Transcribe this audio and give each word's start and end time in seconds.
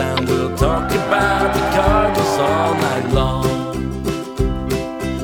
Sound. 0.00 0.28
We'll 0.28 0.56
talk 0.56 0.90
about 0.90 1.52
the 1.56 1.64
Cardinals 1.76 2.36
all 2.48 2.74
night 2.86 3.08
long. 3.20 3.70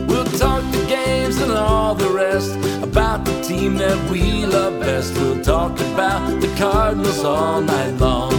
We'll 0.07 0.31
talk 0.43 0.63
the 0.71 0.85
games 0.87 1.37
and 1.41 1.53
all 1.53 1.95
the 1.95 2.11
rest 2.11 2.53
about 2.83 3.25
the 3.25 3.37
team 3.41 3.77
that 3.77 3.99
we 4.11 4.45
love 4.45 4.75
best. 4.81 5.15
We'll 5.15 5.43
talk 5.43 5.73
about 5.93 6.41
the 6.43 6.53
Cardinals 6.59 7.25
all 7.25 7.63
night 7.63 7.95
long. 8.07 8.35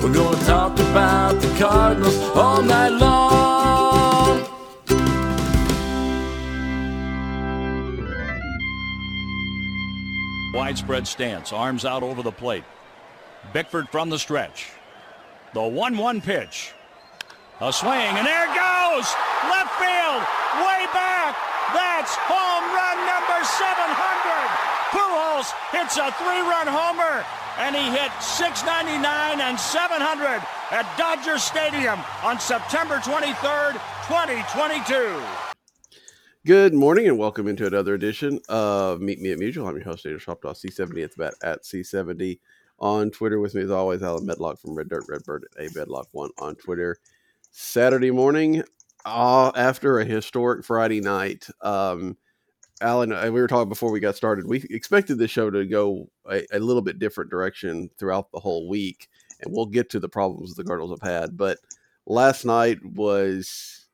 We're 0.00 0.14
gonna 0.20 0.44
talk 0.46 0.72
about 0.90 1.34
the 1.42 1.52
Cardinals 1.58 2.18
all 2.34 2.62
night 2.62 2.94
long. 3.06 3.28
Widespread 10.54 11.06
stance, 11.06 11.52
arms 11.52 11.84
out 11.84 12.02
over 12.02 12.22
the 12.22 12.32
plate. 12.32 12.64
Bickford 13.52 13.88
from 13.90 14.08
the 14.08 14.18
stretch. 14.18 14.70
The 15.52 15.62
1 15.62 15.98
1 15.98 16.20
pitch. 16.22 16.72
A 17.60 17.72
swing, 17.72 17.92
and 17.92 18.26
there 18.26 18.44
it 18.48 18.54
goes! 18.56 19.06
Left 19.46 19.70
field, 19.76 20.22
way 20.64 20.82
back! 20.90 21.36
That's 21.76 22.16
home 22.26 22.64
run 22.72 22.98
number 23.06 23.38
700! 23.44 24.72
Pujols 24.90 25.52
hits 25.70 25.96
a 25.96 26.10
three 26.16 26.40
run 26.40 26.66
homer, 26.66 27.24
and 27.58 27.76
he 27.76 27.84
hit 27.92 28.10
699 28.20 29.40
and 29.40 29.60
700 29.60 30.42
at 30.72 30.88
Dodger 30.96 31.38
Stadium 31.38 32.00
on 32.24 32.40
September 32.40 32.96
23rd, 32.96 33.74
2022. 34.08 35.22
Good 36.44 36.74
morning 36.74 37.06
and 37.06 37.18
welcome 37.18 37.46
into 37.46 37.66
another 37.66 37.94
edition 37.94 38.40
of 38.48 39.00
Meet 39.00 39.20
Me 39.20 39.30
at 39.30 39.38
Mutual. 39.38 39.68
I'm 39.68 39.76
your 39.76 39.84
host, 39.84 40.02
Dana 40.04 40.18
Shop 40.18 40.42
C70. 40.42 40.96
It's 41.04 41.14
about 41.14 41.34
at 41.44 41.62
C70 41.62 42.40
on 42.82 43.10
Twitter. 43.10 43.40
With 43.40 43.54
me 43.54 43.62
as 43.62 43.70
always, 43.70 44.02
Alan 44.02 44.26
Medlock 44.26 44.58
from 44.58 44.74
Red 44.74 44.90
Dirt 44.90 45.04
Redbird 45.08 45.46
at 45.56 45.64
A 45.64 45.70
Medlock 45.74 46.08
One 46.10 46.30
on 46.38 46.56
Twitter. 46.56 46.98
Saturday 47.52 48.10
morning, 48.10 48.62
uh, 49.04 49.52
after 49.54 50.00
a 50.00 50.04
historic 50.04 50.64
Friday 50.64 51.00
night, 51.00 51.46
um, 51.62 52.16
Alan, 52.80 53.12
uh, 53.12 53.22
we 53.24 53.40
were 53.40 53.46
talking 53.46 53.68
before 53.68 53.92
we 53.92 54.00
got 54.00 54.16
started. 54.16 54.46
We 54.46 54.66
expected 54.70 55.18
the 55.18 55.28
show 55.28 55.48
to 55.50 55.64
go 55.64 56.10
a, 56.28 56.44
a 56.52 56.58
little 56.58 56.82
bit 56.82 56.98
different 56.98 57.30
direction 57.30 57.88
throughout 57.98 58.32
the 58.32 58.40
whole 58.40 58.68
week, 58.68 59.08
and 59.40 59.54
we'll 59.54 59.66
get 59.66 59.88
to 59.90 60.00
the 60.00 60.08
problems 60.08 60.54
the 60.54 60.64
Cardinals 60.64 60.98
have 61.00 61.08
had. 61.08 61.36
But 61.36 61.58
last 62.06 62.44
night 62.44 62.84
was 62.84 63.86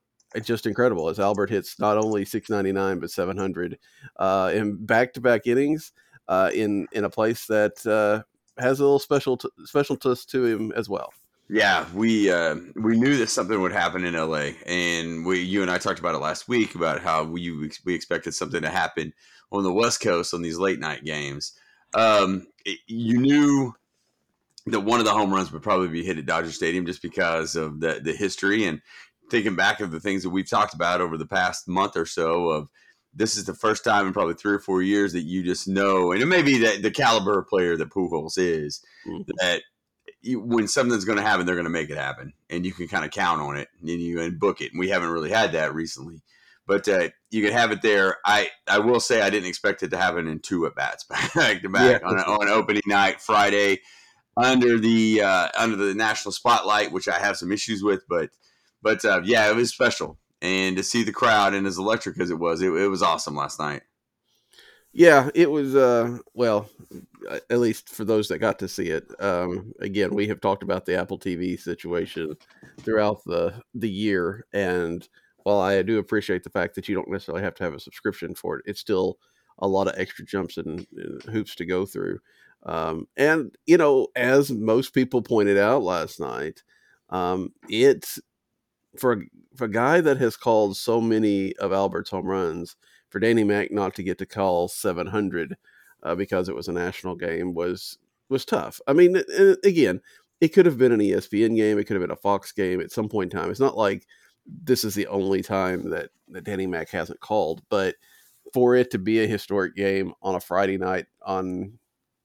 just 0.42 0.66
incredible 0.66 1.09
as 1.09 1.19
Albert 1.19 1.50
hits 1.50 1.78
not 1.78 1.97
only 1.97 2.25
699 2.25 3.00
but 3.00 3.11
700 3.11 3.78
uh, 4.16 4.53
in 4.55 4.77
back-to-back 4.84 5.47
innings 5.47 5.92
uh, 6.28 6.50
in 6.55 6.86
in 6.92 7.05
a 7.05 7.11
place 7.11 7.47
that 7.47 7.84
uh, 7.86 8.22
has 8.59 8.81
a 8.81 8.84
little 8.84 8.98
special 8.98 9.37
t- 9.37 9.48
specialness 9.62 10.27
to 10.27 10.45
him 10.45 10.73
as 10.73 10.89
well. 10.89 11.12
Yeah, 11.51 11.87
we 11.95 12.31
uh, 12.31 12.56
we 12.77 12.98
knew 12.98 13.17
that 13.17 13.31
something 13.31 13.61
would 13.61 13.73
happen 13.73 14.05
in 14.05 14.15
LA, 14.15 14.50
and 14.67 15.25
we 15.25 15.41
you 15.41 15.62
and 15.62 15.70
I 15.70 15.78
talked 15.78 15.98
about 15.98 16.15
it 16.15 16.19
last 16.19 16.48
week 16.48 16.75
about 16.75 17.00
how 17.00 17.25
we 17.25 17.70
we 17.84 17.94
expected 17.94 18.34
something 18.34 18.60
to 18.60 18.69
happen 18.69 19.15
on 19.50 19.62
the 19.62 19.72
West 19.72 20.00
Coast 20.03 20.34
on 20.34 20.43
these 20.43 20.59
late 20.59 20.78
night 20.78 21.05
games. 21.05 21.55
Um, 21.94 22.47
it, 22.66 22.78
you 22.87 23.19
knew 23.19 23.75
that 24.66 24.81
one 24.81 25.00
of 25.00 25.06
the 25.06 25.12
home 25.12 25.33
runs 25.33 25.50
would 25.50 25.62
probably 25.62 25.88
be 25.88 26.04
hit 26.04 26.19
at 26.19 26.27
Dodger 26.27 26.53
Stadium 26.53 26.84
just 26.84 27.00
because 27.00 27.56
of 27.56 27.81
the 27.81 28.00
the 28.03 28.12
history 28.12 28.66
and 28.66 28.83
thinking 29.31 29.56
back 29.56 29.81
of 29.81 29.91
the 29.91 30.00
things 30.00 30.22
that 30.22 30.31
we've 30.31 30.49
talked 30.49 30.75
about 30.75 31.00
over 31.00 31.16
the 31.16 31.27
past 31.27 31.66
month 31.66 31.97
or 31.97 32.06
so 32.06 32.49
of 32.49 32.71
this 33.19 33.37
is 33.37 33.45
the 33.45 33.55
first 33.55 33.84
time 33.84 34.06
in 34.06 34.12
probably 34.12 34.34
three 34.34 34.55
or 34.55 34.61
four 34.61 34.81
years 34.81 35.12
that 35.12 35.23
you 35.23 35.43
just 35.43 35.67
know, 35.67 36.12
and 36.12 36.23
it 36.23 36.27
may 36.27 36.43
be 36.43 36.59
that 36.59 36.83
the 36.83 36.91
caliber 36.91 37.39
of 37.41 37.49
player 37.49 37.77
that 37.77 37.91
Pujols 37.91 38.39
is, 38.39 38.81
mm-hmm. 39.06 39.31
that 39.41 39.62
you, 40.23 40.41
when 40.41 40.69
something's 40.69 41.05
going 41.05 41.19
to 41.19 41.25
happen, 41.25 41.45
they're 41.45 41.55
going 41.57 41.65
to 41.65 41.71
make 41.71 41.91
it 41.91 41.99
happen, 41.99 42.33
and 42.49 42.65
you 42.65 42.73
can 42.73 42.89
kind 42.89 43.05
of 43.05 43.11
count 43.11 43.41
on 43.41 43.57
it 43.57 43.69
and 43.81 43.89
you 43.89 44.21
and 44.21 44.39
book 44.39 44.61
it. 44.61 44.73
And 44.73 44.78
we 44.78 44.89
haven't 44.89 45.11
really 45.11 45.31
had 45.31 45.53
that 45.53 45.75
recently, 45.75 46.23
but 46.67 46.89
uh, 46.89 47.09
you 47.31 47.43
can 47.43 47.53
have 47.53 47.73
it 47.73 47.83
there. 47.83 48.19
I 48.25 48.49
I 48.69 48.78
will 48.78 49.01
say 49.01 49.21
I 49.21 49.31
didn't 49.31 49.49
expect 49.49 49.83
it 49.83 49.91
to 49.91 49.99
happen 49.99 50.28
in 50.28 50.39
two 50.39 50.67
at 50.67 50.77
bats 50.77 51.05
back 51.34 51.62
to 51.62 51.69
back 51.69 52.03
on, 52.05 52.19
on 52.21 52.49
opening 52.49 52.83
night 52.87 53.21
Friday 53.21 53.81
under 54.37 54.78
the 54.78 55.23
uh, 55.23 55.49
under 55.59 55.77
the 55.77 55.95
national 55.95 56.33
spotlight, 56.33 56.93
which 56.93 57.09
I 57.09 57.19
have 57.19 57.37
some 57.37 57.51
issues 57.51 57.83
with, 57.83 58.05
but 58.09 58.31
but 58.81 59.05
uh, 59.05 59.23
yeah, 59.25 59.51
it 59.51 59.57
was 59.57 59.71
special, 59.71 60.19
and 60.41 60.76
to 60.76 60.82
see 60.82 61.03
the 61.03 61.12
crowd 61.12 61.54
and 61.54 61.66
as 61.66 61.78
electric 61.78 62.19
as 62.21 62.31
it 62.31 62.38
was, 62.38 62.62
it, 62.62 62.69
it 62.69 62.88
was 62.88 63.03
awesome 63.03 63.34
last 63.34 63.59
night. 63.59 63.82
Yeah, 64.93 65.28
it 65.34 65.50
was. 65.50 65.76
Uh, 65.76 66.19
well, 66.34 66.69
at 67.50 67.59
least 67.59 67.88
for 67.88 68.04
those 68.04 68.28
that 68.28 68.38
got 68.38 68.59
to 68.60 68.69
see 68.69 68.88
it. 68.88 69.06
Um, 69.21 69.72
again, 69.81 70.15
we 70.15 70.27
have 70.28 70.41
talked 70.41 70.62
about 70.62 70.87
the 70.87 70.98
Apple 70.98 71.19
TV 71.19 71.60
situation 71.60 72.37
throughout 72.81 73.22
the 73.25 73.62
the 73.75 73.91
year, 73.91 74.47
and 74.53 75.06
while 75.44 75.60
I 75.60 75.82
do 75.82 75.98
appreciate 75.98 76.43
the 76.43 76.50
fact 76.50 76.75
that 76.75 76.88
you 76.88 76.94
don't 76.94 77.10
necessarily 77.10 77.44
have 77.44 77.54
to 77.56 77.65
have 77.65 77.75
a 77.75 77.81
subscription 77.81 78.34
for 78.34 78.59
it, 78.59 78.65
it's 78.66 78.81
still 78.81 79.19
a 79.59 79.69
lot 79.69 79.88
of 79.88 79.98
extra 79.98 80.25
jumps 80.25 80.56
and, 80.56 80.87
hoops 81.31 81.54
to 81.56 81.66
go 81.66 81.84
through. 81.84 82.19
Um, 82.65 83.06
and 83.16 83.54
you 83.66 83.77
know, 83.77 84.09
as 84.16 84.50
most 84.50 84.94
people 84.94 85.22
pointed 85.22 85.59
out 85.59 85.82
last 85.82 86.19
night, 86.19 86.62
um, 87.10 87.53
it's 87.69 88.19
for 88.97 89.12
a, 89.12 89.16
for 89.56 89.65
a 89.65 89.71
guy 89.71 90.00
that 90.00 90.19
has 90.19 90.37
called 90.37 90.76
so 90.76 91.00
many 91.00 91.54
of 91.56 91.72
Albert's 91.72 92.10
home 92.10 92.26
runs, 92.26 92.76
for 93.09 93.21
Danny 93.21 93.44
Mac 93.44 93.71
not 93.71 93.94
to 93.94 94.03
get 94.03 94.19
to 94.19 94.26
call 94.26 94.69
700 94.69 95.56
uh, 96.03 96.15
because 96.15 96.49
it 96.49 96.54
was 96.54 96.69
a 96.69 96.72
national 96.72 97.16
game 97.16 97.54
was 97.54 97.98
was 98.28 98.44
tough. 98.44 98.81
I 98.87 98.93
mean, 98.93 99.22
again, 99.65 100.03
it 100.41 100.48
could 100.48 100.66
have 100.66 100.77
been 100.78 100.93
an 100.93 101.00
ESPN 101.00 101.56
game, 101.56 101.78
it 101.78 101.84
could 101.84 101.94
have 101.94 102.03
been 102.03 102.10
a 102.10 102.16
Fox 102.16 102.53
game 102.53 102.81
at 102.81 102.93
some 102.93 103.09
point 103.09 103.32
in 103.32 103.38
time. 103.38 103.50
It's 103.50 103.60
not 103.60 103.77
like 103.77 104.06
this 104.47 104.84
is 104.84 104.94
the 104.94 105.06
only 105.06 105.43
time 105.43 105.91
that, 105.91 106.10
that 106.28 106.44
Danny 106.44 106.66
Mac 106.66 106.91
hasn't 106.91 107.21
called, 107.21 107.62
but 107.71 107.97
for 108.53 108.75
it 108.75 108.91
to 108.91 108.98
be 108.98 109.21
a 109.21 109.27
historic 109.27 109.75
game 109.75 110.12
on 110.22 110.34
a 110.34 110.41
Friday 110.41 110.77
night 110.77 111.06
on, 111.22 111.78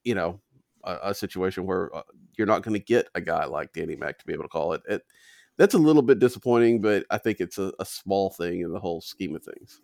you 0.04 0.16
know, 0.16 0.42
a, 0.84 0.98
a 1.04 1.14
situation 1.14 1.66
where 1.66 1.94
uh, 1.96 2.04
you're 2.38 2.48
not 2.48 2.64
going 2.64 2.74
to 2.74 2.86
get 2.86 3.08
a 3.16 3.22
guy 3.22 3.46
like 3.46 3.74
Danny 3.74 3.96
Mac 3.96 4.20
to 4.20 4.26
be 4.26 4.34
able 4.34 4.44
to 4.44 4.50
call 4.50 4.74
it, 4.74 4.82
it 4.88 5.04
that's 5.58 5.74
a 5.74 5.80
little 5.80 6.02
bit 6.02 6.20
disappointing, 6.20 6.82
but 6.82 7.06
I 7.10 7.18
think 7.18 7.40
it's 7.40 7.58
a, 7.58 7.72
a 7.80 7.86
small 7.86 8.30
thing 8.30 8.62
in 8.62 8.72
the 8.72 8.80
whole 8.80 9.02
scheme 9.02 9.36
of 9.36 9.44
things. 9.44 9.82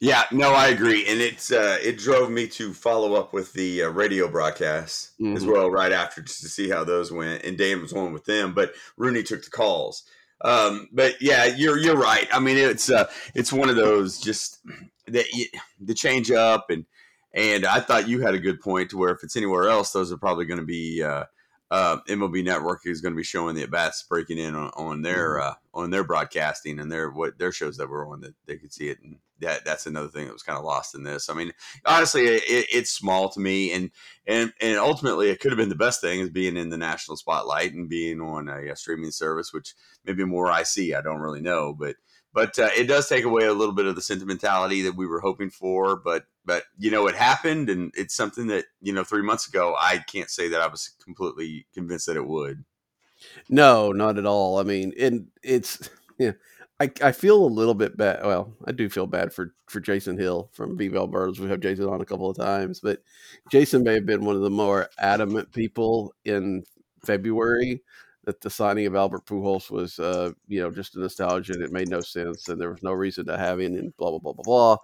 Yeah, 0.00 0.24
no, 0.32 0.52
I 0.52 0.68
agree, 0.68 1.06
and 1.06 1.20
it's 1.20 1.52
uh, 1.52 1.78
it 1.80 1.96
drove 1.96 2.28
me 2.28 2.48
to 2.48 2.74
follow 2.74 3.14
up 3.14 3.32
with 3.32 3.52
the 3.52 3.84
uh, 3.84 3.88
radio 3.90 4.28
broadcasts 4.28 5.12
mm-hmm. 5.20 5.36
as 5.36 5.46
well 5.46 5.70
right 5.70 5.92
after 5.92 6.20
just 6.20 6.40
to 6.40 6.48
see 6.48 6.68
how 6.68 6.82
those 6.82 7.12
went. 7.12 7.44
And 7.44 7.56
Dan 7.56 7.80
was 7.80 7.92
on 7.92 8.12
with 8.12 8.24
them, 8.24 8.52
but 8.52 8.72
Rooney 8.96 9.22
took 9.22 9.44
the 9.44 9.50
calls. 9.50 10.02
Um, 10.44 10.88
but 10.90 11.22
yeah, 11.22 11.44
you're 11.44 11.78
you're 11.78 11.96
right. 11.96 12.26
I 12.32 12.40
mean, 12.40 12.56
it's 12.56 12.90
uh, 12.90 13.08
it's 13.36 13.52
one 13.52 13.70
of 13.70 13.76
those 13.76 14.18
just 14.18 14.58
that 15.06 15.26
the 15.80 15.94
change 15.94 16.32
up 16.32 16.70
and 16.70 16.84
and 17.32 17.64
I 17.64 17.80
thought 17.80 18.08
you 18.08 18.20
had 18.20 18.34
a 18.34 18.40
good 18.40 18.60
point 18.60 18.90
to 18.90 18.98
where 18.98 19.10
if 19.10 19.22
it's 19.22 19.36
anywhere 19.36 19.68
else, 19.68 19.92
those 19.92 20.12
are 20.12 20.18
probably 20.18 20.44
going 20.46 20.60
to 20.60 20.66
be 20.66 21.02
uh, 21.02 21.24
uh, 21.72 21.96
MLB 22.06 22.44
Network 22.44 22.82
is 22.84 23.00
going 23.00 23.14
to 23.14 23.16
be 23.16 23.22
showing 23.22 23.54
the 23.54 23.62
at 23.62 23.70
bats 23.70 24.02
breaking 24.02 24.36
in 24.36 24.54
on, 24.54 24.70
on 24.76 25.00
their 25.00 25.36
mm-hmm. 25.36 25.48
uh, 25.48 25.54
on 25.72 25.88
their 25.88 26.04
broadcasting 26.04 26.78
and 26.78 26.92
their 26.92 27.10
what 27.10 27.38
their 27.38 27.50
shows 27.50 27.78
that 27.78 27.88
were 27.88 28.06
on 28.06 28.20
that 28.20 28.34
they 28.44 28.58
could 28.58 28.74
see 28.74 28.90
it 28.90 28.98
and 29.02 29.16
that 29.40 29.64
that's 29.64 29.86
another 29.86 30.08
thing 30.08 30.26
that 30.26 30.34
was 30.34 30.42
kind 30.42 30.58
of 30.58 30.66
lost 30.66 30.94
in 30.94 31.02
this. 31.02 31.30
I 31.30 31.34
mean, 31.34 31.50
honestly, 31.86 32.24
it, 32.26 32.42
it's 32.46 32.90
small 32.90 33.30
to 33.30 33.40
me 33.40 33.72
and 33.72 33.90
and 34.26 34.52
and 34.60 34.76
ultimately 34.76 35.30
it 35.30 35.40
could 35.40 35.50
have 35.50 35.56
been 35.56 35.70
the 35.70 35.74
best 35.74 36.02
thing 36.02 36.20
is 36.20 36.28
being 36.28 36.58
in 36.58 36.68
the 36.68 36.76
national 36.76 37.16
spotlight 37.16 37.72
and 37.72 37.88
being 37.88 38.20
on 38.20 38.50
a, 38.50 38.68
a 38.68 38.76
streaming 38.76 39.10
service, 39.10 39.50
which 39.54 39.74
maybe 40.04 40.26
more 40.26 40.50
I 40.50 40.64
see. 40.64 40.92
I 40.92 41.00
don't 41.00 41.20
really 41.20 41.40
know, 41.40 41.72
but 41.72 41.96
but 42.34 42.58
uh, 42.58 42.70
it 42.76 42.84
does 42.84 43.08
take 43.08 43.24
away 43.24 43.44
a 43.44 43.52
little 43.52 43.74
bit 43.74 43.86
of 43.86 43.94
the 43.94 44.02
sentimentality 44.02 44.82
that 44.82 44.96
we 44.96 45.06
were 45.06 45.20
hoping 45.20 45.50
for. 45.50 45.96
But 45.96 46.24
but 46.44 46.64
you 46.78 46.90
know 46.90 47.06
it 47.06 47.14
happened, 47.14 47.68
and 47.70 47.92
it's 47.96 48.14
something 48.14 48.46
that 48.48 48.64
you 48.80 48.92
know 48.92 49.04
three 49.04 49.22
months 49.22 49.46
ago 49.48 49.74
I 49.78 49.98
can't 49.98 50.30
say 50.30 50.48
that 50.48 50.60
I 50.60 50.66
was 50.66 50.94
completely 51.02 51.66
convinced 51.74 52.06
that 52.06 52.16
it 52.16 52.26
would. 52.26 52.64
No, 53.48 53.92
not 53.92 54.18
at 54.18 54.26
all. 54.26 54.58
I 54.58 54.62
mean, 54.62 54.92
and 54.98 55.28
it's 55.42 55.88
yeah. 56.18 56.32
I, 56.80 56.90
I 57.00 57.12
feel 57.12 57.44
a 57.44 57.46
little 57.46 57.74
bit 57.74 57.96
bad. 57.96 58.24
Well, 58.24 58.56
I 58.64 58.72
do 58.72 58.88
feel 58.88 59.06
bad 59.06 59.32
for, 59.32 59.54
for 59.68 59.78
Jason 59.78 60.18
Hill 60.18 60.50
from 60.52 60.76
Bell 60.76 61.06
Birds. 61.06 61.38
We 61.38 61.48
have 61.48 61.60
Jason 61.60 61.86
on 61.86 62.00
a 62.00 62.04
couple 62.04 62.28
of 62.28 62.36
times, 62.36 62.80
but 62.80 63.02
Jason 63.52 63.84
may 63.84 63.94
have 63.94 64.06
been 64.06 64.24
one 64.24 64.34
of 64.34 64.42
the 64.42 64.50
more 64.50 64.90
adamant 64.98 65.52
people 65.52 66.12
in 66.24 66.64
February 67.04 67.82
that 68.24 68.40
the 68.40 68.50
signing 68.50 68.86
of 68.86 68.94
Albert 68.94 69.26
Pujols 69.26 69.70
was, 69.70 69.98
uh, 69.98 70.30
you 70.46 70.60
know, 70.60 70.70
just 70.70 70.96
a 70.96 71.00
nostalgia 71.00 71.54
and 71.54 71.62
it 71.62 71.72
made 71.72 71.88
no 71.88 72.00
sense 72.00 72.48
and 72.48 72.60
there 72.60 72.70
was 72.70 72.82
no 72.82 72.92
reason 72.92 73.26
to 73.26 73.36
have 73.36 73.60
him 73.60 73.74
and 73.74 73.96
blah 73.96 74.10
blah 74.10 74.18
blah 74.18 74.32
blah 74.32 74.44
blah. 74.44 74.76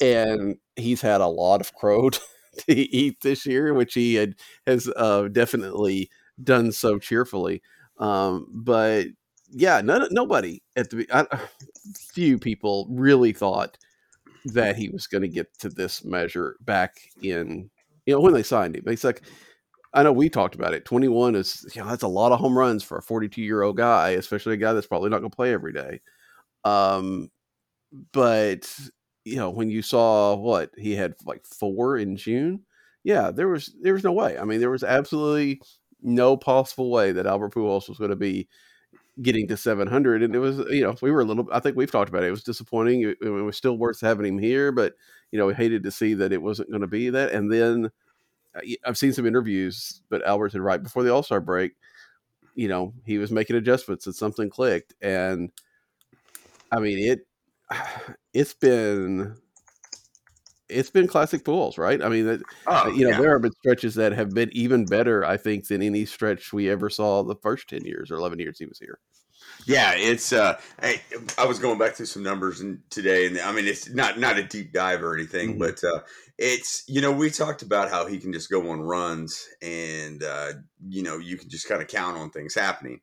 And 0.00 0.56
he's 0.76 1.00
had 1.00 1.20
a 1.20 1.26
lot 1.26 1.60
of 1.60 1.74
crow 1.74 2.10
to 2.58 2.74
eat 2.74 3.20
this 3.22 3.46
year, 3.46 3.74
which 3.74 3.94
he 3.94 4.14
had 4.14 4.34
has 4.66 4.90
uh, 4.96 5.28
definitely 5.28 6.10
done 6.42 6.72
so 6.72 6.98
cheerfully. 6.98 7.62
Um, 7.98 8.46
but 8.50 9.06
yeah, 9.50 9.80
none, 9.80 10.08
nobody 10.10 10.62
at 10.74 10.90
the 10.90 11.06
I, 11.12 11.26
few 12.12 12.38
people 12.38 12.86
really 12.90 13.32
thought 13.32 13.78
that 14.46 14.76
he 14.76 14.88
was 14.88 15.06
going 15.06 15.22
to 15.22 15.28
get 15.28 15.56
to 15.58 15.68
this 15.68 16.04
measure 16.04 16.56
back 16.60 16.96
in 17.22 17.70
you 18.06 18.14
know 18.14 18.20
when 18.20 18.34
they 18.34 18.42
signed 18.42 18.76
him. 18.76 18.84
It's 18.86 19.04
like 19.04 19.22
I 19.94 20.02
know 20.02 20.12
we 20.12 20.28
talked 20.28 20.54
about 20.56 20.74
it. 20.74 20.84
Twenty 20.84 21.08
one 21.08 21.34
is 21.36 21.64
you 21.74 21.82
know 21.82 21.88
that's 21.88 22.02
a 22.02 22.08
lot 22.08 22.32
of 22.32 22.40
home 22.40 22.58
runs 22.58 22.82
for 22.82 22.98
a 22.98 23.02
forty 23.02 23.28
two 23.28 23.42
year 23.42 23.62
old 23.62 23.76
guy, 23.76 24.10
especially 24.10 24.54
a 24.54 24.58
guy 24.58 24.72
that's 24.72 24.86
probably 24.86 25.10
not 25.10 25.20
going 25.20 25.30
to 25.30 25.36
play 25.36 25.52
every 25.52 25.72
day. 25.72 26.00
Um, 26.64 27.30
but 28.12 28.72
you 29.24 29.36
know 29.36 29.50
when 29.50 29.70
you 29.70 29.82
saw 29.82 30.34
what 30.36 30.70
he 30.78 30.94
had 30.94 31.14
like 31.26 31.46
four 31.46 31.98
in 31.98 32.16
June, 32.16 32.62
yeah, 33.04 33.30
there 33.30 33.48
was 33.48 33.74
there 33.82 33.94
was 33.94 34.04
no 34.04 34.12
way. 34.12 34.38
I 34.38 34.44
mean, 34.44 34.60
there 34.60 34.70
was 34.70 34.84
absolutely 34.84 35.60
no 36.02 36.36
possible 36.36 36.90
way 36.90 37.12
that 37.12 37.26
Albert 37.26 37.54
Pujols 37.54 37.88
was 37.88 37.98
going 37.98 38.10
to 38.10 38.16
be 38.16 38.48
getting 39.22 39.46
to 39.46 39.56
700 39.56 40.22
and 40.22 40.34
it 40.34 40.40
was 40.40 40.58
you 40.70 40.82
know 40.82 40.94
we 41.00 41.10
were 41.10 41.20
a 41.20 41.24
little 41.24 41.46
i 41.52 41.60
think 41.60 41.76
we've 41.76 41.90
talked 41.92 42.08
about 42.08 42.24
it 42.24 42.28
it 42.28 42.32
was 42.32 42.42
disappointing 42.42 43.02
it, 43.02 43.16
it 43.22 43.28
was 43.28 43.56
still 43.56 43.78
worth 43.78 44.00
having 44.00 44.26
him 44.26 44.38
here 44.38 44.72
but 44.72 44.94
you 45.30 45.38
know 45.38 45.46
we 45.46 45.54
hated 45.54 45.84
to 45.84 45.90
see 45.90 46.14
that 46.14 46.32
it 46.32 46.42
wasn't 46.42 46.68
going 46.68 46.80
to 46.80 46.88
be 46.88 47.10
that 47.10 47.30
and 47.32 47.52
then 47.52 47.90
i've 48.84 48.98
seen 48.98 49.12
some 49.12 49.26
interviews 49.26 50.02
but 50.08 50.24
albert 50.26 50.52
said 50.52 50.60
right 50.60 50.82
before 50.82 51.02
the 51.02 51.12
all-star 51.12 51.40
break 51.40 51.72
you 52.54 52.68
know 52.68 52.92
he 53.04 53.18
was 53.18 53.30
making 53.30 53.56
adjustments 53.56 54.06
and 54.06 54.14
something 54.14 54.48
clicked 54.48 54.94
and 55.02 55.50
i 56.72 56.78
mean 56.78 56.98
it 56.98 57.26
it's 58.32 58.54
been 58.54 59.36
it's 60.68 60.90
been 60.90 61.06
classic 61.06 61.44
Pujols, 61.44 61.78
right? 61.78 62.02
I 62.02 62.08
mean, 62.08 62.42
oh, 62.66 62.88
you 62.88 63.04
know, 63.04 63.10
yeah. 63.10 63.20
there 63.20 63.32
have 63.32 63.42
been 63.42 63.52
stretches 63.52 63.94
that 63.96 64.12
have 64.12 64.30
been 64.30 64.50
even 64.52 64.86
better, 64.86 65.24
I 65.24 65.36
think, 65.36 65.68
than 65.68 65.82
any 65.82 66.06
stretch 66.06 66.52
we 66.52 66.70
ever 66.70 66.88
saw 66.88 67.22
the 67.22 67.36
first 67.36 67.68
ten 67.68 67.84
years 67.84 68.10
or 68.10 68.16
eleven 68.16 68.38
years 68.38 68.58
he 68.58 68.66
was 68.66 68.78
here. 68.78 68.98
Yeah, 69.66 69.92
it's. 69.94 70.32
uh 70.32 70.58
I, 70.82 71.00
I 71.38 71.46
was 71.46 71.58
going 71.58 71.78
back 71.78 71.94
through 71.94 72.06
some 72.06 72.22
numbers 72.22 72.60
and 72.60 72.80
today, 72.90 73.26
and 73.26 73.38
I 73.38 73.52
mean, 73.52 73.66
it's 73.66 73.90
not 73.90 74.18
not 74.18 74.38
a 74.38 74.42
deep 74.42 74.72
dive 74.72 75.02
or 75.02 75.14
anything, 75.14 75.50
mm-hmm. 75.50 75.58
but 75.58 75.84
uh 75.84 76.00
it's 76.38 76.84
you 76.88 77.00
know 77.00 77.12
we 77.12 77.30
talked 77.30 77.62
about 77.62 77.90
how 77.90 78.06
he 78.06 78.18
can 78.18 78.32
just 78.32 78.50
go 78.50 78.70
on 78.70 78.80
runs, 78.80 79.46
and 79.62 80.22
uh 80.22 80.52
you 80.86 81.02
know 81.02 81.18
you 81.18 81.36
can 81.36 81.48
just 81.48 81.68
kind 81.68 81.82
of 81.82 81.88
count 81.88 82.16
on 82.16 82.30
things 82.30 82.54
happening. 82.54 83.00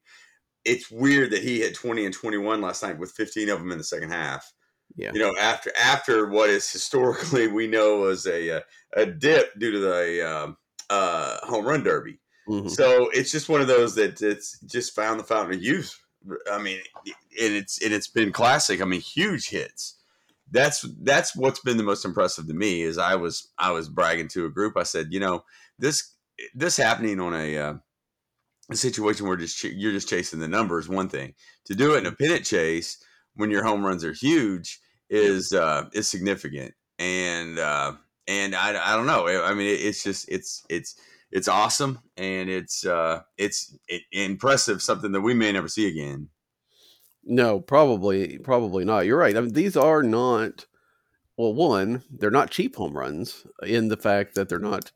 It's 0.63 0.91
weird 0.91 1.31
that 1.31 1.41
he 1.41 1.61
had 1.61 1.73
twenty 1.73 2.05
and 2.05 2.13
twenty 2.13 2.37
one 2.37 2.61
last 2.61 2.83
night 2.83 2.99
with 2.99 3.11
fifteen 3.11 3.49
of 3.49 3.59
them 3.59 3.71
in 3.71 3.77
the 3.77 3.83
second 3.83 4.11
half 4.11 4.51
yeah. 4.95 5.11
You 5.13 5.19
know, 5.19 5.33
after 5.39 5.71
after 5.77 6.27
what 6.27 6.49
is 6.49 6.69
historically 6.69 7.47
we 7.47 7.67
know 7.67 7.97
was 7.97 8.25
a 8.25 8.57
uh, 8.57 8.61
a 8.93 9.05
dip 9.05 9.57
due 9.59 9.71
to 9.71 9.79
the 9.79 10.29
um, 10.29 10.57
uh, 10.89 11.37
home 11.45 11.65
run 11.65 11.83
derby. 11.83 12.19
Mm-hmm. 12.47 12.69
So 12.69 13.09
it's 13.13 13.31
just 13.31 13.49
one 13.49 13.61
of 13.61 13.67
those 13.67 13.95
that 13.95 14.21
it's 14.21 14.59
just 14.61 14.95
found 14.95 15.19
the 15.19 15.23
fountain 15.23 15.55
of 15.55 15.63
youth. 15.63 15.97
I 16.51 16.61
mean, 16.61 16.79
and 17.05 17.55
it's 17.55 17.81
and 17.81 17.93
it's 17.93 18.07
been 18.07 18.31
classic. 18.31 18.81
I 18.81 18.85
mean, 18.85 19.01
huge 19.01 19.49
hits. 19.49 19.97
That's 20.51 20.85
that's 21.01 21.35
what's 21.35 21.59
been 21.59 21.77
the 21.77 21.83
most 21.83 22.05
impressive 22.05 22.47
to 22.47 22.53
me. 22.53 22.81
Is 22.81 22.97
I 22.97 23.15
was 23.15 23.51
I 23.57 23.71
was 23.71 23.89
bragging 23.89 24.27
to 24.29 24.45
a 24.45 24.49
group. 24.49 24.77
I 24.77 24.83
said, 24.83 25.07
you 25.11 25.19
know, 25.19 25.43
this 25.79 26.15
this 26.53 26.77
happening 26.77 27.19
on 27.19 27.33
a 27.33 27.57
uh, 27.57 27.73
a 28.69 28.75
situation 28.75 29.27
where 29.27 29.37
just 29.37 29.57
ch- 29.57 29.75
you're 29.75 29.91
just 29.91 30.09
chasing 30.09 30.39
the 30.39 30.47
numbers. 30.47 30.89
One 30.89 31.09
thing 31.09 31.33
to 31.65 31.75
do 31.75 31.95
it 31.95 31.99
in 31.99 32.05
a 32.05 32.11
pennant 32.11 32.45
chase 32.45 32.97
when 33.35 33.51
your 33.51 33.63
home 33.63 33.85
runs 33.85 34.03
are 34.03 34.13
huge 34.13 34.79
is 35.09 35.53
uh, 35.53 35.85
is 35.93 36.07
significant. 36.07 36.73
And 36.99 37.57
uh, 37.59 37.93
and 38.27 38.55
I, 38.55 38.93
I 38.93 38.95
don't 38.95 39.07
know. 39.07 39.27
I 39.43 39.53
mean, 39.53 39.77
it's 39.79 40.03
just 40.03 40.29
it's 40.29 40.63
it's 40.69 40.95
it's 41.31 41.47
awesome 41.47 41.99
and 42.17 42.49
it's 42.49 42.85
uh, 42.85 43.21
it's 43.37 43.75
it, 43.87 44.03
impressive. 44.11 44.81
Something 44.81 45.11
that 45.13 45.21
we 45.21 45.33
may 45.33 45.51
never 45.51 45.67
see 45.67 45.87
again. 45.87 46.29
No, 47.23 47.59
probably 47.59 48.39
probably 48.39 48.83
not. 48.85 49.05
You're 49.05 49.17
right. 49.17 49.35
I 49.37 49.41
mean, 49.41 49.53
these 49.53 49.77
are 49.77 50.03
not. 50.03 50.65
Well, 51.37 51.53
one, 51.53 52.03
they're 52.11 52.31
not 52.31 52.51
cheap 52.51 52.75
home 52.75 52.97
runs 52.97 53.45
in 53.63 53.89
the 53.89 53.97
fact 53.97 54.35
that 54.35 54.49
they're 54.49 54.59
not 54.59 54.91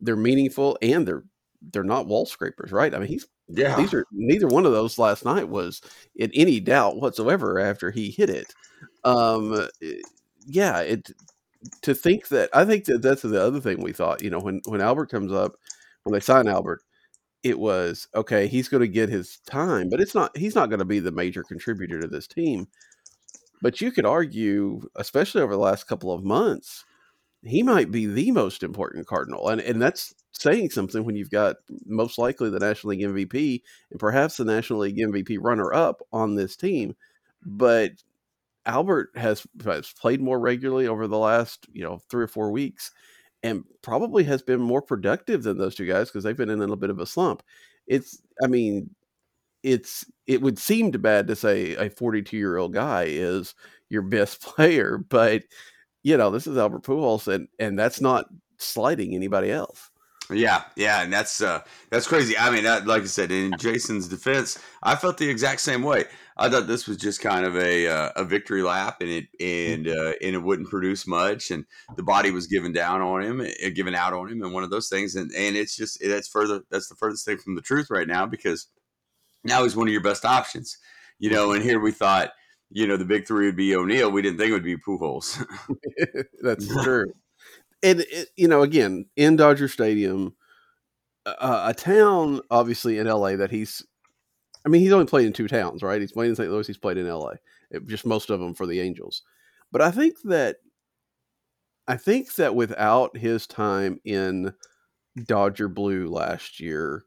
they're 0.00 0.16
meaningful 0.16 0.78
and 0.82 1.06
they're 1.08 1.24
they're 1.72 1.84
not 1.84 2.06
wall 2.08 2.26
scrapers, 2.26 2.72
right? 2.72 2.94
I 2.94 2.98
mean, 3.00 3.08
he's 3.08 3.26
yeah. 3.48 3.76
These 3.76 3.94
are 3.94 4.06
neither 4.12 4.48
one 4.48 4.66
of 4.66 4.72
those 4.72 4.98
last 4.98 5.24
night 5.24 5.48
was 5.48 5.82
in 6.16 6.30
any 6.34 6.60
doubt 6.60 6.98
whatsoever 7.00 7.60
after 7.60 7.90
he 7.92 8.10
hit 8.10 8.30
it. 8.30 8.54
Um, 9.04 9.68
eh, 9.82 9.94
yeah, 10.46 10.80
it 10.80 11.10
to 11.82 11.94
think 11.94 12.28
that 12.28 12.50
I 12.54 12.64
think 12.64 12.84
that 12.86 13.02
that's 13.02 13.22
the 13.22 13.42
other 13.42 13.60
thing 13.60 13.80
we 13.82 13.92
thought. 13.92 14.22
You 14.22 14.30
know, 14.30 14.40
when 14.40 14.60
when 14.66 14.80
Albert 14.80 15.10
comes 15.10 15.32
up, 15.32 15.54
when 16.04 16.12
they 16.14 16.20
sign 16.20 16.48
Albert, 16.48 16.82
it 17.42 17.58
was 17.58 18.08
okay. 18.14 18.46
He's 18.46 18.68
going 18.68 18.82
to 18.82 18.88
get 18.88 19.08
his 19.08 19.38
time, 19.46 19.88
but 19.88 20.00
it's 20.00 20.14
not. 20.14 20.36
He's 20.36 20.54
not 20.54 20.68
going 20.68 20.78
to 20.78 20.84
be 20.84 21.00
the 21.00 21.12
major 21.12 21.42
contributor 21.42 22.00
to 22.00 22.08
this 22.08 22.26
team. 22.26 22.68
But 23.60 23.80
you 23.80 23.92
could 23.92 24.06
argue, 24.06 24.80
especially 24.96 25.42
over 25.42 25.52
the 25.52 25.60
last 25.60 25.86
couple 25.86 26.12
of 26.12 26.24
months, 26.24 26.84
he 27.44 27.62
might 27.62 27.90
be 27.90 28.06
the 28.06 28.30
most 28.32 28.62
important 28.62 29.06
Cardinal, 29.06 29.48
and 29.48 29.60
and 29.60 29.80
that's 29.82 30.14
saying 30.32 30.70
something 30.70 31.04
when 31.04 31.16
you've 31.16 31.30
got 31.30 31.56
most 31.86 32.18
likely 32.18 32.50
the 32.50 32.58
National 32.58 32.90
League 32.90 33.00
MVP 33.00 33.62
and 33.90 34.00
perhaps 34.00 34.36
the 34.36 34.44
National 34.44 34.80
League 34.80 34.96
MVP 34.96 35.38
runner 35.40 35.72
up 35.72 36.00
on 36.12 36.34
this 36.34 36.56
team. 36.56 36.96
But 37.44 37.92
Albert 38.64 39.10
has, 39.16 39.46
has 39.64 39.92
played 39.92 40.20
more 40.20 40.38
regularly 40.38 40.86
over 40.86 41.06
the 41.06 41.18
last 41.18 41.66
you 41.72 41.82
know 41.82 42.00
three 42.08 42.24
or 42.24 42.28
four 42.28 42.50
weeks, 42.50 42.92
and 43.42 43.64
probably 43.82 44.24
has 44.24 44.42
been 44.42 44.60
more 44.60 44.82
productive 44.82 45.42
than 45.42 45.58
those 45.58 45.74
two 45.74 45.86
guys 45.86 46.08
because 46.08 46.24
they've 46.24 46.36
been 46.36 46.50
in 46.50 46.58
a 46.58 46.60
little 46.60 46.76
bit 46.76 46.90
of 46.90 47.00
a 47.00 47.06
slump. 47.06 47.42
It's, 47.86 48.22
I 48.42 48.46
mean, 48.46 48.90
it's 49.62 50.04
it 50.26 50.42
would 50.42 50.58
seem 50.58 50.92
too 50.92 50.98
bad 50.98 51.26
to 51.28 51.36
say 51.36 51.74
a 51.74 51.88
42 51.88 52.36
year 52.36 52.56
old 52.56 52.72
guy 52.72 53.04
is 53.08 53.54
your 53.88 54.02
best 54.02 54.40
player, 54.42 54.98
but 54.98 55.42
you 56.02 56.16
know, 56.16 56.30
this 56.30 56.46
is 56.46 56.58
Albert 56.58 56.82
Pujols, 56.82 57.32
and 57.32 57.48
and 57.58 57.78
that's 57.78 58.00
not 58.00 58.26
slighting 58.58 59.14
anybody 59.14 59.50
else. 59.50 59.90
Yeah, 60.30 60.64
yeah, 60.76 61.02
and 61.02 61.12
that's 61.12 61.40
uh, 61.40 61.60
that's 61.90 62.06
crazy. 62.06 62.36
I 62.36 62.50
mean, 62.50 62.64
that, 62.64 62.86
like 62.86 63.02
I 63.02 63.06
said, 63.06 63.30
in 63.30 63.52
Jason's 63.58 64.08
defense, 64.08 64.58
I 64.82 64.96
felt 64.96 65.18
the 65.18 65.28
exact 65.28 65.60
same 65.60 65.82
way. 65.82 66.04
I 66.42 66.50
thought 66.50 66.66
this 66.66 66.86
was 66.86 66.96
just 66.96 67.20
kind 67.20 67.46
of 67.46 67.56
a 67.56 67.86
uh, 67.86 68.10
a 68.16 68.24
victory 68.24 68.62
lap, 68.62 68.96
and 69.00 69.10
it 69.10 69.26
and 69.40 69.88
uh, 69.88 70.12
and 70.20 70.34
it 70.34 70.42
wouldn't 70.42 70.68
produce 70.68 71.06
much, 71.06 71.50
and 71.50 71.64
the 71.96 72.02
body 72.02 72.30
was 72.30 72.46
given 72.46 72.72
down 72.72 73.00
on 73.00 73.22
him, 73.22 73.40
uh, 73.40 73.68
given 73.74 73.94
out 73.94 74.12
on 74.12 74.28
him, 74.28 74.42
and 74.42 74.52
one 74.52 74.64
of 74.64 74.70
those 74.70 74.88
things, 74.88 75.14
and 75.14 75.30
and 75.32 75.56
it's 75.56 75.76
just 75.76 75.98
that's 76.04 76.28
further 76.28 76.62
that's 76.70 76.88
the 76.88 76.96
furthest 76.96 77.24
thing 77.24 77.38
from 77.38 77.54
the 77.54 77.62
truth 77.62 77.88
right 77.90 78.08
now 78.08 78.26
because 78.26 78.66
now 79.44 79.62
he's 79.62 79.76
one 79.76 79.88
of 79.88 79.92
your 79.92 80.02
best 80.02 80.24
options, 80.24 80.78
you 81.18 81.30
know. 81.30 81.52
And 81.52 81.62
here 81.62 81.80
we 81.80 81.92
thought 81.92 82.32
you 82.72 82.86
know, 82.86 82.96
the 82.96 83.04
big 83.04 83.26
three 83.26 83.46
would 83.46 83.56
be 83.56 83.76
O'Neill. 83.76 84.10
We 84.10 84.22
didn't 84.22 84.38
think 84.38 84.50
it 84.50 84.54
would 84.54 84.64
be 84.64 84.76
Pujols. 84.76 85.44
That's 86.42 86.66
true. 86.82 87.12
And 87.84 88.02
it, 88.12 88.28
you 88.36 88.46
know, 88.46 88.62
again, 88.62 89.06
in 89.16 89.34
Dodger 89.34 89.66
Stadium, 89.66 90.36
uh, 91.26 91.64
a 91.66 91.74
town 91.74 92.40
obviously 92.48 92.96
in 92.96 93.08
LA 93.08 93.34
that 93.34 93.50
he's. 93.50 93.84
I 94.64 94.68
mean, 94.68 94.82
he's 94.82 94.92
only 94.92 95.06
played 95.06 95.26
in 95.26 95.32
two 95.32 95.48
towns, 95.48 95.82
right? 95.82 96.00
He's 96.00 96.12
played 96.12 96.28
in 96.28 96.36
St. 96.36 96.50
Louis. 96.50 96.66
He's 96.66 96.78
played 96.78 96.96
in 96.96 97.08
LA. 97.08 97.32
It, 97.70 97.86
just 97.86 98.06
most 98.06 98.30
of 98.30 98.40
them 98.40 98.54
for 98.54 98.66
the 98.66 98.80
Angels. 98.80 99.22
But 99.70 99.82
I 99.82 99.90
think 99.90 100.16
that, 100.24 100.56
I 101.88 101.96
think 101.96 102.34
that 102.34 102.54
without 102.54 103.16
his 103.16 103.46
time 103.46 104.00
in 104.04 104.52
Dodger 105.26 105.68
blue 105.68 106.08
last 106.08 106.60
year, 106.60 107.04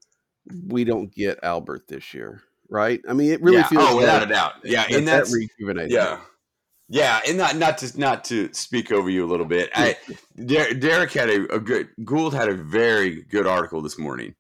we 0.68 0.84
don't 0.84 1.14
get 1.14 1.40
Albert 1.44 1.88
this 1.88 2.14
year 2.14 2.44
right? 2.70 3.02
I 3.08 3.14
mean, 3.14 3.32
it 3.32 3.42
really 3.42 3.58
yeah. 3.58 3.68
feels 3.68 3.86
oh, 3.88 3.98
without 3.98 4.24
a 4.24 4.26
doubt, 4.26 4.54
yeah, 4.64 4.86
and 4.92 5.08
that's 5.08 5.32
that 5.32 5.48
rejuvenated. 5.60 5.92
Yeah, 5.92 6.20
yeah, 6.90 7.22
and 7.28 7.38
not 7.38 7.56
not 7.56 7.78
to 7.80 8.00
not 8.00 8.24
to 8.26 8.52
speak 8.54 8.92
over 8.92 9.10
you 9.10 9.26
a 9.26 9.30
little 9.30 9.46
bit. 9.46 9.70
I 9.76 9.96
Derrick 10.46 11.12
had 11.12 11.30
a, 11.30 11.56
a, 11.56 11.60
good 11.60 11.90
Goold 12.04 12.34
had 12.34 12.50
a 12.50 12.56
very 12.56 13.24
good 13.24 13.48
article 13.48 13.82
this 13.82 13.98
morning 13.98 14.36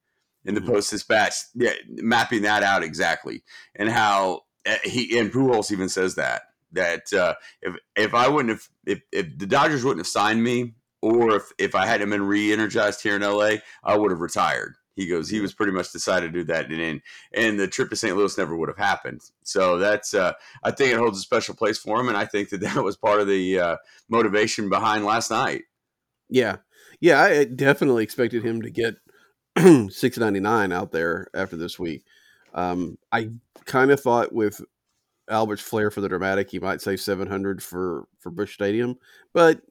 in 0.45 0.55
the 0.55 0.61
mm-hmm. 0.61 0.71
Post 0.71 0.91
Dispatch, 0.91 1.33
yeah, 1.55 1.73
mapping 1.87 2.43
that 2.43 2.63
out 2.63 2.83
exactly, 2.83 3.43
and 3.75 3.89
how 3.89 4.41
eh, 4.65 4.77
he 4.83 5.17
and 5.19 5.31
Pujols 5.31 5.71
even 5.71 5.89
says 5.89 6.15
that 6.15 6.43
that 6.75 7.11
uh, 7.13 7.33
if 7.61 7.75
if 7.95 8.13
I 8.13 8.27
wouldn't 8.27 8.51
have 8.51 8.67
if, 8.85 9.01
if 9.11 9.37
the 9.37 9.47
Dodgers 9.47 9.83
wouldn't 9.83 10.01
have 10.01 10.07
signed 10.07 10.43
me, 10.43 10.75
or 11.01 11.37
if 11.37 11.51
if 11.57 11.75
I 11.75 11.85
hadn't 11.85 12.09
been 12.11 12.23
re-energized 12.23 13.01
here 13.01 13.15
in 13.15 13.21
LA, 13.21 13.57
I 13.83 13.97
would 13.97 14.11
have 14.11 14.21
retired 14.21 14.75
He 14.95 15.07
goes, 15.07 15.29
he 15.29 15.39
was 15.39 15.53
pretty 15.53 15.71
much 15.71 15.91
decided 15.91 16.33
to 16.33 16.39
do 16.39 16.43
that, 16.45 16.71
and 16.71 17.01
and 17.33 17.59
the 17.59 17.67
trip 17.67 17.89
to 17.89 17.95
St. 17.95 18.15
Louis 18.15 18.37
never 18.37 18.55
would 18.55 18.69
have 18.69 18.77
happened. 18.77 19.21
So 19.43 19.77
that's, 19.77 20.13
uh, 20.13 20.33
I 20.63 20.71
think 20.71 20.93
it 20.93 20.97
holds 20.97 21.17
a 21.17 21.21
special 21.21 21.55
place 21.55 21.77
for 21.77 21.99
him, 21.99 22.07
and 22.07 22.17
I 22.17 22.25
think 22.25 22.49
that 22.49 22.61
that 22.61 22.83
was 22.83 22.97
part 22.97 23.21
of 23.21 23.27
the 23.27 23.59
uh, 23.59 23.77
motivation 24.09 24.69
behind 24.69 25.05
last 25.05 25.31
night. 25.31 25.63
Yeah, 26.29 26.57
yeah, 26.99 27.21
I 27.21 27.43
definitely 27.45 28.03
expected 28.03 28.43
him 28.43 28.61
to 28.61 28.69
get 28.69 28.95
six 29.89 30.17
ninety 30.17 30.39
nine 30.39 30.71
out 30.71 30.91
there 30.91 31.27
after 31.33 31.55
this 31.55 31.79
week. 31.79 32.03
Um, 32.53 32.97
I 33.11 33.29
kind 33.65 33.91
of 33.91 33.99
thought 33.99 34.33
with 34.33 34.61
Albert's 35.29 35.61
flair 35.61 35.91
for 35.91 36.01
the 36.01 36.09
dramatic, 36.09 36.49
he 36.49 36.59
might 36.59 36.81
say 36.81 36.95
seven 36.95 37.27
hundred 37.27 37.61
for 37.61 38.07
for 38.19 38.31
Busch 38.31 38.53
Stadium, 38.53 38.97
but 39.33 39.61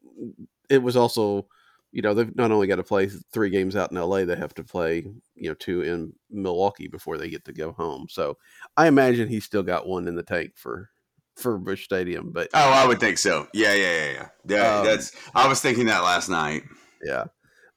it 0.69 0.83
was 0.83 0.97
also 0.97 1.47
you 1.93 2.03
know 2.03 2.12
they've 2.12 2.35
not 2.35 2.50
only 2.50 2.67
got 2.67 2.76
to 2.76 2.83
play 2.83 3.07
three 3.33 3.50
games 3.50 3.76
out 3.76 3.93
in 3.93 3.99
LA, 3.99 4.25
they 4.25 4.37
have 4.37 4.55
to 4.55 4.64
play 4.64 5.07
you 5.35 5.49
know 5.49 5.55
two 5.55 5.83
in 5.83 6.12
Milwaukee 6.31 6.88
before 6.88 7.17
they 7.17 7.31
get 7.31 7.45
to 7.45 7.53
go 7.53 7.73
home. 7.73 8.07
So 8.11 8.37
I 8.76 8.88
imagine 8.88 9.29
he's 9.29 9.45
still 9.45 9.62
got 9.62 9.87
one 9.87 10.09
in 10.09 10.17
the 10.17 10.23
tank 10.23 10.53
for 10.57 10.91
for 11.37 11.59
Busch 11.59 11.85
Stadium. 11.85 12.31
But 12.33 12.49
oh, 12.55 12.71
I 12.71 12.87
would 12.87 13.00
think 13.00 13.19
so. 13.19 13.47
Yeah, 13.53 13.75
yeah, 13.75 13.97
yeah, 13.97 14.12
yeah. 14.12 14.29
yeah 14.47 14.79
um, 14.79 14.87
that's 14.87 15.12
I 15.35 15.47
was 15.49 15.61
thinking 15.61 15.87
that 15.87 16.03
last 16.03 16.29
night. 16.29 16.64
Yeah, 17.05 17.25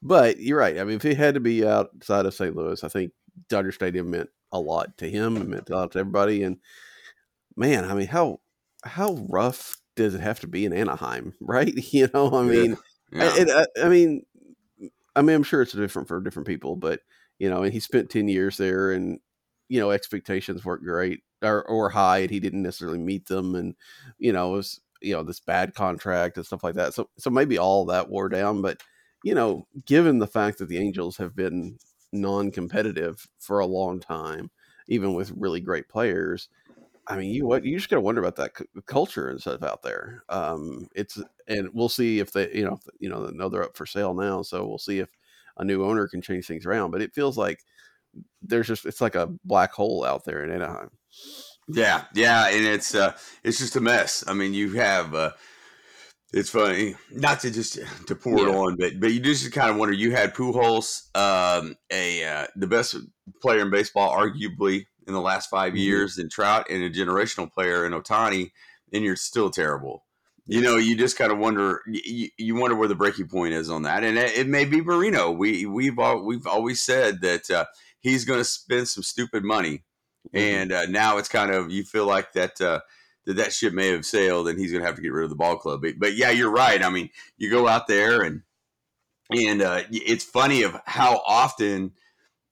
but 0.01 0.39
you're 0.39 0.59
right. 0.59 0.77
I 0.77 0.83
mean, 0.83 0.95
if 0.95 1.03
he 1.03 1.13
had 1.13 1.33
to 1.35 1.39
be 1.39 1.65
outside 1.65 2.25
of 2.25 2.33
St. 2.33 2.55
Louis, 2.55 2.83
I 2.83 2.87
think 2.87 3.11
Dodger 3.49 3.71
Stadium 3.71 4.11
meant 4.11 4.29
a 4.51 4.59
lot 4.59 4.97
to 4.99 5.09
him. 5.09 5.37
It 5.37 5.47
meant 5.47 5.69
a 5.69 5.75
lot 5.75 5.91
to 5.91 5.99
everybody. 5.99 6.43
And 6.43 6.57
man, 7.55 7.85
I 7.85 7.93
mean, 7.93 8.07
how 8.07 8.39
how 8.83 9.13
rough 9.29 9.77
does 9.95 10.13
it 10.13 10.21
have 10.21 10.39
to 10.41 10.47
be 10.47 10.65
in 10.65 10.73
Anaheim, 10.73 11.33
right? 11.41 11.73
You 11.91 12.09
know, 12.13 12.31
I 12.31 12.43
mean. 12.43 12.71
Yeah 12.71 12.75
yeah. 13.11 13.23
Uh, 13.23 13.65
I, 13.77 13.81
I, 13.81 13.85
I, 13.85 13.89
mean, 13.89 14.25
I 15.15 15.21
mean, 15.21 15.35
I'm 15.35 15.43
sure 15.43 15.61
it's 15.61 15.73
different 15.73 16.07
for 16.07 16.19
different 16.21 16.47
people, 16.47 16.75
but 16.75 17.01
you 17.39 17.49
know, 17.49 17.63
and 17.63 17.73
he 17.73 17.79
spent 17.79 18.09
ten 18.09 18.27
years 18.27 18.57
there, 18.57 18.91
and 18.91 19.19
you 19.69 19.79
know, 19.79 19.91
expectations 19.91 20.65
weren't 20.65 20.83
great 20.83 21.21
or 21.41 21.63
or 21.63 21.89
high, 21.89 22.19
and 22.19 22.31
he 22.31 22.39
didn't 22.39 22.63
necessarily 22.63 22.99
meet 22.99 23.27
them, 23.27 23.55
and 23.55 23.75
you 24.17 24.33
know, 24.33 24.53
it 24.53 24.57
was 24.57 24.81
you 25.01 25.13
know 25.13 25.23
this 25.23 25.39
bad 25.39 25.73
contract 25.75 26.37
and 26.37 26.45
stuff 26.45 26.63
like 26.63 26.75
that. 26.75 26.93
So 26.93 27.09
so 27.17 27.29
maybe 27.29 27.57
all 27.57 27.85
that 27.85 28.09
wore 28.09 28.29
down, 28.29 28.61
but 28.61 28.81
you 29.23 29.35
know, 29.35 29.67
given 29.85 30.19
the 30.19 30.27
fact 30.27 30.57
that 30.59 30.69
the 30.69 30.77
Angels 30.77 31.17
have 31.17 31.35
been 31.35 31.77
non-competitive 32.11 33.27
for 33.39 33.59
a 33.59 33.65
long 33.65 33.99
time, 33.99 34.51
even 34.87 35.13
with 35.13 35.31
really 35.35 35.59
great 35.59 35.89
players, 35.89 36.49
I 37.07 37.15
mean, 37.17 37.31
you 37.31 37.45
what 37.47 37.63
you 37.63 37.77
just 37.77 37.89
gotta 37.89 38.01
wonder 38.01 38.21
about 38.21 38.35
that 38.35 38.57
c- 38.57 38.65
culture 38.85 39.29
and 39.29 39.39
stuff 39.39 39.63
out 39.63 39.81
there. 39.81 40.23
Um, 40.29 40.87
it's 40.93 41.17
and 41.47 41.69
we'll 41.73 41.89
see 41.89 42.19
if 42.19 42.31
they, 42.33 42.51
you 42.53 42.65
know, 42.65 42.79
you 42.99 43.09
know, 43.09 43.27
know 43.27 43.47
they're 43.49 43.63
up 43.63 43.77
for 43.77 43.85
sale 43.85 44.13
now, 44.13 44.41
so 44.41 44.67
we'll 44.67 44.77
see 44.77 44.99
if 44.99 45.09
a 45.57 45.63
new 45.63 45.85
owner 45.85 46.07
can 46.07 46.21
change 46.21 46.47
things 46.47 46.65
around. 46.65 46.91
But 46.91 47.01
it 47.01 47.13
feels 47.13 47.37
like 47.37 47.59
there's 48.41 48.67
just 48.67 48.85
it's 48.85 49.01
like 49.01 49.15
a 49.15 49.29
black 49.45 49.71
hole 49.71 50.03
out 50.03 50.25
there 50.25 50.43
in 50.43 50.51
Anaheim. 50.51 50.89
Yeah, 51.69 52.05
yeah, 52.13 52.47
and 52.47 52.65
it's 52.65 52.93
uh, 52.93 53.17
it's 53.43 53.59
just 53.59 53.75
a 53.77 53.81
mess. 53.81 54.23
I 54.27 54.33
mean, 54.33 54.53
you 54.53 54.73
have. 54.73 55.15
Uh, 55.15 55.31
it's 56.37 56.49
funny 56.49 56.95
not 57.11 57.39
to 57.41 57.51
just 57.51 57.79
to 58.07 58.15
pour 58.15 58.39
yeah. 58.39 58.49
it 58.49 58.55
on, 58.55 58.75
but 58.77 58.99
but 58.99 59.11
you 59.11 59.19
just 59.19 59.51
kind 59.51 59.69
of 59.69 59.77
wonder. 59.77 59.93
You 59.93 60.11
had 60.11 60.33
Pujols, 60.33 61.07
um, 61.15 61.75
a 61.91 62.23
uh, 62.23 62.47
the 62.55 62.67
best 62.67 62.95
player 63.41 63.61
in 63.61 63.71
baseball, 63.71 64.15
arguably 64.15 64.85
in 65.07 65.13
the 65.13 65.21
last 65.21 65.49
5 65.49 65.69
mm-hmm. 65.69 65.77
years 65.77 66.17
in 66.17 66.29
Trout 66.29 66.67
and 66.69 66.83
a 66.83 66.89
generational 66.89 67.51
player 67.51 67.85
in 67.85 67.93
Ohtani, 67.93 68.51
and 68.93 69.03
you're 69.03 69.15
still 69.15 69.49
terrible. 69.49 70.03
You 70.45 70.61
know, 70.61 70.77
you 70.77 70.95
just 70.95 71.17
kind 71.17 71.31
of 71.31 71.39
wonder. 71.39 71.81
You, 71.87 72.29
you, 72.37 72.55
wonder 72.55 72.75
where 72.75 72.87
the 72.87 72.95
breaking 72.95 73.27
point 73.27 73.53
is 73.53 73.69
on 73.69 73.81
that, 73.83 74.03
and 74.03 74.17
it, 74.17 74.37
it 74.37 74.47
may 74.47 74.63
be 74.63 74.81
Moreno. 74.81 75.31
We 75.31 75.65
we've 75.65 75.99
all, 75.99 76.23
we've 76.23 76.47
always 76.47 76.81
said 76.81 77.21
that 77.21 77.49
uh, 77.49 77.65
he's 77.99 78.23
going 78.23 78.39
to 78.39 78.45
spend 78.45 78.87
some 78.87 79.03
stupid 79.03 79.43
money, 79.43 79.83
mm-hmm. 80.33 80.37
and 80.37 80.71
uh, 80.71 80.85
now 80.85 81.17
it's 81.17 81.27
kind 81.27 81.51
of 81.51 81.69
you 81.69 81.83
feel 81.83 82.05
like 82.05 82.31
that 82.33 82.61
uh, 82.61 82.79
that 83.27 83.35
that 83.35 83.53
ship 83.53 83.73
may 83.73 83.89
have 83.89 84.05
sailed, 84.05 84.47
and 84.47 84.57
he's 84.57 84.71
going 84.71 84.81
to 84.81 84.87
have 84.87 84.95
to 84.95 85.01
get 85.01 85.13
rid 85.13 85.25
of 85.25 85.29
the 85.29 85.35
ball 85.35 85.57
club. 85.57 85.81
But, 85.83 85.99
but 85.99 86.15
yeah, 86.15 86.31
you're 86.31 86.51
right. 86.51 86.83
I 86.83 86.89
mean, 86.89 87.09
you 87.37 87.51
go 87.51 87.67
out 87.67 87.87
there 87.87 88.21
and 88.21 88.41
and 89.29 89.61
uh, 89.61 89.83
it's 89.91 90.23
funny 90.23 90.63
of 90.63 90.79
how 90.85 91.21
often 91.27 91.91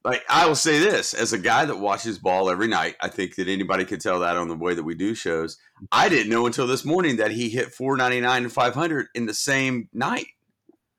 like 0.03 0.23
I 0.29 0.45
will 0.45 0.55
say 0.55 0.77
this 0.77 1.13
as 1.13 1.33
a 1.33 1.37
guy 1.37 1.65
that 1.65 1.79
watches 1.79 2.19
ball 2.19 2.49
every 2.49 2.67
night, 2.67 2.95
I 3.01 3.07
think 3.07 3.35
that 3.35 3.47
anybody 3.47 3.85
could 3.85 4.01
tell 4.01 4.19
that 4.19 4.37
on 4.37 4.49
the 4.49 4.55
way 4.55 4.75
that 4.75 4.83
we 4.83 4.93
do 4.93 5.15
shows. 5.15 5.57
I 5.91 6.09
didn't 6.09 6.29
know 6.29 6.45
until 6.45 6.67
this 6.67 6.85
morning 6.85 7.15
that 7.17 7.31
he 7.31 7.49
hit 7.49 7.73
499 7.73 8.43
and 8.43 8.53
500 8.53 9.07
in 9.15 9.25
the 9.25 9.33
same 9.33 9.89
night. 9.93 10.27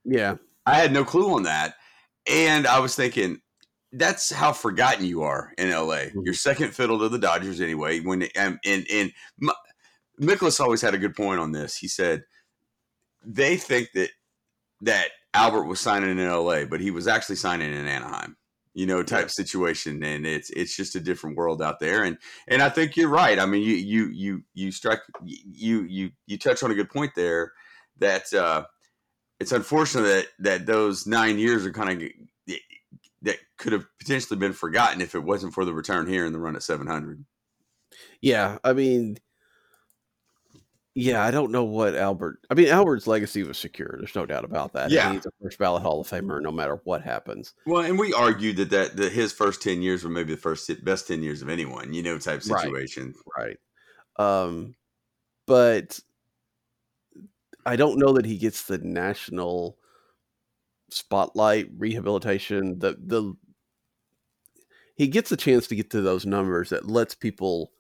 Yeah. 0.05 0.37
I 0.67 0.75
had 0.75 0.93
no 0.93 1.05
clue 1.05 1.35
on 1.35 1.45
that. 1.45 1.75
And 2.29 2.67
I 2.67 2.81
was 2.81 2.97
thinking, 2.97 3.41
that's 3.93 4.33
how 4.33 4.53
forgotten 4.53 5.05
you 5.05 5.23
are 5.23 5.53
in 5.57 5.71
LA. 5.71 5.97
Mm-hmm. 5.97 6.23
You're 6.25 6.35
second 6.35 6.75
fiddle 6.75 6.99
to 6.99 7.09
the 7.09 7.19
Dodgers 7.19 7.61
anyway. 7.61 8.01
When 8.01 8.23
and 8.35 8.59
and, 8.65 8.87
and 8.93 9.13
Mikolas 10.21 10.61
always 10.61 10.81
had 10.81 10.95
a 10.95 10.99
good 10.99 11.15
point 11.15 11.41
on 11.41 11.53
this. 11.53 11.77
He 11.77 11.89
said 11.89 12.25
they 13.25 13.57
think 13.57 13.91
that 13.95 14.11
that 14.83 15.09
Albert 15.35 15.65
was 15.65 15.81
signing 15.81 16.19
in 16.19 16.29
LA, 16.29 16.65
but 16.65 16.81
he 16.81 16.91
was 16.91 17.07
actually 17.07 17.37
signing 17.37 17.73
in 17.73 17.87
Anaheim 17.87 18.37
you 18.77 18.85
know, 18.85 19.03
type 19.03 19.31
situation. 19.31 20.05
And 20.05 20.27
it's 20.27 20.51
it's 20.51 20.77
just 20.77 20.95
a 20.95 21.01
different 21.01 21.37
world 21.37 21.63
out 21.63 21.81
there. 21.81 22.05
And 22.05 22.19
and 22.47 22.63
I 22.63 22.69
think 22.69 22.95
you're 22.95 23.09
right. 23.09 23.39
I 23.39 23.47
mean, 23.47 23.63
you 23.63 23.75
you 23.75 24.11
you 24.13 24.43
you 24.53 24.71
strike 24.71 25.01
you 25.25 25.83
you 25.85 26.11
you 26.27 26.39
touch 26.39 26.63
on 26.63 26.71
a 26.71 26.75
good 26.75 26.91
point 26.91 27.13
there 27.17 27.53
that 27.99 28.33
uh, 28.35 28.65
it's 29.41 29.53
unfortunate 29.53 30.03
that 30.03 30.27
that 30.41 30.67
those 30.67 31.07
nine 31.07 31.39
years 31.39 31.65
are 31.65 31.73
kind 31.73 32.03
of 32.03 32.09
that 33.23 33.39
could 33.57 33.73
have 33.73 33.87
potentially 33.99 34.39
been 34.39 34.53
forgotten 34.53 35.01
if 35.01 35.15
it 35.15 35.25
wasn't 35.25 35.55
for 35.55 35.65
the 35.65 35.73
return 35.73 36.07
here 36.07 36.27
and 36.27 36.35
the 36.35 36.39
run 36.39 36.55
at 36.55 36.63
700. 36.63 37.25
Yeah, 38.21 38.59
I 38.63 38.75
mean, 38.75 39.17
yeah, 40.99 41.23
I 41.23 41.31
don't 41.31 41.53
know 41.53 41.65
what 41.65 41.95
Albert. 41.95 42.39
I 42.49 42.55
mean, 42.55 42.69
Albert's 42.69 43.07
legacy 43.07 43.43
was 43.43 43.59
secure. 43.59 43.97
There's 43.99 44.15
no 44.15 44.25
doubt 44.25 44.47
about 44.47 44.73
that. 44.73 44.91
Yeah, 44.91 45.13
he's 45.13 45.27
a 45.27 45.31
first 45.43 45.59
ballot 45.59 45.83
Hall 45.83 46.01
of 46.01 46.09
Famer, 46.09 46.41
no 46.41 46.51
matter 46.51 46.81
what 46.85 47.03
happens. 47.03 47.53
Well, 47.67 47.83
and 47.83 47.99
we 47.99 48.15
argued 48.15 48.57
that 48.57 48.71
that, 48.71 48.97
that 48.97 49.13
his 49.13 49.31
first 49.31 49.61
ten 49.61 49.83
years 49.83 50.03
were 50.03 50.09
maybe 50.09 50.35
the 50.35 50.41
first 50.41 50.71
best 50.87 51.07
ten 51.07 51.23
years 51.23 51.43
of 51.43 51.51
anyone, 51.51 51.93
you 51.93 52.03
know, 52.03 52.17
type 52.17 52.43
situation. 52.43 53.13
Right. 53.37 53.59
right. 54.19 54.45
Um, 54.45 54.75
but 55.47 56.01
I 57.67 57.77
don't 57.77 57.99
know 57.99 58.15
that 58.15 58.25
he 58.25 58.39
gets 58.39 58.63
the 58.63 58.79
national 58.79 59.77
spotlight, 60.89 61.69
rehabilitation. 61.77 62.79
The 62.79 62.97
the 62.99 63.35
he 64.95 65.09
gets 65.09 65.31
a 65.31 65.37
chance 65.37 65.67
to 65.67 65.77
get 65.77 65.91
to 65.91 66.01
those 66.01 66.25
numbers 66.25 66.71
that 66.71 66.89
lets 66.89 67.15
people 67.15 67.73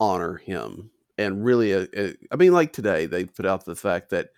honor 0.00 0.36
him 0.38 0.90
and 1.20 1.44
really, 1.44 1.74
uh, 1.74 1.86
uh, 1.96 2.12
I 2.32 2.36
mean, 2.36 2.52
like 2.52 2.72
today, 2.72 3.06
they 3.06 3.26
put 3.26 3.46
out 3.46 3.64
the 3.64 3.76
fact 3.76 4.08
that 4.10 4.30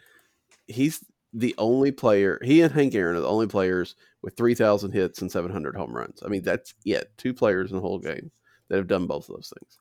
he's 0.67 1.05
the 1.33 1.55
only 1.57 1.93
player. 1.93 2.41
He 2.43 2.61
and 2.61 2.73
Hank 2.73 2.95
Aaron 2.95 3.17
are 3.17 3.21
the 3.21 3.29
only 3.29 3.47
players 3.47 3.95
with 4.21 4.37
three 4.37 4.55
thousand 4.55 4.93
hits 4.93 5.23
and 5.23 5.31
seven 5.31 5.53
hundred 5.53 5.77
home 5.77 5.95
runs. 5.95 6.23
I 6.25 6.29
mean, 6.29 6.43
that's 6.43 6.75
it. 6.85 7.13
Two 7.17 7.33
players 7.33 7.71
in 7.71 7.77
the 7.77 7.83
whole 7.83 8.01
game 8.01 8.31
that 8.69 8.77
have 8.77 8.89
done 8.89 9.07
both 9.07 9.29
of 9.29 9.37
those 9.37 9.53
things. 9.59 9.79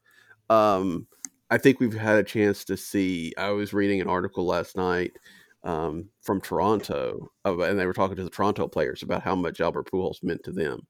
Um, 0.50 1.08
I 1.50 1.58
think 1.58 1.80
we've 1.80 1.94
had 1.94 2.18
a 2.18 2.24
chance 2.24 2.64
to 2.66 2.78
see. 2.78 3.34
I 3.38 3.50
was 3.50 3.74
reading 3.74 4.00
an 4.00 4.08
article 4.08 4.46
last 4.46 4.78
night 4.78 5.14
um, 5.64 6.08
from 6.22 6.40
Toronto, 6.40 7.32
and 7.44 7.80
they 7.80 7.86
were 7.86 7.94
talking 7.94 8.16
to 8.16 8.24
the 8.24 8.30
Toronto 8.30 8.68
players 8.68 9.02
about 9.02 9.24
how 9.24 9.36
much 9.36 9.60
Albert 9.60 9.90
Pujols 9.92 10.24
meant 10.24 10.44
to 10.44 10.52
them, 10.52 10.88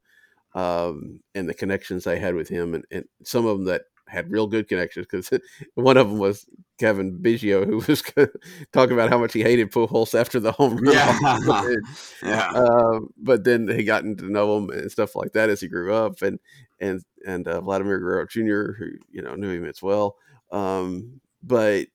um, 0.56 1.22
and 1.36 1.48
the 1.48 1.54
connections 1.54 2.04
they 2.04 2.20
had 2.20 2.36
with 2.36 2.50
him, 2.50 2.76
and, 2.76 2.86
and 2.92 3.06
some 3.24 3.46
of 3.46 3.58
them 3.58 3.66
that 3.66 3.84
had 4.12 4.30
real 4.30 4.48
good 4.48 4.68
connections 4.68 5.08
because 5.10 5.30
one 5.76 5.98
of 5.98 6.10
them 6.10 6.20
was 6.20 6.46
Cavan 6.80 7.20
Biggio, 7.22 7.66
who 7.66 7.78
was 7.88 8.02
talking 8.74 8.94
about 8.94 9.10
how 9.10 9.18
much 9.18 9.34
he 9.34 9.42
hated 9.42 9.72
Pujols 9.72 10.20
after 10.20 10.40
the 10.40 10.52
home 10.52 10.78
run. 10.78 10.94
Yeah, 10.94 11.76
yeah. 12.24 12.50
Um, 12.50 13.10
but 13.18 13.44
then 13.44 13.68
he 13.68 13.84
got 13.84 14.02
to 14.02 14.30
know 14.30 14.58
him 14.58 14.70
and 14.70 14.92
stuff 14.92 15.16
like 15.16 15.34
that 15.34 15.50
as 15.50 15.62
he 15.62 15.68
grew 15.68 15.94
up, 15.94 16.22
and 16.22 16.40
and 16.80 17.02
and 17.26 17.48
uh, 17.48 17.62
Vladimir 17.62 18.00
Guerrero 18.00 18.26
Jr., 18.28 18.74
who 18.74 18.92
you 19.12 19.22
know 19.22 19.36
knew 19.36 19.52
him 19.52 19.66
as 19.66 19.82
well. 19.82 20.18
Um, 20.52 21.22
but 21.42 21.88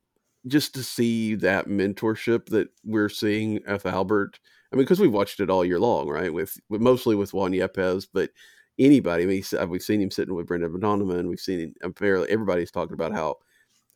just 0.47 0.75
to 0.75 0.83
see 0.83 1.35
that 1.35 1.67
mentorship 1.67 2.47
that 2.47 2.69
we're 2.85 3.09
seeing 3.09 3.61
with 3.67 3.85
Albert, 3.85 4.39
I 4.73 4.77
mean, 4.77 4.85
because 4.85 5.01
we've 5.01 5.13
watched 5.13 5.41
it 5.41 5.51
all 5.51 5.65
year 5.65 5.81
long, 5.81 6.09
right? 6.09 6.33
With, 6.33 6.59
with 6.69 6.81
mostly 6.81 7.15
with 7.17 7.35
Juan 7.35 7.53
Yepez, 7.53 8.07
but 8.13 8.31
anybody. 8.79 9.25
I 9.25 9.27
mean, 9.27 9.43
uh, 9.59 9.67
we've 9.67 9.83
seen 9.83 10.01
him 10.01 10.11
sitting 10.11 10.35
with 10.35 10.47
Brendan 10.47 10.79
Donovan. 10.79 11.29
We've 11.29 11.41
seen 11.41 11.61
him. 11.61 11.75
Apparently, 11.83 12.31
everybody's 12.31 12.71
talking 12.71 12.95
about 12.95 13.13
how 13.13 13.37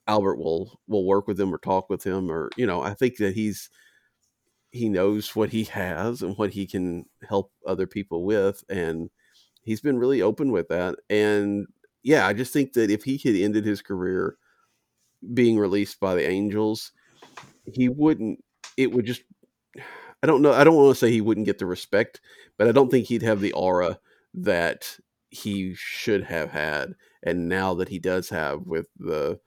Albert 0.07 0.37
will 0.37 0.81
will 0.89 1.05
work 1.05 1.27
with 1.27 1.39
him 1.39 1.55
or 1.55 1.59
talk 1.59 1.91
with 1.91 2.05
him, 2.05 2.31
or 2.31 2.51
you 2.57 2.67
know, 2.67 2.83
I 2.83 2.95
think 2.95 3.17
that 3.19 3.35
he's 3.35 3.71
he 4.71 4.89
knows 4.89 5.35
what 5.35 5.51
he 5.51 5.65
has 5.65 6.23
and 6.23 6.37
what 6.37 6.51
he 6.51 6.67
can 6.67 7.05
help 7.29 7.53
other 7.67 7.87
people 7.87 8.25
with, 8.25 8.65
and 8.69 9.11
he's 9.63 9.81
been 9.81 9.99
really 9.99 10.23
open 10.23 10.53
with 10.53 10.69
that. 10.69 10.97
And 11.09 11.67
yeah, 12.03 12.27
I 12.27 12.33
just 12.33 12.53
think 12.53 12.73
that 12.75 12.91
if 12.91 13.05
he 13.05 13.19
had 13.19 13.35
ended 13.35 13.65
his 13.65 13.83
career 13.83 14.37
being 15.35 15.59
released 15.59 16.01
by 16.01 16.15
the 16.15 16.29
Angels, 16.29 16.93
he 17.65 17.89
wouldn't. 17.89 18.43
It 18.77 18.93
would 18.93 19.07
just. 19.07 19.23
I 20.23 20.27
don't 20.27 20.43
know. 20.43 20.53
I 20.53 20.65
don't 20.65 20.75
want 20.75 20.95
to 20.95 20.99
say 20.99 21.11
he 21.11 21.23
wouldn't 21.23 21.47
get 21.47 21.59
the 21.59 21.65
respect, 21.65 22.21
but 22.59 22.69
I 22.69 22.73
don't 22.73 22.91
think 22.91 23.07
he'd 23.07 23.23
have 23.23 23.41
the 23.41 23.53
aura 23.53 23.99
that 24.35 24.99
he 25.31 25.75
should 25.75 26.25
have 26.25 26.51
had, 26.51 26.95
and 27.23 27.49
now 27.49 27.75
that 27.75 27.89
he 27.89 27.99
does 27.99 28.29
have 28.31 28.63
with 28.63 28.87
the 28.99 29.39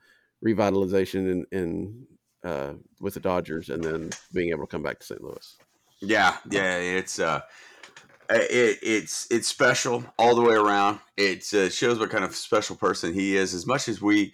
revitalization 0.44 1.44
and, 1.52 2.06
uh, 2.44 2.74
with 3.00 3.14
the 3.14 3.20
Dodgers, 3.20 3.68
and 3.68 3.82
then 3.82 4.10
being 4.32 4.50
able 4.50 4.66
to 4.66 4.70
come 4.70 4.82
back 4.82 4.98
to 5.00 5.06
St. 5.06 5.22
Louis. 5.22 5.56
Yeah, 6.00 6.36
yeah, 6.50 6.76
it's 6.76 7.18
uh, 7.18 7.40
it, 8.30 8.78
it's 8.82 9.26
it's 9.30 9.48
special 9.48 10.04
all 10.18 10.34
the 10.34 10.42
way 10.42 10.54
around. 10.54 11.00
It 11.16 11.52
uh, 11.54 11.68
shows 11.68 11.98
what 11.98 12.10
kind 12.10 12.24
of 12.24 12.34
special 12.34 12.76
person 12.76 13.14
he 13.14 13.36
is. 13.36 13.54
As 13.54 13.66
much 13.66 13.88
as 13.88 14.00
we, 14.00 14.32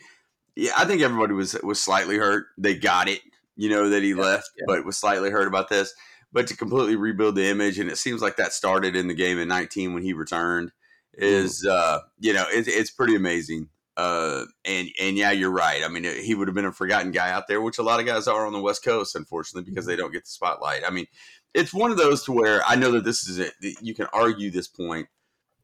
yeah, 0.57 0.73
I 0.77 0.85
think 0.85 1.03
everybody 1.03 1.35
was 1.35 1.55
was 1.63 1.81
slightly 1.81 2.17
hurt. 2.17 2.47
They 2.59 2.75
got 2.77 3.09
it, 3.09 3.21
you 3.57 3.69
know, 3.69 3.89
that 3.91 4.03
he 4.03 4.11
yeah, 4.11 4.23
left, 4.23 4.51
yeah. 4.57 4.65
but 4.67 4.85
was 4.85 4.97
slightly 4.97 5.31
hurt 5.31 5.49
about 5.49 5.69
this. 5.69 5.95
But 6.33 6.47
to 6.47 6.57
completely 6.57 6.97
rebuild 6.97 7.35
the 7.35 7.49
image, 7.49 7.79
and 7.79 7.91
it 7.91 7.99
seems 7.99 8.23
like 8.23 8.37
that 8.37 8.53
started 8.53 8.95
in 8.95 9.09
the 9.09 9.15
game 9.15 9.39
in 9.39 9.49
19 9.49 9.95
when 9.95 10.05
he 10.05 10.13
returned, 10.13 10.71
mm-hmm. 11.19 11.25
is 11.25 11.67
uh, 11.67 12.01
you 12.19 12.33
know, 12.33 12.45
it, 12.49 12.69
it's 12.69 12.91
pretty 12.91 13.17
amazing. 13.17 13.69
Uh, 13.97 14.45
and 14.65 14.89
and 15.01 15.17
yeah, 15.17 15.31
you're 15.31 15.51
right. 15.51 15.85
I 15.85 15.89
mean, 15.89 16.05
he 16.05 16.35
would 16.35 16.49
have 16.49 16.55
been 16.55 16.65
a 16.65 16.73
forgotten 16.73 17.11
guy 17.11 17.31
out 17.31 17.49
there, 17.49 17.61
which 17.61 17.79
a 17.79 17.83
lot 17.83 18.01
of 18.01 18.07
guys 18.07 18.27
are 18.29 18.47
on 18.47 18.53
the 18.53 18.61
West 18.61 18.85
Coast, 18.85 19.15
unfortunately, 19.17 19.69
because 19.69 19.85
they 19.85 19.97
don't 19.97 20.13
get 20.13 20.25
the 20.25 20.31
spotlight. 20.31 20.83
I 20.87 20.91
mean, 20.91 21.07
it's 21.53 21.75
one 21.75 21.91
of 21.91 21.97
those 21.97 22.25
to 22.25 22.33
where 22.33 22.63
I 22.67 22.77
know 22.77 22.93
that 22.93 23.05
this 23.05 23.29
is 23.29 23.39
it. 23.39 23.53
You 23.83 23.95
can 23.95 24.07
argue 24.13 24.51
this 24.51 24.69
point, 24.69 25.09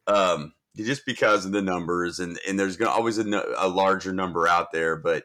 um, 0.05 0.53
just 0.75 1.05
because 1.05 1.45
of 1.45 1.51
the 1.51 1.61
numbers, 1.61 2.19
and 2.19 2.37
and 2.47 2.59
there's 2.59 2.77
gonna 2.77 2.91
always 2.91 3.17
a, 3.17 3.43
a 3.57 3.67
larger 3.69 4.13
number 4.13 4.47
out 4.47 4.71
there, 4.71 4.97
but 4.97 5.23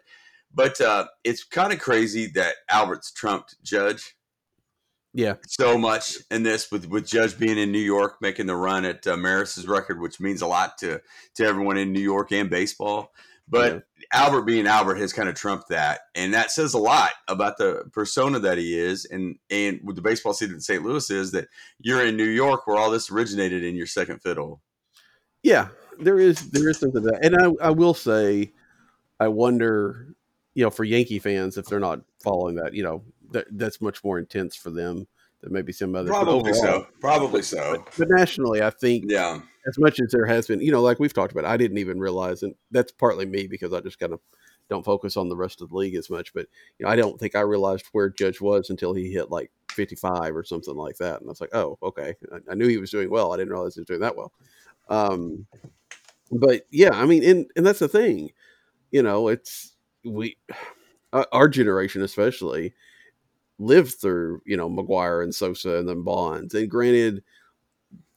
but 0.55 0.81
uh, 0.81 1.07
it's 1.25 1.45
kind 1.45 1.73
of 1.73 1.81
crazy 1.81 2.29
that 2.29 2.55
Albert's 2.71 3.13
trumped 3.13 3.57
Judge. 3.63 4.15
Yeah, 5.14 5.35
so 5.47 5.76
much 5.76 6.16
in 6.31 6.42
this 6.42 6.71
with 6.71 6.87
with 6.87 7.07
Judge 7.07 7.38
being 7.38 7.59
in 7.59 7.71
New 7.71 7.78
York, 7.78 8.16
making 8.23 8.47
the 8.47 8.57
run 8.57 8.87
at 8.87 9.07
uh, 9.07 9.16
Maris's 9.16 9.69
record, 9.69 10.00
which 10.00 10.21
means 10.21 10.40
a 10.40 10.47
lot 10.47 10.78
to 10.78 11.02
to 11.35 11.45
everyone 11.45 11.76
in 11.76 11.92
New 11.92 12.00
York 12.00 12.33
and 12.33 12.49
baseball. 12.49 13.12
But 13.47 13.75
yeah. 13.75 13.81
Albert 14.14 14.42
being 14.42 14.66
Albert 14.66 14.97
has 14.97 15.12
kind 15.12 15.28
of 15.28 15.35
trumped 15.35 15.69
that, 15.69 16.00
and 16.14 16.33
that 16.33 16.50
says 16.50 16.73
a 16.73 16.78
lot 16.78 17.11
about 17.28 17.59
the 17.59 17.85
persona 17.92 18.38
that 18.38 18.57
he 18.57 18.78
is, 18.78 19.04
and 19.04 19.37
and 19.50 19.81
with 19.85 19.97
the 19.97 20.02
baseball 20.02 20.33
season 20.33 20.54
in 20.54 20.61
St. 20.62 20.83
Louis 20.83 21.11
is 21.11 21.33
that 21.33 21.49
you're 21.78 22.04
in 22.07 22.16
New 22.16 22.25
York 22.25 22.66
where 22.66 22.78
all 22.78 22.90
this 22.90 23.11
originated 23.11 23.62
in 23.62 23.76
your 23.76 23.87
second 23.87 24.21
fiddle. 24.21 24.62
Yeah, 25.42 25.69
there 25.99 26.19
is 26.19 26.50
there 26.50 26.71
is 26.71 26.78
something 26.78 27.02
to 27.02 27.11
that, 27.11 27.25
and 27.25 27.37
I 27.37 27.66
I 27.66 27.71
will 27.71 27.95
say, 27.95 28.52
I 29.21 29.28
wonder, 29.28 30.14
you 30.54 30.64
know, 30.64 30.71
for 30.71 30.85
Yankee 30.85 31.19
fans 31.19 31.59
if 31.59 31.66
they're 31.66 31.81
not 31.81 32.00
following 32.23 32.54
that, 32.54 32.73
you 32.73 32.83
know, 32.83 33.02
that 33.33 33.47
that's 33.53 33.81
much 33.81 34.03
more 34.05 34.19
intense 34.19 34.57
for 34.57 34.71
them 34.71 35.07
than 35.43 35.53
maybe 35.53 35.73
some 35.73 35.95
other. 35.95 36.09
Probably 36.09 36.53
so. 36.53 36.87
Probably 37.01 37.43
so. 37.43 37.85
But, 37.85 37.95
but 37.99 38.09
nationally, 38.11 38.62
I 38.62 38.71
think 38.71 39.07
yeah 39.09 39.41
as 39.67 39.79
much 39.79 40.01
as 40.01 40.11
there 40.11 40.27
has 40.27 40.47
been, 40.47 40.61
you 40.61 40.73
know, 40.73 40.83
like 40.83 40.99
we've 40.99 41.12
talked 41.12 41.33
about, 41.33 41.45
I 41.45 41.57
didn't 41.57 41.79
even 41.79 42.01
realize, 42.01 42.43
and 42.43 42.55
that's 42.71 42.91
partly 42.93 43.27
me 43.27 43.47
because 43.47 43.73
I 43.73 43.81
just 43.81 43.99
kind 43.99 44.12
of 44.12 44.21
don't 44.69 44.85
focus 44.85 45.17
on 45.17 45.29
the 45.29 45.37
rest 45.37 45.61
of 45.61 45.71
the 45.71 45.77
league 45.77 45.95
as 45.95 46.11
much. 46.11 46.33
But 46.35 46.47
you 46.79 46.87
know, 46.87 46.93
I 46.93 46.97
don't 46.97 47.19
think 47.19 47.37
I 47.37 47.41
realized 47.41 47.87
where 47.93 48.09
Judge 48.09 48.41
was 48.41 48.71
until 48.71 48.95
he 48.95 49.12
hit 49.12 49.31
like 49.31 49.51
55 49.71 50.37
or 50.37 50.45
something 50.45 50.75
like 50.75 50.97
that, 50.99 51.21
and 51.21 51.29
I 51.29 51.31
was 51.31 51.41
like, 51.41 51.55
oh, 51.55 51.79
okay. 51.83 52.15
I, 52.33 52.53
I 52.53 52.55
knew 52.55 52.67
he 52.67 52.79
was 52.79 52.91
doing 52.91 53.11
well. 53.11 53.33
I 53.33 53.37
didn't 53.37 53.53
realize 53.53 53.75
he 53.75 53.81
was 53.81 53.87
doing 53.87 54.01
that 54.01 54.17
well. 54.17 54.33
Um, 54.89 55.47
but 56.31 56.67
yeah, 56.71 56.91
I 56.93 57.07
mean, 57.07 57.25
and 57.25 57.47
and 57.55 57.65
that's 57.65 57.79
the 57.79 57.89
thing, 57.89 58.33
you 58.91 59.03
know, 59.03 59.29
it's 59.29 59.75
we, 60.05 60.37
our 61.12 61.49
generation 61.49 62.03
especially, 62.03 62.75
lived 63.62 63.95
through 64.00 64.42
you 64.47 64.57
know 64.57 64.69
McGwire 64.71 65.23
and 65.23 65.35
Sosa 65.35 65.76
and 65.78 65.88
then 65.88 66.02
Bonds, 66.02 66.54
and 66.54 66.71
granted, 66.71 67.23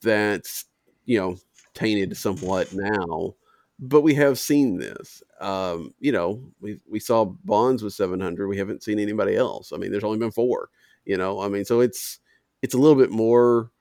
that's 0.02 0.66
you 1.06 1.20
know 1.20 1.38
tainted 1.74 2.16
somewhat 2.18 2.74
now 2.74 3.36
but 3.78 4.02
we 4.02 4.14
have 4.14 4.40
seen 4.40 4.78
this. 4.78 5.22
Um, 5.42 5.94
you 6.00 6.12
know 6.12 6.42
we 6.62 6.80
we 6.90 7.00
saw 7.00 7.26
bonds 7.26 7.84
with 7.84 7.94
700 7.94 8.48
we 8.48 8.58
haven't 8.58 8.84
seen 8.84 9.00
anybody 9.00 9.36
else. 9.36 9.74
I 9.74 9.78
mean 9.78 9.92
there's 9.92 10.04
only 10.04 10.20
been 10.20 10.32
four 10.32 10.70
you 11.06 11.18
know? 11.18 11.42
I 11.42 11.50
mean 11.50 11.66
so 11.66 11.82
it's 11.82 12.20
it's 12.62 12.74
a 12.74 12.78
little 12.78 12.96
bit 12.96 13.12
more 13.12 13.72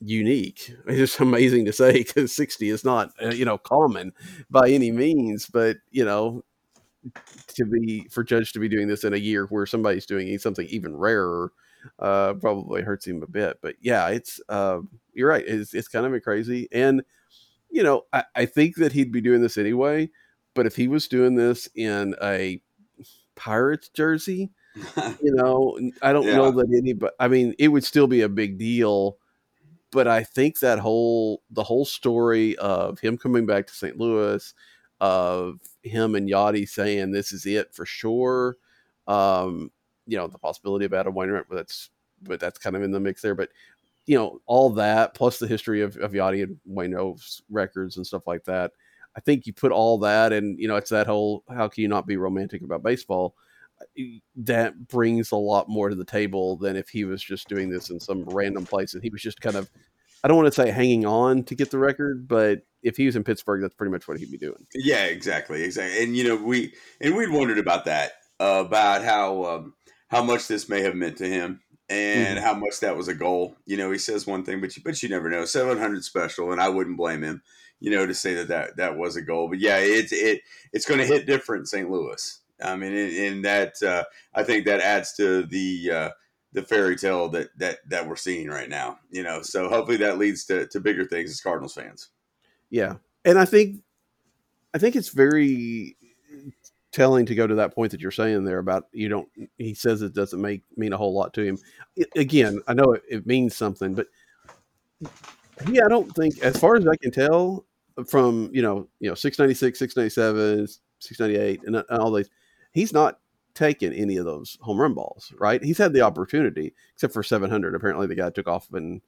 unique. 0.00 0.72
It's 0.86 0.98
just 0.98 1.20
amazing 1.20 1.64
to 1.66 1.72
say 1.72 1.92
because 1.92 2.34
60 2.34 2.68
is 2.68 2.84
not 2.84 3.10
uh, 3.22 3.28
you 3.30 3.44
know 3.44 3.58
common 3.58 4.12
by 4.50 4.68
any 4.70 4.90
means 4.92 5.46
but 5.46 5.76
you 5.90 6.04
know 6.04 6.44
to 7.48 7.64
be 7.64 8.06
for 8.10 8.24
judge 8.24 8.52
to 8.52 8.58
be 8.58 8.68
doing 8.68 8.88
this 8.88 9.04
in 9.04 9.14
a 9.14 9.18
year 9.18 9.46
where 9.46 9.66
somebody's 9.66 10.06
doing 10.06 10.38
something 10.38 10.66
even 10.68 10.96
rarer 10.96 11.52
uh, 11.98 12.34
probably 12.34 12.82
hurts 12.82 13.06
him 13.06 13.22
a 13.22 13.26
bit. 13.26 13.58
But 13.62 13.76
yeah, 13.80 14.08
it's 14.08 14.40
uh, 14.48 14.80
you're 15.12 15.28
right. 15.28 15.44
It's 15.46 15.74
it's 15.74 15.88
kind 15.88 16.06
of 16.06 16.22
crazy, 16.22 16.68
and 16.72 17.02
you 17.70 17.82
know, 17.82 18.02
I, 18.12 18.24
I 18.34 18.46
think 18.46 18.76
that 18.76 18.92
he'd 18.92 19.12
be 19.12 19.20
doing 19.20 19.42
this 19.42 19.58
anyway. 19.58 20.10
But 20.54 20.66
if 20.66 20.76
he 20.76 20.88
was 20.88 21.08
doing 21.08 21.34
this 21.34 21.68
in 21.74 22.14
a 22.22 22.60
Pirates 23.34 23.88
jersey, 23.90 24.50
you 25.22 25.34
know, 25.34 25.78
I 26.02 26.12
don't 26.12 26.26
yeah. 26.26 26.36
know 26.36 26.50
that 26.52 26.74
anybody. 26.76 27.14
I 27.18 27.28
mean, 27.28 27.54
it 27.58 27.68
would 27.68 27.84
still 27.84 28.06
be 28.06 28.22
a 28.22 28.28
big 28.28 28.58
deal. 28.58 29.18
But 29.92 30.08
I 30.08 30.24
think 30.24 30.58
that 30.58 30.80
whole 30.80 31.42
the 31.50 31.62
whole 31.62 31.84
story 31.84 32.56
of 32.56 32.98
him 32.98 33.16
coming 33.16 33.46
back 33.46 33.66
to 33.68 33.74
St. 33.74 33.96
Louis, 33.96 34.52
of 35.00 35.60
him 35.82 36.14
and 36.14 36.28
Yadi 36.28 36.68
saying 36.68 37.10
this 37.10 37.32
is 37.32 37.46
it 37.46 37.74
for 37.74 37.86
sure. 37.86 38.56
Um, 39.06 39.70
you 40.06 40.16
know 40.16 40.26
the 40.26 40.38
possibility 40.38 40.84
of 40.84 40.94
Adam 40.94 41.14
Wainwright, 41.14 41.48
but 41.48 41.56
that's 41.56 41.90
but 42.22 42.40
that's 42.40 42.58
kind 42.58 42.76
of 42.76 42.82
in 42.82 42.90
the 42.90 43.00
mix 43.00 43.22
there. 43.22 43.34
But 43.34 43.50
you 44.06 44.16
know 44.16 44.40
all 44.46 44.70
that 44.70 45.14
plus 45.14 45.38
the 45.38 45.46
history 45.46 45.82
of, 45.82 45.96
of 45.96 46.12
Yadi 46.12 46.42
and 46.42 46.58
Waino's 46.68 47.42
records 47.50 47.96
and 47.96 48.06
stuff 48.06 48.26
like 48.26 48.44
that. 48.44 48.72
I 49.16 49.20
think 49.20 49.46
you 49.46 49.52
put 49.52 49.72
all 49.72 49.98
that 49.98 50.32
and 50.32 50.58
you 50.58 50.68
know 50.68 50.76
it's 50.76 50.90
that 50.90 51.06
whole 51.06 51.44
how 51.48 51.68
can 51.68 51.82
you 51.82 51.88
not 51.88 52.06
be 52.06 52.16
romantic 52.16 52.62
about 52.62 52.82
baseball? 52.82 53.34
That 54.36 54.88
brings 54.88 55.32
a 55.32 55.36
lot 55.36 55.68
more 55.68 55.88
to 55.88 55.94
the 55.94 56.04
table 56.04 56.56
than 56.56 56.76
if 56.76 56.88
he 56.88 57.04
was 57.04 57.22
just 57.22 57.48
doing 57.48 57.68
this 57.68 57.90
in 57.90 58.00
some 58.00 58.24
random 58.24 58.64
place 58.64 58.94
and 58.94 59.02
he 59.02 59.10
was 59.10 59.22
just 59.22 59.40
kind 59.40 59.56
of 59.56 59.70
I 60.24 60.28
don't 60.28 60.36
want 60.36 60.52
to 60.52 60.62
say 60.62 60.70
hanging 60.70 61.06
on 61.06 61.44
to 61.44 61.54
get 61.54 61.70
the 61.70 61.78
record, 61.78 62.26
but 62.26 62.62
if 62.86 62.96
he 62.96 63.06
was 63.06 63.16
in 63.16 63.24
Pittsburgh, 63.24 63.60
that's 63.60 63.74
pretty 63.74 63.90
much 63.90 64.06
what 64.06 64.18
he'd 64.18 64.30
be 64.30 64.38
doing. 64.38 64.64
Yeah, 64.74 65.04
exactly, 65.04 65.64
exactly. 65.64 66.04
And 66.04 66.16
you 66.16 66.24
know, 66.24 66.36
we 66.36 66.72
and 67.00 67.16
we'd 67.16 67.30
wondered 67.30 67.58
about 67.58 67.84
that 67.86 68.12
uh, 68.38 68.62
about 68.64 69.02
how 69.02 69.44
um, 69.44 69.74
how 70.08 70.22
much 70.22 70.46
this 70.46 70.68
may 70.68 70.82
have 70.82 70.94
meant 70.94 71.18
to 71.18 71.28
him 71.28 71.60
and 71.88 72.38
mm-hmm. 72.38 72.46
how 72.46 72.54
much 72.54 72.80
that 72.80 72.96
was 72.96 73.08
a 73.08 73.14
goal. 73.14 73.56
You 73.66 73.76
know, 73.76 73.90
he 73.90 73.98
says 73.98 74.26
one 74.26 74.44
thing, 74.44 74.60
but 74.60 74.76
you, 74.76 74.82
but 74.84 75.02
you 75.02 75.08
never 75.08 75.28
know. 75.28 75.44
700 75.44 76.04
special, 76.04 76.52
and 76.52 76.60
I 76.60 76.68
wouldn't 76.68 76.96
blame 76.96 77.22
him, 77.22 77.42
you 77.80 77.90
know, 77.90 78.06
to 78.06 78.14
say 78.14 78.34
that 78.34 78.48
that, 78.48 78.76
that 78.76 78.96
was 78.96 79.16
a 79.16 79.22
goal. 79.22 79.48
But 79.48 79.58
yeah, 79.58 79.78
it's 79.78 80.12
it 80.12 80.42
it's 80.72 80.86
going 80.86 81.00
to 81.00 81.06
hit 81.06 81.26
different 81.26 81.62
in 81.62 81.66
St. 81.66 81.90
Louis. 81.90 82.40
I 82.62 82.76
mean, 82.76 82.92
in, 82.92 83.42
that 83.42 83.82
uh, 83.82 84.04
I 84.32 84.44
think 84.44 84.64
that 84.64 84.80
adds 84.80 85.12
to 85.14 85.42
the 85.42 85.90
uh, 85.90 86.10
the 86.52 86.62
fairy 86.62 86.96
tale 86.96 87.28
that 87.30 87.48
that 87.58 87.78
that 87.88 88.08
we're 88.08 88.16
seeing 88.16 88.48
right 88.48 88.68
now. 88.68 88.98
You 89.10 89.24
know, 89.24 89.42
so 89.42 89.68
hopefully 89.68 89.98
that 89.98 90.18
leads 90.18 90.44
to, 90.46 90.68
to 90.68 90.80
bigger 90.80 91.04
things 91.04 91.30
as 91.30 91.40
Cardinals 91.40 91.74
fans. 91.74 92.10
Yeah, 92.70 92.94
and 93.24 93.38
I 93.38 93.44
think 93.44 93.82
I 94.74 94.78
think 94.78 94.96
it's 94.96 95.10
very 95.10 95.96
telling 96.92 97.26
to 97.26 97.34
go 97.34 97.46
to 97.46 97.56
that 97.56 97.74
point 97.74 97.92
that 97.92 98.00
you're 98.00 98.10
saying 98.10 98.44
there 98.44 98.58
about 98.58 98.86
you 98.92 99.08
don't 99.08 99.28
he 99.58 99.74
says 99.74 100.00
it 100.00 100.14
doesn't 100.14 100.40
make 100.40 100.62
mean 100.76 100.94
a 100.94 100.96
whole 100.96 101.12
lot 101.12 101.34
to 101.34 101.42
him. 101.42 101.58
It, 101.94 102.08
again 102.16 102.62
i 102.68 102.72
know 102.72 102.92
it, 102.92 103.02
it, 103.06 103.26
means 103.26 103.54
something 103.54 103.94
but 103.94 104.06
yeah 105.68 105.82
i 105.84 105.88
don't 105.88 106.10
think 106.12 106.38
as 106.40 106.56
far 106.56 106.76
as 106.76 106.88
i 106.88 106.96
can 106.96 107.10
tell 107.10 107.66
from 108.06 108.48
you 108.50 108.62
know 108.62 108.88
you 108.98 109.10
know 109.10 109.14
696 109.14 109.78
697 109.78 110.68
698 111.00 111.66
and, 111.66 111.76
and 111.76 112.00
all 112.00 112.12
these 112.12 112.30
he's 112.72 112.94
not 112.94 113.18
taken 113.56 113.92
any 113.92 114.18
of 114.18 114.26
those 114.26 114.58
home 114.60 114.78
run 114.78 114.94
balls 114.94 115.32
right? 115.38 115.64
He's 115.64 115.78
had 115.78 115.92
the 115.92 116.02
opportunity 116.02 116.74
except 116.94 117.14
for 117.14 117.22
700 117.22 117.74
apparently 117.74 118.06
the 118.06 118.14
guy 118.14 118.30
took 118.30 118.46
off 118.46 118.72
and 118.72 119.00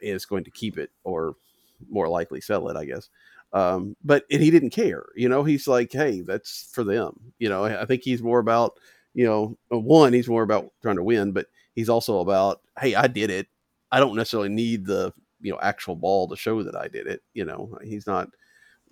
is 0.00 0.26
going 0.26 0.44
to 0.44 0.50
keep 0.50 0.78
it 0.78 0.90
or 1.04 1.36
more 1.88 2.08
likely 2.08 2.40
sell 2.40 2.68
it 2.68 2.76
i 2.76 2.84
guess 2.84 3.08
um, 3.52 3.96
but 4.04 4.24
he 4.28 4.50
didn't 4.50 4.70
care. 4.70 5.06
You 5.14 5.28
know, 5.28 5.44
he's 5.44 5.66
like, 5.68 5.92
hey, 5.92 6.20
that's 6.20 6.68
for 6.72 6.84
them. 6.84 7.32
You 7.38 7.48
know, 7.48 7.64
I 7.64 7.84
think 7.86 8.02
he's 8.02 8.20
more 8.20 8.40
about, 8.40 8.78
you 9.14 9.24
know, 9.24 9.56
uh, 9.72 9.78
one, 9.78 10.12
he's 10.12 10.28
more 10.28 10.42
about 10.42 10.72
trying 10.82 10.96
to 10.96 11.04
win, 11.04 11.32
but 11.32 11.46
he's 11.74 11.88
also 11.88 12.18
about, 12.18 12.60
hey, 12.78 12.94
I 12.96 13.06
did 13.06 13.30
it. 13.30 13.46
I 13.92 14.00
don't 14.00 14.16
necessarily 14.16 14.48
need 14.48 14.84
the, 14.84 15.12
you 15.40 15.52
know, 15.52 15.60
actual 15.62 15.94
ball 15.96 16.28
to 16.28 16.36
show 16.36 16.62
that 16.64 16.74
I 16.76 16.88
did 16.88 17.06
it. 17.06 17.22
You 17.34 17.44
know, 17.44 17.78
he's 17.82 18.06
not 18.06 18.28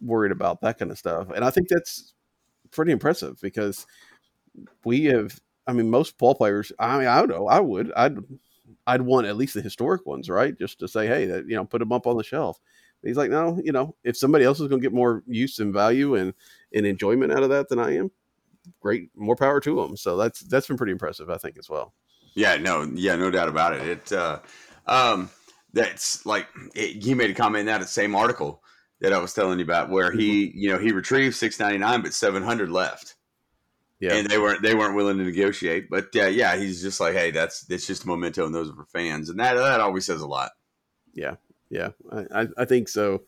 worried 0.01 0.33
about 0.33 0.61
that 0.63 0.79
kind 0.79 0.91
of 0.91 0.99
stuff. 0.99 1.29
And 1.35 1.45
I 1.45 1.51
think 1.51 1.69
that's 1.69 2.15
pretty 2.73 2.93
impressive 2.93 3.41
because 3.43 3.87
we 4.85 5.05
have, 5.07 5.39
I 5.67 5.73
mean, 5.73 5.91
most 5.91 6.19
ball 6.19 6.35
players, 6.35 6.73
I 6.79 6.99
mean, 6.99 7.09
I 7.09 7.19
don't 7.19 7.29
know, 7.31 7.47
I 7.49 7.61
would, 7.61 7.93
I'd, 7.97 8.17
I'd 8.87 9.03
want 9.03 9.27
at 9.27 9.37
least 9.37 9.55
the 9.55 9.63
historic 9.63 10.05
ones, 10.07 10.29
right? 10.29 10.57
Just 10.59 10.79
to 10.81 10.89
say, 10.89 11.07
hey, 11.07 11.27
that, 11.27 11.49
you 11.49 11.57
know, 11.57 11.65
put 11.65 11.79
them 11.79 11.93
up 11.93 12.07
on 12.07 12.17
the 12.17 12.25
shelf 12.25 12.61
he's 13.05 13.17
like, 13.17 13.31
no, 13.31 13.61
you 13.63 13.73
know, 13.73 13.95
if 14.05 14.17
somebody 14.17 14.45
else 14.45 14.61
is 14.61 14.69
going 14.69 14.81
to 14.81 14.85
get 14.85 14.95
more 14.95 15.23
use 15.27 15.59
and 15.59 15.73
value 15.73 16.15
and, 16.15 16.35
and 16.73 16.87
enjoyment 16.87 17.33
out 17.33 17.43
of 17.43 17.51
that 17.51 17.69
than 17.69 17.79
I 17.79 17.97
am, 17.97 18.11
great, 18.81 19.11
more 19.15 19.37
power 19.37 19.61
to 19.61 19.77
them. 19.77 19.97
So 19.97 20.17
that's 20.17 20.41
that's 20.41 20.67
been 20.67 20.77
pretty 20.77 20.93
impressive, 20.93 21.31
I 21.31 21.37
think, 21.37 21.59
as 21.59 21.69
well. 21.69 21.95
Yeah, 22.35 22.57
no, 22.57 22.83
yeah, 22.95 23.17
no 23.17 23.31
doubt 23.31 23.49
about 23.49 23.75
it. 23.75 23.87
It, 23.87 24.13
uh, 24.13 24.41
um, 24.87 25.31
that's 25.73 26.25
like 26.27 26.49
it, 26.75 27.03
he 27.03 27.15
made 27.15 27.31
a 27.31 27.35
comment 27.35 27.61
in 27.61 27.67
that 27.67 27.89
same 27.89 28.15
article 28.15 28.63
that 29.01 29.13
I 29.13 29.19
was 29.19 29.35
telling 29.35 29.59
you 29.59 29.65
about, 29.65 29.91
where 29.91 30.11
he, 30.11 30.47
mm-hmm. 30.47 30.59
you 30.59 30.69
know, 30.71 30.79
he 30.79 30.93
retrieved 30.93 31.37
six 31.37 31.61
ninety 31.61 31.79
nine, 31.79 32.03
but 32.03 32.15
seven 32.15 32.43
hundred 32.43 32.71
left. 32.71 33.17
Yeah, 34.01 34.15
and 34.15 34.29
they 34.29 34.39
weren't 34.39 34.63
they 34.63 34.75
weren't 34.75 34.97
willing 34.97 35.19
to 35.19 35.25
negotiate. 35.25 35.89
But 35.89 36.15
uh, 36.17 36.27
yeah, 36.27 36.57
he's 36.57 36.83
just 36.83 37.01
like, 37.01 37.15
hey, 37.15 37.31
that's 37.31 37.67
it's 37.71 37.87
just 37.87 38.05
a 38.05 38.09
memento, 38.09 38.45
and 38.45 38.55
those 38.55 38.71
are 38.71 38.75
for 38.75 38.87
fans, 38.87 39.31
and 39.31 39.39
that 39.41 39.55
that 39.55 39.81
always 39.81 40.05
says 40.05 40.21
a 40.21 40.27
lot. 40.27 40.51
Yeah, 41.15 41.37
yeah, 41.71 41.91
I 42.33 42.49
I 42.57 42.65
think 42.65 42.89
so. 42.89 43.23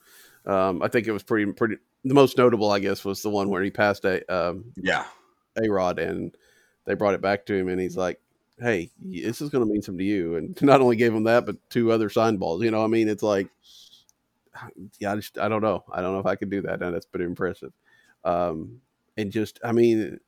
Um, 0.45 0.83
I 0.83 0.89
think 0.89 1.07
it 1.07 1.13
was 1.13 1.23
pretty 1.23 1.51
pretty. 1.53 1.77
The 2.05 2.15
most 2.15 2.37
notable, 2.39 2.71
I 2.71 2.79
guess, 2.79 3.05
was 3.05 3.23
the 3.23 3.31
one 3.31 3.49
where 3.49 3.63
he 3.63 3.71
passed 3.71 4.05
a 4.05 4.23
um, 4.33 4.73
yeah 4.77 5.05
A-Rod, 5.57 5.99
and 5.99 6.35
they 6.85 6.95
brought 6.95 7.15
it 7.15 7.23
back 7.23 7.47
to 7.47 7.55
him, 7.55 7.69
and 7.69 7.81
he's 7.81 7.97
like, 7.97 8.21
"Hey, 8.59 8.91
this 9.01 9.41
is 9.41 9.51
going 9.51 9.67
to 9.67 9.73
mean 9.73 9.83
something 9.83 9.99
to 9.99 10.05
you." 10.05 10.37
And 10.37 10.61
not 10.63 10.81
only 10.81 10.97
gave 10.97 11.15
him 11.15 11.25
that, 11.25 11.47
but 11.47 11.57
two 11.71 11.93
other 11.93 12.11
sign 12.11 12.37
balls. 12.37 12.63
You 12.63 12.71
know, 12.71 12.85
I 12.85 12.89
mean, 12.89 13.09
it's 13.09 13.23
like 13.23 13.49
yeah, 14.99 15.13
I 15.13 15.17
just 15.17 15.39
I 15.39 15.49
don't 15.49 15.63
know. 15.63 15.85
I 15.91 16.01
don't 16.01 16.13
know 16.13 16.21
if 16.21 16.27
I 16.27 16.37
could 16.37 16.51
do 16.51 16.63
that, 16.63 16.83
and 16.83 16.95
that's 16.95 17.07
pretty 17.07 17.25
impressive. 17.25 17.73
Um, 18.25 18.81
and 19.17 19.31
just 19.31 19.61
I 19.65 19.73
mean, 19.73 20.21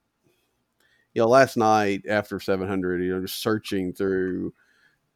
you 1.19 1.25
know, 1.25 1.29
last 1.31 1.57
night 1.57 2.05
after 2.09 2.39
700, 2.39 3.03
you 3.03 3.13
know, 3.13 3.21
just 3.21 3.43
searching 3.43 3.93
through 3.93 4.55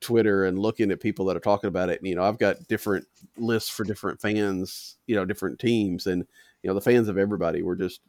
Twitter 0.01 0.47
and 0.47 0.59
looking 0.59 0.91
at 0.91 0.99
people 0.99 1.25
that 1.27 1.37
are 1.37 1.41
talking 1.41 1.69
about 1.69 1.91
it. 1.91 2.01
And, 2.01 2.09
you 2.09 2.17
know, 2.17 2.25
I've 2.25 2.41
got 2.41 2.67
different 2.67 3.07
lists 3.37 3.71
for 3.71 3.85
different 3.85 4.21
fans, 4.21 4.97
you 5.07 5.15
know, 5.15 5.25
different 5.25 5.61
teams, 5.61 6.09
and 6.09 6.27
you 6.61 6.69
know, 6.69 6.75
the 6.75 6.81
fans 6.81 7.09
of 7.09 7.19
everybody 7.19 7.63
were 7.63 7.77
just. 7.77 8.01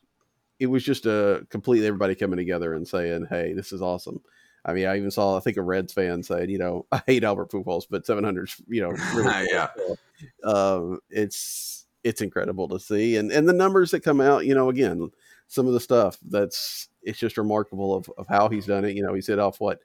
It 0.59 0.67
was 0.67 0.83
just 0.83 1.05
a 1.05 1.45
completely 1.49 1.85
everybody 1.85 2.15
coming 2.15 2.37
together 2.37 2.73
and 2.73 2.87
saying, 2.87 3.27
"Hey, 3.29 3.53
this 3.53 3.71
is 3.71 3.81
awesome." 3.81 4.21
I 4.65 4.73
mean, 4.73 4.87
I 4.87 4.97
even 4.97 5.11
saw 5.11 5.37
I 5.37 5.39
think 5.39 5.57
a 5.57 5.61
Reds 5.61 5.93
fan 5.93 6.23
said, 6.23 6.49
you 6.49 6.57
know, 6.57 6.87
I 6.91 7.03
hate 7.05 7.23
Albert 7.23 7.51
Pujols, 7.51 7.85
but 7.87 8.07
700, 8.07 8.49
you 8.69 8.81
know, 8.81 8.89
really 9.13 9.47
yeah, 9.51 9.67
um, 10.43 10.99
it's 11.11 11.85
it's 12.03 12.21
incredible 12.21 12.67
to 12.69 12.79
see, 12.79 13.17
and 13.17 13.31
and 13.31 13.47
the 13.47 13.53
numbers 13.53 13.91
that 13.91 14.03
come 14.03 14.19
out, 14.19 14.47
you 14.47 14.55
know, 14.55 14.69
again, 14.69 15.11
some 15.47 15.67
of 15.67 15.73
the 15.73 15.79
stuff 15.79 16.17
that's 16.27 16.89
it's 17.03 17.19
just 17.19 17.37
remarkable 17.37 17.95
of, 17.95 18.09
of 18.17 18.27
how 18.27 18.49
he's 18.49 18.65
done 18.65 18.85
it. 18.85 18.95
You 18.95 19.03
know, 19.03 19.13
he's 19.13 19.27
hit 19.27 19.39
off 19.39 19.59
what 19.59 19.79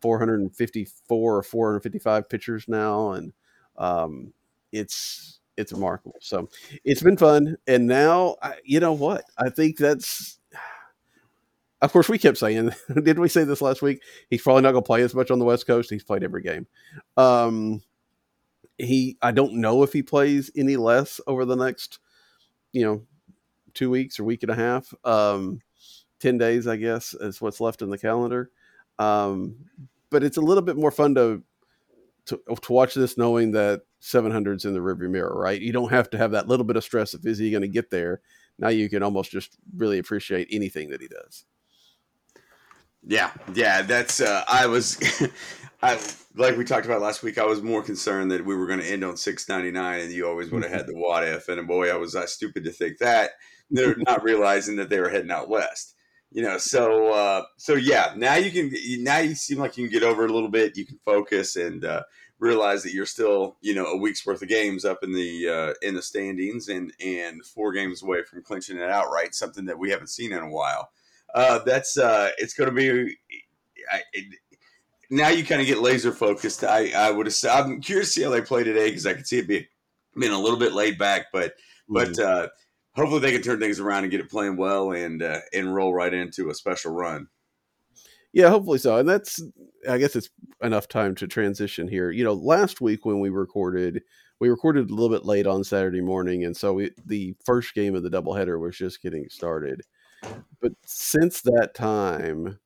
454 0.00 1.36
or 1.36 1.42
455 1.42 2.28
pitchers 2.28 2.66
now, 2.68 3.12
and 3.12 3.32
um, 3.78 4.32
it's 4.72 5.40
it's 5.56 5.72
remarkable. 5.72 6.16
So 6.20 6.48
it's 6.84 7.02
been 7.02 7.16
fun, 7.16 7.56
and 7.66 7.86
now 7.86 8.36
I, 8.42 8.54
you 8.64 8.80
know 8.80 8.92
what 8.92 9.24
I 9.38 9.50
think 9.50 9.78
that's 9.78 10.38
of 11.84 11.92
course, 11.92 12.08
we 12.08 12.18
kept 12.18 12.38
saying, 12.38 12.70
did 13.02 13.18
we 13.18 13.28
say 13.28 13.44
this 13.44 13.60
last 13.60 13.82
week? 13.82 14.02
He's 14.30 14.40
probably 14.40 14.62
not 14.62 14.72
going 14.72 14.82
to 14.82 14.86
play 14.86 15.02
as 15.02 15.14
much 15.14 15.30
on 15.30 15.38
the 15.38 15.44
West 15.44 15.66
Coast. 15.66 15.90
He's 15.90 16.02
played 16.02 16.24
every 16.24 16.42
game. 16.42 16.66
Um, 17.18 17.82
he, 18.78 19.18
I 19.20 19.32
don't 19.32 19.54
know 19.54 19.82
if 19.82 19.92
he 19.92 20.02
plays 20.02 20.50
any 20.56 20.76
less 20.76 21.20
over 21.26 21.44
the 21.44 21.56
next, 21.56 21.98
you 22.72 22.84
know, 22.84 23.02
two 23.74 23.90
weeks 23.90 24.18
or 24.18 24.24
week 24.24 24.42
and 24.42 24.50
a 24.50 24.54
half. 24.54 24.94
Um, 25.04 25.60
10 26.24 26.38
days, 26.38 26.66
I 26.66 26.76
guess, 26.76 27.12
is 27.12 27.42
what's 27.42 27.60
left 27.60 27.82
in 27.82 27.90
the 27.90 27.98
calendar. 27.98 28.50
Um, 28.98 29.56
but 30.08 30.24
it's 30.24 30.38
a 30.38 30.40
little 30.40 30.62
bit 30.62 30.76
more 30.76 30.90
fun 30.90 31.14
to, 31.16 31.42
to, 32.26 32.40
to 32.62 32.72
watch 32.72 32.94
this 32.94 33.18
knowing 33.18 33.52
that 33.52 33.82
700's 34.00 34.64
in 34.64 34.72
the 34.72 34.80
rearview 34.80 35.10
mirror, 35.10 35.38
right? 35.38 35.60
You 35.60 35.70
don't 35.70 35.90
have 35.90 36.08
to 36.10 36.18
have 36.18 36.30
that 36.30 36.48
little 36.48 36.64
bit 36.64 36.76
of 36.76 36.84
stress 36.84 37.12
of 37.12 37.26
is 37.26 37.36
he 37.36 37.50
going 37.50 37.60
to 37.60 37.68
get 37.68 37.90
there. 37.90 38.22
Now 38.58 38.68
you 38.68 38.88
can 38.88 39.02
almost 39.02 39.32
just 39.32 39.58
really 39.76 39.98
appreciate 39.98 40.48
anything 40.50 40.88
that 40.90 41.02
he 41.02 41.08
does. 41.08 41.44
Yeah, 43.06 43.30
yeah, 43.52 43.82
that's. 43.82 44.22
Uh, 44.22 44.44
I 44.48 44.66
was, 44.66 44.98
I 45.82 46.00
like 46.36 46.56
we 46.56 46.64
talked 46.64 46.86
about 46.86 47.02
last 47.02 47.22
week. 47.22 47.36
I 47.36 47.44
was 47.44 47.60
more 47.60 47.82
concerned 47.82 48.30
that 48.30 48.46
we 48.46 48.56
were 48.56 48.66
going 48.66 48.78
to 48.78 48.90
end 48.90 49.04
on 49.04 49.18
six 49.18 49.46
ninety 49.46 49.70
nine, 49.70 50.00
and 50.00 50.12
you 50.12 50.26
always 50.26 50.50
would 50.50 50.62
have 50.62 50.72
had 50.72 50.86
the 50.86 50.94
what 50.94 51.22
if. 51.24 51.48
And 51.48 51.66
boy, 51.68 51.90
I 51.90 51.96
was 51.96 52.16
I 52.16 52.24
stupid 52.24 52.64
to 52.64 52.70
think 52.70 52.96
that. 52.98 53.32
They're 53.70 53.96
not 53.96 54.22
realizing 54.22 54.76
that 54.76 54.88
they 54.88 55.00
were 55.00 55.10
heading 55.10 55.30
out 55.30 55.50
west. 55.50 55.93
You 56.34 56.42
know, 56.42 56.58
so 56.58 57.12
uh, 57.14 57.44
so 57.56 57.74
yeah. 57.74 58.12
Now 58.16 58.34
you 58.34 58.50
can. 58.50 58.70
Now 59.02 59.18
you 59.18 59.34
seem 59.34 59.58
like 59.58 59.78
you 59.78 59.88
can 59.88 59.92
get 59.92 60.06
over 60.06 60.26
a 60.26 60.32
little 60.32 60.50
bit. 60.50 60.76
You 60.76 60.84
can 60.84 60.98
focus 61.04 61.56
and 61.56 61.82
uh, 61.84 62.02
realize 62.38 62.82
that 62.82 62.92
you're 62.92 63.06
still, 63.06 63.56
you 63.62 63.74
know, 63.74 63.86
a 63.86 63.96
week's 63.96 64.26
worth 64.26 64.42
of 64.42 64.48
games 64.48 64.84
up 64.84 64.98
in 65.02 65.14
the 65.14 65.48
uh, 65.48 65.74
in 65.80 65.94
the 65.94 66.02
standings, 66.02 66.68
and 66.68 66.92
and 67.02 67.42
four 67.46 67.72
games 67.72 68.02
away 68.02 68.24
from 68.24 68.42
clinching 68.42 68.78
it 68.78 68.90
outright. 68.90 69.34
Something 69.34 69.64
that 69.66 69.78
we 69.78 69.90
haven't 69.90 70.08
seen 70.08 70.32
in 70.32 70.42
a 70.42 70.50
while 70.50 70.90
uh, 71.34 71.58
that's 71.64 71.98
uh, 71.98 72.30
it's 72.38 72.54
going 72.54 72.70
to 72.70 72.74
be. 72.74 73.16
I, 73.90 74.02
it, 74.12 74.38
now 75.10 75.28
you 75.28 75.44
kind 75.44 75.60
of 75.60 75.66
get 75.66 75.78
laser 75.78 76.12
focused. 76.12 76.64
I, 76.64 76.90
I 76.90 77.10
would 77.10 77.26
have. 77.26 77.34
Said 77.34 77.50
I'm 77.50 77.80
curious 77.80 78.08
to 78.08 78.12
see 78.12 78.22
how 78.22 78.30
they 78.30 78.40
play 78.40 78.64
today 78.64 78.88
because 78.88 79.06
I 79.06 79.14
could 79.14 79.26
see 79.26 79.38
it 79.38 79.48
being 79.48 79.66
being 80.18 80.32
a 80.32 80.38
little 80.38 80.58
bit 80.58 80.72
laid 80.72 80.96
back, 80.96 81.26
but 81.32 81.54
mm-hmm. 81.90 81.94
but 81.94 82.18
uh, 82.18 82.48
hopefully 82.96 83.20
they 83.20 83.32
can 83.32 83.42
turn 83.42 83.60
things 83.60 83.80
around 83.80 84.04
and 84.04 84.10
get 84.10 84.20
it 84.20 84.30
playing 84.30 84.56
well 84.56 84.92
and 84.92 85.22
uh, 85.22 85.40
and 85.52 85.74
roll 85.74 85.92
right 85.92 86.12
into 86.12 86.50
a 86.50 86.54
special 86.54 86.92
run. 86.92 87.28
Yeah, 88.32 88.48
hopefully 88.48 88.78
so. 88.78 88.98
And 88.98 89.08
that's 89.08 89.42
I 89.88 89.98
guess 89.98 90.16
it's 90.16 90.30
enough 90.62 90.88
time 90.88 91.14
to 91.16 91.26
transition 91.26 91.88
here. 91.88 92.10
You 92.10 92.24
know, 92.24 92.34
last 92.34 92.80
week 92.80 93.04
when 93.04 93.20
we 93.20 93.30
recorded, 93.30 94.02
we 94.40 94.48
recorded 94.48 94.90
a 94.90 94.94
little 94.94 95.14
bit 95.14 95.24
late 95.24 95.46
on 95.46 95.62
Saturday 95.64 96.00
morning, 96.00 96.44
and 96.44 96.56
so 96.56 96.74
we, 96.74 96.90
the 97.06 97.34
first 97.44 97.74
game 97.74 97.94
of 97.94 98.02
the 98.02 98.10
doubleheader 98.10 98.60
was 98.60 98.76
just 98.76 99.02
getting 99.02 99.28
started. 99.28 99.82
But 100.60 100.72
since 100.84 101.42
that 101.42 101.74
time, 101.74 102.58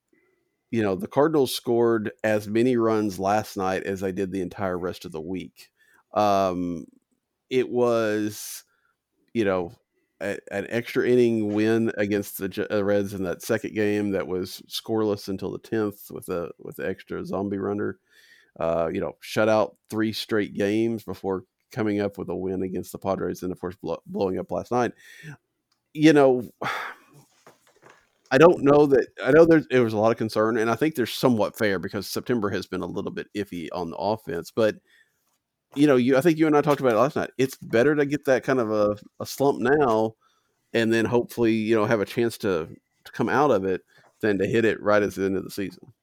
you 0.71 0.81
know, 0.81 0.95
the 0.95 1.07
Cardinals 1.07 1.53
scored 1.53 2.11
as 2.23 2.47
many 2.47 2.77
runs 2.77 3.19
last 3.19 3.57
night 3.57 3.83
as 3.83 3.99
they 3.99 4.11
did 4.11 4.31
the 4.31 4.41
entire 4.41 4.77
rest 4.77 5.05
of 5.05 5.11
the 5.11 5.21
week. 5.21 5.69
Um, 6.13 6.85
it 7.49 7.69
was, 7.69 8.63
you 9.33 9.45
know, 9.45 9.73
an 10.21 10.67
extra 10.69 11.07
inning 11.07 11.53
win 11.53 11.91
against 11.97 12.37
the 12.37 12.67
uh, 12.71 12.83
Reds 12.83 13.13
in 13.13 13.23
that 13.23 13.41
second 13.41 13.73
game 13.73 14.11
that 14.11 14.27
was 14.27 14.61
scoreless 14.67 15.27
until 15.29 15.51
the 15.51 15.59
tenth 15.59 16.11
with 16.11 16.29
a 16.29 16.51
with 16.59 16.77
the 16.77 16.87
extra 16.87 17.25
zombie 17.25 17.57
runner. 17.57 17.99
Uh, 18.59 18.89
you 18.91 18.99
know, 18.99 19.15
shut 19.21 19.47
out 19.47 19.77
three 19.89 20.11
straight 20.11 20.53
games 20.53 21.03
before 21.03 21.43
coming 21.71 22.01
up 22.01 22.17
with 22.17 22.29
a 22.29 22.35
win 22.35 22.63
against 22.63 22.91
the 22.91 22.97
Padres, 22.97 23.43
and 23.43 23.51
of 23.51 23.59
course 23.59 23.75
blow, 23.75 24.01
blowing 24.05 24.39
up 24.39 24.51
last 24.51 24.71
night. 24.71 24.91
You 25.93 26.13
know 26.13 26.49
I 28.31 28.37
don't 28.37 28.63
know 28.63 28.85
that 28.85 29.07
I 29.23 29.31
know 29.31 29.45
there's 29.45 29.67
there 29.67 29.83
was 29.83 29.93
a 29.93 29.97
lot 29.97 30.11
of 30.11 30.17
concern, 30.17 30.57
and 30.57 30.69
I 30.69 30.75
think 30.75 30.93
there's 30.95 31.13
somewhat 31.13 31.57
fair 31.57 31.79
because 31.79 32.07
September 32.07 32.49
has 32.51 32.67
been 32.67 32.81
a 32.81 32.85
little 32.85 33.11
bit 33.11 33.27
iffy 33.35 33.69
on 33.73 33.89
the 33.89 33.97
offense. 33.97 34.51
But 34.51 34.75
you 35.75 35.87
know, 35.87 35.95
you 35.95 36.17
I 36.17 36.21
think 36.21 36.37
you 36.37 36.47
and 36.47 36.57
I 36.57 36.61
talked 36.61 36.81
about 36.81 36.93
it 36.93 36.97
last 36.97 37.15
night. 37.15 37.31
It's 37.37 37.57
better 37.57 37.95
to 37.95 38.05
get 38.05 38.25
that 38.25 38.43
kind 38.43 38.59
of 38.59 38.71
a, 38.71 38.97
a 39.19 39.25
slump 39.25 39.59
now, 39.59 40.15
and 40.73 40.91
then 40.91 41.05
hopefully 41.05 41.53
you 41.53 41.75
know 41.75 41.85
have 41.85 42.01
a 42.01 42.05
chance 42.05 42.37
to, 42.39 42.67
to 43.05 43.11
come 43.11 43.29
out 43.29 43.51
of 43.51 43.65
it 43.65 43.81
than 44.21 44.37
to 44.39 44.47
hit 44.47 44.65
it 44.65 44.81
right 44.81 45.03
at 45.03 45.13
the 45.13 45.25
end 45.25 45.37
of 45.37 45.43
the 45.43 45.51
season. 45.51 45.93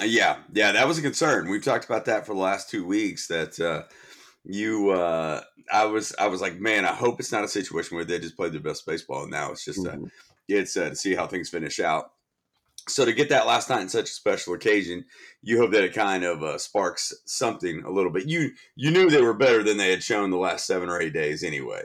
Uh, 0.00 0.04
yeah, 0.04 0.38
yeah, 0.52 0.72
that 0.72 0.88
was 0.88 0.98
a 0.98 1.02
concern. 1.02 1.48
We've 1.48 1.64
talked 1.64 1.84
about 1.84 2.04
that 2.06 2.26
for 2.26 2.34
the 2.34 2.40
last 2.40 2.70
two 2.70 2.86
weeks. 2.86 3.26
That 3.26 3.58
uh, 3.60 3.82
you, 4.44 4.90
uh, 4.90 5.42
I 5.72 5.84
was, 5.84 6.14
I 6.18 6.26
was 6.28 6.40
like, 6.40 6.60
man, 6.60 6.84
I 6.84 6.92
hope 6.92 7.20
it's 7.20 7.32
not 7.32 7.44
a 7.44 7.48
situation 7.48 7.96
where 7.96 8.04
they 8.04 8.18
just 8.18 8.36
played 8.36 8.52
their 8.52 8.60
best 8.60 8.86
baseball, 8.86 9.22
and 9.22 9.30
now 9.30 9.52
it's 9.52 9.64
just 9.64 9.80
mm-hmm. 9.80 10.04
a 10.04 10.08
it's 10.48 10.76
uh, 10.76 10.90
to 10.90 10.96
see 10.96 11.14
how 11.14 11.26
things 11.26 11.48
finish 11.48 11.80
out. 11.80 12.12
So 12.92 13.04
to 13.04 13.12
get 13.12 13.28
that 13.30 13.46
last 13.46 13.70
night 13.70 13.82
in 13.82 13.88
such 13.88 14.10
a 14.10 14.14
special 14.14 14.54
occasion, 14.54 15.04
you 15.42 15.58
hope 15.58 15.72
that 15.72 15.84
it 15.84 15.94
kind 15.94 16.24
of 16.24 16.42
uh, 16.42 16.58
sparks 16.58 17.12
something 17.26 17.82
a 17.84 17.90
little 17.90 18.10
bit. 18.10 18.26
You 18.26 18.50
you 18.76 18.90
knew 18.90 19.08
they 19.08 19.22
were 19.22 19.34
better 19.34 19.62
than 19.62 19.76
they 19.76 19.90
had 19.90 20.02
shown 20.02 20.30
the 20.30 20.36
last 20.36 20.66
seven 20.66 20.88
or 20.88 21.00
eight 21.00 21.12
days 21.12 21.42
anyway. 21.42 21.82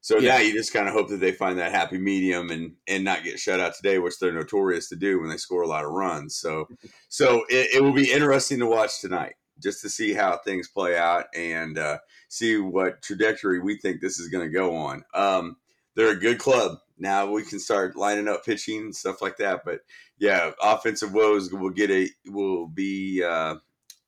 So 0.00 0.18
yeah. 0.18 0.36
now 0.36 0.38
you 0.38 0.52
just 0.52 0.72
kind 0.72 0.88
of 0.88 0.94
hope 0.94 1.08
that 1.08 1.20
they 1.20 1.32
find 1.32 1.58
that 1.58 1.72
happy 1.72 1.98
medium 1.98 2.50
and 2.50 2.74
and 2.86 3.04
not 3.04 3.24
get 3.24 3.38
shut 3.38 3.60
out 3.60 3.74
today, 3.74 3.98
which 3.98 4.18
they're 4.18 4.32
notorious 4.32 4.88
to 4.88 4.96
do 4.96 5.20
when 5.20 5.28
they 5.28 5.36
score 5.36 5.62
a 5.62 5.68
lot 5.68 5.84
of 5.84 5.90
runs. 5.90 6.36
So 6.36 6.66
so 7.08 7.44
it, 7.48 7.76
it 7.76 7.82
will 7.82 7.92
be 7.92 8.10
interesting 8.10 8.58
to 8.60 8.66
watch 8.66 9.00
tonight 9.00 9.34
just 9.60 9.82
to 9.82 9.88
see 9.88 10.12
how 10.12 10.38
things 10.38 10.68
play 10.68 10.96
out 10.96 11.24
and 11.34 11.78
uh, 11.78 11.98
see 12.28 12.56
what 12.58 13.02
trajectory 13.02 13.60
we 13.60 13.76
think 13.76 14.00
this 14.00 14.20
is 14.20 14.28
going 14.28 14.46
to 14.46 14.52
go 14.52 14.76
on. 14.76 15.04
Um, 15.14 15.56
they're 15.96 16.12
a 16.12 16.16
good 16.16 16.38
club 16.38 16.78
now 16.98 17.30
we 17.30 17.42
can 17.42 17.58
start 17.58 17.96
lining 17.96 18.28
up 18.28 18.44
pitching 18.44 18.80
and 18.80 18.96
stuff 18.96 19.22
like 19.22 19.36
that. 19.38 19.62
But 19.64 19.80
yeah, 20.18 20.50
offensive 20.62 21.12
woes 21.12 21.52
will 21.52 21.70
get 21.70 21.90
a 21.90 22.08
will 22.26 22.66
be 22.66 23.22
uh, 23.22 23.56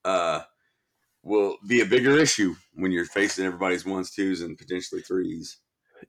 uh, 0.05 0.43
will 1.23 1.57
be 1.67 1.81
a 1.81 1.87
bigger 1.87 2.17
issue 2.19 2.55
when 2.75 2.93
you're 2.93 3.05
facing 3.05 3.45
everybody's 3.45 3.85
ones, 3.85 4.11
twos, 4.11 4.41
and 4.41 4.59
potentially 4.59 5.03
threes. 5.03 5.59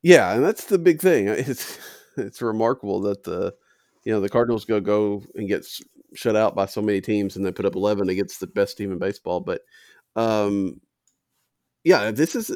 Yeah, 0.01 0.33
and 0.33 0.43
that's 0.43 0.65
the 0.65 0.79
big 0.79 0.99
thing. 1.01 1.27
It's 1.47 1.79
it's 2.17 2.41
remarkable 2.41 3.01
that 3.01 3.23
the 3.23 3.53
you 4.03 4.11
know 4.11 4.19
the 4.19 4.29
Cardinals 4.29 4.65
go 4.65 4.79
go 4.79 5.23
and 5.35 5.47
get 5.47 5.65
shut 6.13 6.35
out 6.35 6.55
by 6.55 6.65
so 6.65 6.81
many 6.81 6.99
teams 7.01 7.35
and 7.35 7.45
then 7.45 7.53
put 7.53 7.65
up 7.65 7.75
11 7.75 8.09
against 8.09 8.39
the 8.41 8.47
best 8.47 8.77
team 8.77 8.91
in 8.91 8.99
baseball. 8.99 9.39
But 9.39 9.61
um, 10.15 10.81
yeah, 11.83 12.11
this 12.11 12.35
is 12.35 12.51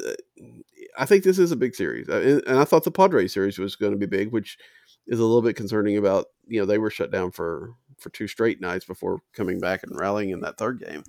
I 0.98 1.04
think 1.06 1.24
this 1.24 1.38
is 1.38 1.52
a 1.52 1.56
big 1.56 1.74
series, 1.74 2.08
uh, 2.08 2.40
and 2.46 2.58
I 2.58 2.64
thought 2.64 2.84
the 2.84 2.90
Padres 2.90 3.32
series 3.32 3.58
was 3.58 3.76
going 3.76 3.92
to 3.92 3.98
be 3.98 4.06
big, 4.06 4.32
which 4.32 4.58
is 5.06 5.18
a 5.18 5.24
little 5.24 5.42
bit 5.42 5.56
concerning. 5.56 5.96
About 5.96 6.26
you 6.46 6.60
know 6.60 6.66
they 6.66 6.78
were 6.78 6.90
shut 6.90 7.10
down 7.10 7.30
for 7.32 7.74
for 7.98 8.10
two 8.10 8.28
straight 8.28 8.60
nights 8.60 8.84
before 8.84 9.20
coming 9.32 9.60
back 9.60 9.82
and 9.82 9.98
rallying 9.98 10.30
in 10.30 10.40
that 10.40 10.58
third 10.58 10.80
game. 10.80 11.02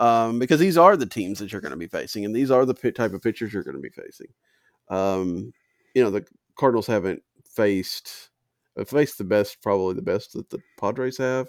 um, 0.00 0.38
because 0.38 0.58
these 0.58 0.78
are 0.78 0.96
the 0.96 1.06
teams 1.06 1.38
that 1.38 1.52
you're 1.52 1.60
going 1.60 1.70
to 1.70 1.76
be 1.76 1.86
facing, 1.86 2.24
and 2.24 2.34
these 2.34 2.50
are 2.50 2.64
the 2.64 2.74
type 2.74 3.12
of 3.12 3.22
pitchers 3.22 3.52
you're 3.52 3.62
going 3.62 3.76
to 3.76 3.82
be 3.82 3.90
facing. 3.90 4.28
Um, 4.88 5.52
you 5.94 6.02
know, 6.02 6.10
the 6.10 6.26
Cardinals 6.56 6.86
haven't 6.86 7.22
faced 7.44 8.30
faced 8.86 9.18
the 9.18 9.24
best, 9.24 9.62
probably 9.62 9.94
the 9.94 10.02
best 10.02 10.32
that 10.32 10.48
the 10.50 10.60
Padres 10.78 11.18
have. 11.18 11.48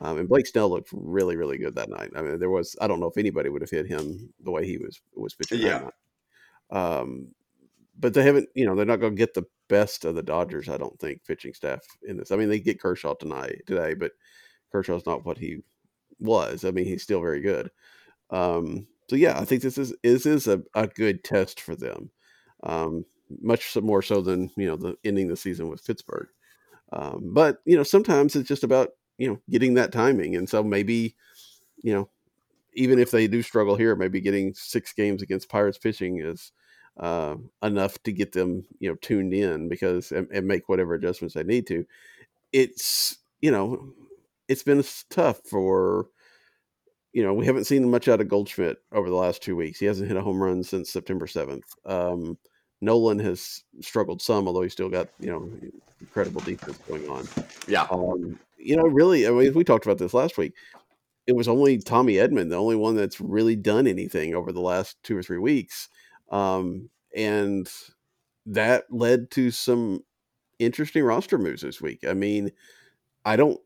Um, 0.00 0.18
and 0.18 0.28
Blake 0.28 0.46
Snell 0.46 0.68
looked 0.68 0.90
really, 0.92 1.36
really 1.36 1.56
good 1.58 1.74
that 1.76 1.88
night. 1.88 2.10
I 2.14 2.20
mean, 2.22 2.38
there 2.38 2.50
was 2.50 2.76
I 2.80 2.86
don't 2.86 3.00
know 3.00 3.06
if 3.06 3.16
anybody 3.16 3.48
would 3.48 3.62
have 3.62 3.70
hit 3.70 3.86
him 3.86 4.32
the 4.40 4.50
way 4.50 4.66
he 4.66 4.78
was 4.78 5.00
was 5.14 5.34
pitching. 5.34 5.60
Yeah. 5.60 5.88
Um, 6.70 7.28
but 7.98 8.14
they 8.14 8.22
haven't, 8.22 8.48
you 8.54 8.66
know, 8.66 8.74
they're 8.74 8.84
not 8.84 9.00
going 9.00 9.14
to 9.14 9.18
get 9.18 9.34
the 9.34 9.46
best 9.68 10.04
of 10.04 10.14
the 10.14 10.22
Dodgers. 10.22 10.68
I 10.68 10.76
don't 10.76 10.98
think 10.98 11.24
pitching 11.24 11.54
staff 11.54 11.80
in 12.02 12.16
this. 12.16 12.30
I 12.30 12.36
mean, 12.36 12.48
they 12.48 12.60
get 12.60 12.80
Kershaw 12.80 13.14
tonight 13.14 13.62
today, 13.66 13.94
but 13.94 14.12
Kershaw's 14.72 15.06
not 15.06 15.24
what 15.24 15.38
he 15.38 15.58
was. 16.18 16.64
I 16.64 16.70
mean, 16.70 16.84
he's 16.84 17.02
still 17.02 17.20
very 17.20 17.40
good. 17.40 17.70
Um, 18.30 18.86
so 19.08 19.16
yeah, 19.16 19.38
I 19.38 19.44
think 19.44 19.62
this 19.62 19.78
is 19.78 19.94
this 20.02 20.26
is 20.26 20.46
a, 20.46 20.62
a 20.74 20.86
good 20.88 21.22
test 21.22 21.60
for 21.60 21.76
them, 21.76 22.10
um, 22.64 23.04
much 23.40 23.76
more 23.76 24.02
so 24.02 24.20
than 24.20 24.50
you 24.56 24.66
know 24.66 24.76
the 24.76 24.96
ending 25.04 25.28
the 25.28 25.36
season 25.36 25.68
with 25.68 25.84
Pittsburgh. 25.84 26.28
Um, 26.92 27.30
but 27.32 27.58
you 27.64 27.76
know, 27.76 27.84
sometimes 27.84 28.34
it's 28.34 28.48
just 28.48 28.64
about 28.64 28.90
you 29.18 29.28
know 29.28 29.40
getting 29.48 29.74
that 29.74 29.92
timing, 29.92 30.34
and 30.34 30.48
so 30.48 30.62
maybe 30.62 31.14
you 31.82 31.94
know 31.94 32.08
even 32.76 32.98
if 32.98 33.10
they 33.10 33.26
do 33.26 33.42
struggle 33.42 33.74
here, 33.74 33.96
maybe 33.96 34.20
getting 34.20 34.54
six 34.54 34.92
games 34.92 35.22
against 35.22 35.48
Pirates 35.48 35.78
pitching 35.78 36.20
is 36.20 36.52
uh, 36.98 37.36
enough 37.62 38.00
to 38.04 38.12
get 38.12 38.32
them 38.32 38.64
you 38.78 38.88
know 38.88 38.96
tuned 38.96 39.34
in 39.34 39.68
because 39.68 40.12
and, 40.12 40.28
and 40.30 40.46
make 40.46 40.68
whatever 40.68 40.94
adjustments 40.94 41.34
they 41.34 41.42
need 41.42 41.66
to. 41.66 41.84
It's 42.52 43.18
you 43.40 43.50
know 43.50 43.92
it's 44.48 44.62
been 44.62 44.84
tough 45.10 45.40
for 45.44 46.06
you 47.16 47.22
know, 47.22 47.32
we 47.32 47.46
haven't 47.46 47.64
seen 47.64 47.90
much 47.90 48.08
out 48.08 48.20
of 48.20 48.28
Goldschmidt 48.28 48.76
over 48.92 49.08
the 49.08 49.16
last 49.16 49.42
two 49.42 49.56
weeks. 49.56 49.78
He 49.78 49.86
hasn't 49.86 50.06
hit 50.06 50.18
a 50.18 50.20
home 50.20 50.38
run 50.38 50.62
since 50.62 50.90
September 50.90 51.24
7th. 51.24 51.62
Um, 51.86 52.36
Nolan 52.82 53.18
has 53.20 53.64
struggled 53.80 54.20
some, 54.20 54.46
although 54.46 54.60
he's 54.60 54.74
still 54.74 54.90
got, 54.90 55.08
you 55.18 55.30
know, 55.30 55.50
incredible 55.98 56.42
defense 56.42 56.76
going 56.86 57.08
on. 57.08 57.26
Yeah. 57.66 57.86
Um, 57.90 58.38
you 58.58 58.76
know, 58.76 58.82
really, 58.82 59.26
I 59.26 59.30
mean, 59.30 59.54
we 59.54 59.64
talked 59.64 59.86
about 59.86 59.96
this 59.96 60.12
last 60.12 60.36
week. 60.36 60.52
It 61.26 61.34
was 61.34 61.48
only 61.48 61.78
Tommy 61.78 62.14
Edman, 62.14 62.50
the 62.50 62.56
only 62.56 62.76
one 62.76 62.96
that's 62.96 63.20
really 63.20 63.56
done 63.56 63.86
anything 63.86 64.34
over 64.34 64.52
the 64.52 64.60
last 64.60 64.96
two 65.02 65.16
or 65.16 65.22
three 65.22 65.38
weeks. 65.38 65.88
Um, 66.30 66.88
and 67.14 67.68
that 68.46 68.84
led 68.90 69.30
to 69.32 69.50
some 69.50 70.04
interesting 70.58 71.04
roster 71.04 71.38
moves 71.38 71.62
this 71.62 71.80
week. 71.80 72.04
I 72.08 72.14
mean, 72.14 72.52
I 73.24 73.36
don't 73.36 73.60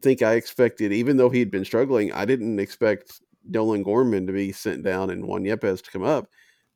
think 0.00 0.22
I 0.22 0.34
expected, 0.34 0.92
even 0.92 1.16
though 1.16 1.30
he'd 1.30 1.50
been 1.50 1.64
struggling, 1.64 2.12
I 2.12 2.24
didn't 2.24 2.58
expect 2.58 3.20
Nolan 3.46 3.82
Gorman 3.82 4.26
to 4.26 4.32
be 4.32 4.52
sent 4.52 4.82
down 4.82 5.10
and 5.10 5.26
Juan 5.26 5.44
Yepez 5.44 5.82
to 5.82 5.90
come 5.90 6.04
up, 6.04 6.28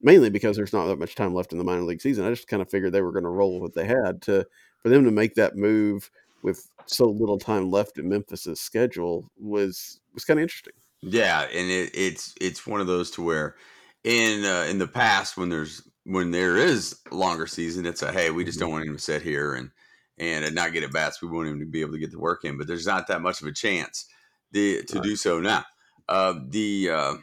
mainly 0.02 0.30
because 0.30 0.56
there's 0.56 0.72
not 0.72 0.86
that 0.86 0.98
much 0.98 1.14
time 1.14 1.34
left 1.34 1.52
in 1.52 1.58
the 1.58 1.64
minor 1.64 1.82
league 1.82 2.02
season. 2.02 2.26
I 2.26 2.30
just 2.30 2.48
kind 2.48 2.62
of 2.62 2.70
figured 2.70 2.92
they 2.92 3.02
were 3.02 3.12
going 3.12 3.24
to 3.24 3.30
roll 3.30 3.60
what 3.60 3.74
they 3.74 3.86
had 3.86 4.22
to 4.22 4.46
for 4.82 4.88
them 4.90 5.04
to 5.04 5.10
make 5.10 5.34
that 5.34 5.56
move 5.56 6.10
with 6.42 6.68
so 6.86 7.06
little 7.06 7.38
time 7.38 7.70
left 7.70 7.98
in 7.98 8.08
Memphis's 8.08 8.60
schedule 8.60 9.30
was 9.38 10.00
was 10.14 10.24
kind 10.24 10.38
of 10.38 10.42
interesting. 10.42 10.74
Yeah, 11.00 11.42
and 11.42 11.70
it, 11.70 11.90
it's 11.94 12.34
it's 12.40 12.66
one 12.66 12.80
of 12.80 12.86
those 12.86 13.10
to 13.12 13.22
where 13.22 13.56
in 14.04 14.44
uh, 14.44 14.66
in 14.68 14.78
the 14.78 14.88
past 14.88 15.36
when 15.36 15.48
there's 15.48 15.82
when 16.04 16.30
there 16.30 16.56
is 16.56 16.98
longer 17.10 17.46
season, 17.46 17.86
it's 17.86 18.02
a 18.02 18.12
hey, 18.12 18.30
we 18.30 18.44
just 18.44 18.58
mm-hmm. 18.58 18.66
don't 18.66 18.72
want 18.72 18.86
him 18.86 18.96
to 18.96 19.02
sit 19.02 19.22
here 19.22 19.54
and 19.54 19.70
and 20.18 20.54
not 20.54 20.72
get 20.72 20.82
at 20.82 20.92
bats. 20.92 21.22
We 21.22 21.28
want 21.28 21.48
him 21.48 21.60
to 21.60 21.66
be 21.66 21.80
able 21.80 21.92
to 21.92 21.98
get 21.98 22.10
the 22.10 22.18
work 22.18 22.44
in, 22.44 22.58
but 22.58 22.66
there's 22.66 22.86
not 22.86 23.06
that 23.06 23.22
much 23.22 23.40
of 23.40 23.46
a 23.46 23.52
chance 23.52 24.06
the, 24.50 24.82
to 24.84 24.96
right. 24.96 25.04
do 25.04 25.16
so 25.16 25.40
now. 25.40 25.64
Uh, 26.08 26.34
the 26.48 26.90
uh, 26.90 27.14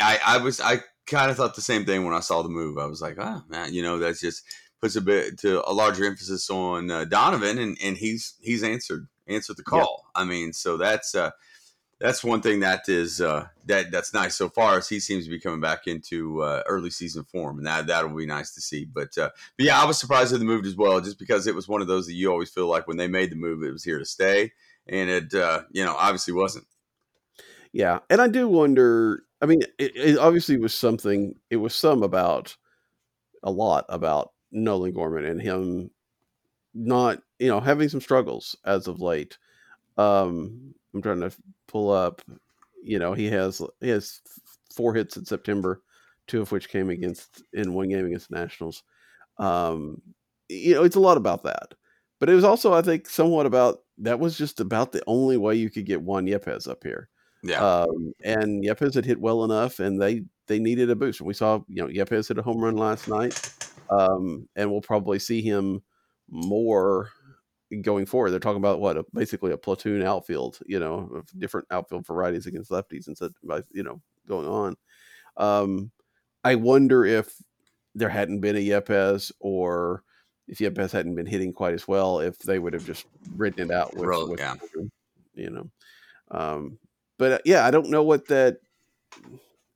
I, 0.00 0.18
I 0.26 0.38
was 0.38 0.60
I 0.60 0.80
kind 1.06 1.30
of 1.30 1.36
thought 1.36 1.54
the 1.54 1.60
same 1.60 1.84
thing 1.84 2.04
when 2.04 2.14
I 2.14 2.20
saw 2.20 2.42
the 2.42 2.48
move. 2.48 2.78
I 2.78 2.86
was 2.86 3.00
like, 3.00 3.16
oh 3.18 3.42
man, 3.48 3.72
you 3.72 3.82
know, 3.82 3.98
that's 3.98 4.20
just 4.20 4.42
puts 4.84 4.96
a 4.96 5.00
bit 5.00 5.38
to 5.38 5.66
a 5.66 5.72
larger 5.72 6.04
emphasis 6.04 6.50
on 6.50 6.90
uh, 6.90 7.04
Donovan, 7.06 7.56
and 7.58 7.78
and 7.82 7.96
he's 7.96 8.34
he's 8.42 8.62
answered 8.62 9.08
answered 9.26 9.56
the 9.56 9.62
call. 9.62 10.04
I 10.14 10.24
mean, 10.24 10.52
so 10.52 10.76
that's 10.76 11.14
uh, 11.14 11.30
that's 11.98 12.22
one 12.22 12.42
thing 12.42 12.60
that 12.60 12.86
is 12.86 13.22
uh, 13.22 13.46
that 13.64 13.90
that's 13.90 14.12
nice 14.12 14.36
so 14.36 14.50
far 14.50 14.76
as 14.76 14.86
he 14.86 15.00
seems 15.00 15.24
to 15.24 15.30
be 15.30 15.40
coming 15.40 15.62
back 15.62 15.86
into 15.86 16.42
uh, 16.42 16.62
early 16.68 16.90
season 16.90 17.24
form, 17.24 17.56
and 17.56 17.66
that 17.66 17.86
that'll 17.86 18.14
be 18.14 18.26
nice 18.26 18.52
to 18.56 18.60
see. 18.60 18.84
But 18.84 19.16
uh, 19.16 19.30
but 19.56 19.64
yeah, 19.64 19.80
I 19.80 19.86
was 19.86 19.98
surprised 19.98 20.34
at 20.34 20.38
the 20.38 20.44
move 20.44 20.66
as 20.66 20.76
well, 20.76 21.00
just 21.00 21.18
because 21.18 21.46
it 21.46 21.54
was 21.54 21.66
one 21.66 21.80
of 21.80 21.88
those 21.88 22.06
that 22.06 22.12
you 22.12 22.30
always 22.30 22.50
feel 22.50 22.66
like 22.66 22.86
when 22.86 22.98
they 22.98 23.08
made 23.08 23.30
the 23.30 23.36
move, 23.36 23.62
it 23.62 23.72
was 23.72 23.84
here 23.84 23.98
to 23.98 24.04
stay, 24.04 24.52
and 24.86 25.08
it 25.08 25.32
uh, 25.32 25.62
you 25.72 25.82
know 25.82 25.96
obviously 25.98 26.34
wasn't. 26.34 26.66
Yeah, 27.72 28.00
and 28.10 28.20
I 28.20 28.28
do 28.28 28.48
wonder. 28.48 29.22
I 29.40 29.46
mean, 29.46 29.62
it, 29.78 29.96
it 29.96 30.18
obviously 30.18 30.58
was 30.58 30.74
something. 30.74 31.36
It 31.48 31.56
was 31.56 31.74
some 31.74 32.02
about 32.02 32.54
a 33.42 33.50
lot 33.50 33.86
about 33.88 34.33
Nolan 34.54 34.92
Gorman 34.92 35.26
and 35.26 35.42
him 35.42 35.90
not 36.74 37.20
you 37.38 37.48
know 37.48 37.60
having 37.60 37.88
some 37.88 38.00
struggles 38.00 38.56
as 38.64 38.88
of 38.88 39.00
late. 39.00 39.38
Um, 39.96 40.74
I'm 40.94 41.02
trying 41.02 41.20
to 41.20 41.32
pull 41.68 41.90
up. 41.90 42.22
You 42.82 42.98
know, 42.98 43.14
he 43.14 43.26
has 43.26 43.62
he 43.80 43.88
has 43.88 44.20
four 44.74 44.94
hits 44.94 45.16
in 45.16 45.24
September, 45.24 45.82
two 46.26 46.42
of 46.42 46.52
which 46.52 46.68
came 46.68 46.90
against 46.90 47.42
in 47.52 47.72
one 47.74 47.88
game 47.88 48.06
against 48.06 48.30
Nationals. 48.30 48.82
Um, 49.38 50.02
you 50.48 50.74
know, 50.74 50.84
it's 50.84 50.96
a 50.96 51.00
lot 51.00 51.16
about 51.16 51.44
that, 51.44 51.74
but 52.20 52.28
it 52.28 52.34
was 52.34 52.44
also, 52.44 52.72
I 52.74 52.82
think, 52.82 53.08
somewhat 53.08 53.46
about 53.46 53.80
that 53.98 54.20
was 54.20 54.36
just 54.36 54.60
about 54.60 54.92
the 54.92 55.02
only 55.06 55.36
way 55.36 55.54
you 55.54 55.70
could 55.70 55.86
get 55.86 56.02
Juan 56.02 56.26
Yepez 56.26 56.68
up 56.68 56.82
here. 56.82 57.08
Yeah. 57.44 57.62
Um, 57.62 58.12
and 58.24 58.64
Yepez 58.64 58.94
had 58.94 59.04
hit 59.04 59.20
well 59.20 59.44
enough, 59.44 59.78
and 59.78 60.00
they 60.00 60.22
they 60.46 60.58
needed 60.58 60.90
a 60.90 60.96
boost. 60.96 61.20
We 61.20 61.34
saw, 61.34 61.60
you 61.68 61.82
know, 61.82 61.88
Yepez 61.88 62.28
hit 62.28 62.38
a 62.38 62.42
home 62.42 62.58
run 62.58 62.76
last 62.76 63.06
night, 63.06 63.52
um, 63.90 64.48
and 64.56 64.70
we'll 64.70 64.80
probably 64.80 65.18
see 65.18 65.42
him 65.42 65.82
more 66.28 67.10
going 67.82 68.06
forward. 68.06 68.30
They're 68.30 68.40
talking 68.40 68.58
about 68.58 68.80
what 68.80 68.96
a, 68.96 69.04
basically 69.12 69.52
a 69.52 69.58
platoon 69.58 70.02
outfield, 70.02 70.58
you 70.66 70.78
know, 70.78 71.10
of 71.14 71.28
different 71.38 71.68
outfield 71.70 72.06
varieties 72.06 72.46
against 72.46 72.70
lefties 72.70 73.08
instead, 73.08 73.32
you 73.72 73.82
know, 73.82 74.00
going 74.26 74.48
on. 74.48 74.76
Um, 75.36 75.90
I 76.44 76.54
wonder 76.54 77.04
if 77.04 77.34
there 77.94 78.08
hadn't 78.08 78.40
been 78.40 78.56
a 78.56 78.66
Yepez 78.66 79.32
or 79.38 80.02
if 80.48 80.58
Yepez 80.58 80.92
hadn't 80.92 81.14
been 81.14 81.26
hitting 81.26 81.52
quite 81.52 81.74
as 81.74 81.86
well, 81.86 82.20
if 82.20 82.38
they 82.38 82.58
would 82.58 82.72
have 82.72 82.86
just 82.86 83.06
written 83.36 83.70
it 83.70 83.74
out 83.74 83.94
with, 83.94 84.04
Roll, 84.04 84.30
with 84.30 84.40
yeah. 84.40 84.54
you 85.34 85.50
know. 85.50 85.70
Um, 86.30 86.78
but 87.18 87.32
uh, 87.32 87.38
yeah, 87.44 87.64
I 87.64 87.70
don't 87.70 87.90
know 87.90 88.02
what 88.02 88.26
that. 88.28 88.58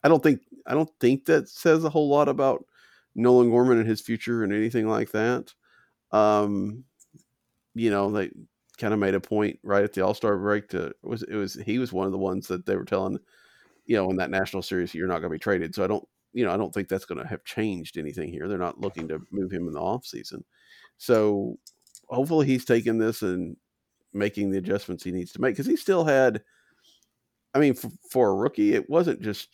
I 0.02 0.08
don't 0.08 0.22
think 0.22 0.40
I 0.66 0.74
don't 0.74 0.90
think 1.00 1.24
that 1.26 1.48
says 1.48 1.84
a 1.84 1.90
whole 1.90 2.08
lot 2.08 2.28
about 2.28 2.64
Nolan 3.14 3.50
Gorman 3.50 3.78
and 3.78 3.88
his 3.88 4.00
future 4.00 4.44
and 4.44 4.52
anything 4.52 4.88
like 4.88 5.10
that. 5.12 5.52
Um, 6.12 6.84
you 7.74 7.90
know, 7.90 8.10
they 8.10 8.30
kind 8.78 8.94
of 8.94 9.00
made 9.00 9.14
a 9.14 9.20
point 9.20 9.58
right 9.62 9.84
at 9.84 9.92
the 9.92 10.04
All 10.04 10.14
Star 10.14 10.36
break 10.36 10.68
to 10.68 10.92
was 11.02 11.22
it 11.22 11.34
was 11.34 11.54
he 11.54 11.78
was 11.78 11.92
one 11.92 12.06
of 12.06 12.12
the 12.12 12.18
ones 12.18 12.46
that 12.48 12.66
they 12.66 12.76
were 12.76 12.84
telling, 12.84 13.18
you 13.86 13.96
know, 13.96 14.10
in 14.10 14.16
that 14.16 14.30
national 14.30 14.62
series 14.62 14.94
you're 14.94 15.08
not 15.08 15.20
going 15.20 15.30
to 15.30 15.34
be 15.34 15.38
traded. 15.38 15.74
So 15.74 15.84
I 15.84 15.88
don't, 15.88 16.06
you 16.32 16.44
know, 16.44 16.52
I 16.52 16.56
don't 16.56 16.72
think 16.72 16.88
that's 16.88 17.04
going 17.04 17.20
to 17.20 17.28
have 17.28 17.44
changed 17.44 17.98
anything 17.98 18.30
here. 18.30 18.48
They're 18.48 18.58
not 18.58 18.80
looking 18.80 19.08
to 19.08 19.20
move 19.30 19.50
him 19.50 19.66
in 19.66 19.74
the 19.74 19.80
off 19.80 20.06
season. 20.06 20.44
So 20.96 21.58
hopefully 22.08 22.46
he's 22.46 22.64
taking 22.64 22.98
this 22.98 23.22
and 23.22 23.56
making 24.12 24.50
the 24.50 24.58
adjustments 24.58 25.04
he 25.04 25.12
needs 25.12 25.32
to 25.32 25.40
make 25.40 25.52
because 25.54 25.66
he 25.66 25.76
still 25.76 26.04
had. 26.04 26.42
I 27.54 27.58
mean, 27.58 27.74
for, 27.74 27.90
for 28.10 28.30
a 28.30 28.34
rookie, 28.34 28.74
it 28.74 28.88
wasn't 28.88 29.22
just 29.22 29.48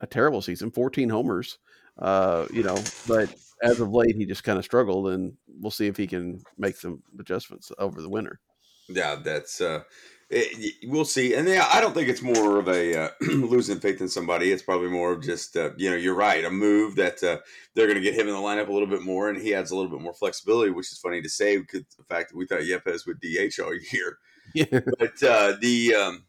a 0.00 0.06
terrible 0.06 0.42
season. 0.42 0.70
14 0.70 1.08
homers, 1.08 1.58
uh, 1.98 2.46
you 2.52 2.62
know, 2.62 2.78
but 3.06 3.34
as 3.62 3.80
of 3.80 3.92
late, 3.92 4.16
he 4.16 4.26
just 4.26 4.44
kind 4.44 4.58
of 4.58 4.64
struggled, 4.64 5.08
and 5.08 5.34
we'll 5.60 5.70
see 5.70 5.86
if 5.86 5.96
he 5.96 6.06
can 6.06 6.42
make 6.58 6.76
some 6.76 7.02
adjustments 7.18 7.70
over 7.78 8.02
the 8.02 8.08
winter. 8.08 8.40
Yeah, 8.88 9.16
that's 9.22 9.60
uh, 9.60 9.82
it, 10.28 10.74
we'll 10.88 11.04
see. 11.04 11.34
And 11.34 11.46
yeah, 11.46 11.68
I 11.72 11.80
don't 11.80 11.94
think 11.94 12.08
it's 12.08 12.22
more 12.22 12.58
of 12.58 12.68
a 12.68 13.04
uh, 13.04 13.08
losing 13.20 13.78
faith 13.78 14.00
in 14.00 14.08
somebody. 14.08 14.50
It's 14.50 14.62
probably 14.62 14.88
more 14.88 15.12
of 15.12 15.22
just 15.22 15.56
uh, 15.56 15.70
you 15.76 15.90
know, 15.90 15.96
you're 15.96 16.14
right, 16.14 16.44
a 16.44 16.50
move 16.50 16.96
that 16.96 17.22
uh, 17.22 17.38
they're 17.74 17.86
going 17.86 17.98
to 17.98 18.02
get 18.02 18.14
him 18.14 18.28
in 18.28 18.34
the 18.34 18.40
lineup 18.40 18.68
a 18.68 18.72
little 18.72 18.88
bit 18.88 19.02
more, 19.02 19.28
and 19.28 19.40
he 19.40 19.54
adds 19.54 19.70
a 19.70 19.76
little 19.76 19.90
bit 19.90 20.00
more 20.00 20.14
flexibility, 20.14 20.70
which 20.70 20.90
is 20.90 20.98
funny 20.98 21.22
to 21.22 21.28
say 21.28 21.58
because 21.58 21.82
the 21.96 22.04
fact 22.04 22.30
that 22.30 22.36
we 22.36 22.46
thought 22.46 22.60
Yepez 22.60 23.06
would 23.06 23.20
DH 23.20 23.60
all 23.60 23.74
year. 23.92 24.18
Yeah, 24.54 24.80
but 24.98 25.22
uh, 25.22 25.56
the 25.60 25.94
um, 25.94 26.24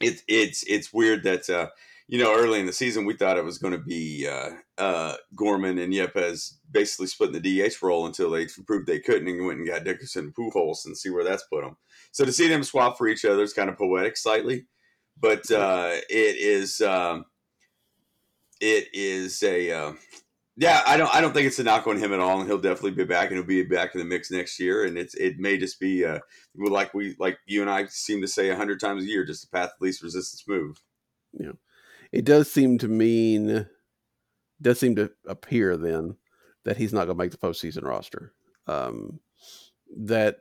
it's 0.00 0.22
it's 0.28 0.62
it's 0.64 0.92
weird 0.92 1.24
that 1.24 1.48
uh, 1.48 1.68
you 2.08 2.22
know, 2.22 2.34
early 2.36 2.60
in 2.60 2.66
the 2.66 2.72
season, 2.72 3.04
we 3.04 3.14
thought 3.14 3.36
it 3.36 3.44
was 3.44 3.58
going 3.58 3.72
to 3.72 3.78
be 3.78 4.28
uh, 4.28 4.50
uh, 4.78 5.16
Gorman 5.34 5.78
and 5.78 5.92
Yepez 5.92 6.54
basically 6.70 7.08
splitting 7.08 7.40
the 7.40 7.68
DH 7.68 7.82
role 7.82 8.06
until 8.06 8.30
they 8.30 8.46
proved 8.66 8.86
they 8.86 9.00
couldn't 9.00 9.28
and 9.28 9.44
went 9.44 9.58
and 9.58 9.68
got 9.68 9.82
Dickerson 9.82 10.26
and 10.26 10.34
Pujols 10.34 10.86
and 10.86 10.96
see 10.96 11.10
where 11.10 11.24
that's 11.24 11.42
put 11.44 11.64
them. 11.64 11.76
So 12.12 12.24
to 12.24 12.32
see 12.32 12.46
them 12.46 12.62
swap 12.62 12.96
for 12.96 13.08
each 13.08 13.24
other 13.24 13.42
is 13.42 13.52
kind 13.52 13.68
of 13.68 13.76
poetic 13.76 14.16
slightly, 14.16 14.66
but 15.18 15.50
uh, 15.50 15.90
it 16.08 16.36
is 16.36 16.80
um, 16.80 17.24
it 18.60 18.88
is 18.92 19.42
a 19.42 19.72
uh, 19.72 19.92
yeah. 20.56 20.82
I 20.86 20.96
don't 20.96 21.14
I 21.14 21.20
don't 21.20 21.32
think 21.32 21.46
it's 21.46 21.58
a 21.58 21.64
knock 21.64 21.86
on 21.86 21.98
him 21.98 22.12
at 22.12 22.20
all, 22.20 22.40
and 22.40 22.48
he'll 22.48 22.58
definitely 22.58 22.92
be 22.92 23.04
back 23.04 23.28
and 23.28 23.36
he'll 23.36 23.46
be 23.46 23.62
back 23.62 23.94
in 23.94 23.98
the 23.98 24.04
mix 24.04 24.30
next 24.30 24.58
year. 24.58 24.84
And 24.84 24.96
it's 24.96 25.14
it 25.14 25.38
may 25.38 25.56
just 25.58 25.78
be 25.80 26.04
uh, 26.04 26.20
like 26.56 26.94
we 26.94 27.16
like 27.18 27.38
you 27.46 27.60
and 27.60 27.70
I 27.70 27.86
seem 27.86 28.20
to 28.22 28.28
say 28.28 28.50
a 28.50 28.56
hundred 28.56 28.80
times 28.80 29.04
a 29.04 29.06
year, 29.06 29.24
just 29.24 29.44
a 29.44 29.48
path 29.48 29.70
of 29.70 29.80
least 29.80 30.02
resistance 30.02 30.44
move. 30.46 30.82
Yeah. 31.32 31.52
it 32.12 32.24
does 32.24 32.50
seem 32.50 32.78
to 32.78 32.88
mean 32.88 33.66
does 34.60 34.80
seem 34.80 34.96
to 34.96 35.10
appear 35.26 35.76
then 35.76 36.16
that 36.64 36.76
he's 36.76 36.92
not 36.92 37.06
going 37.06 37.16
to 37.16 37.22
make 37.22 37.30
the 37.30 37.36
postseason 37.36 37.84
roster. 37.84 38.32
Um, 38.66 39.20
that 39.96 40.38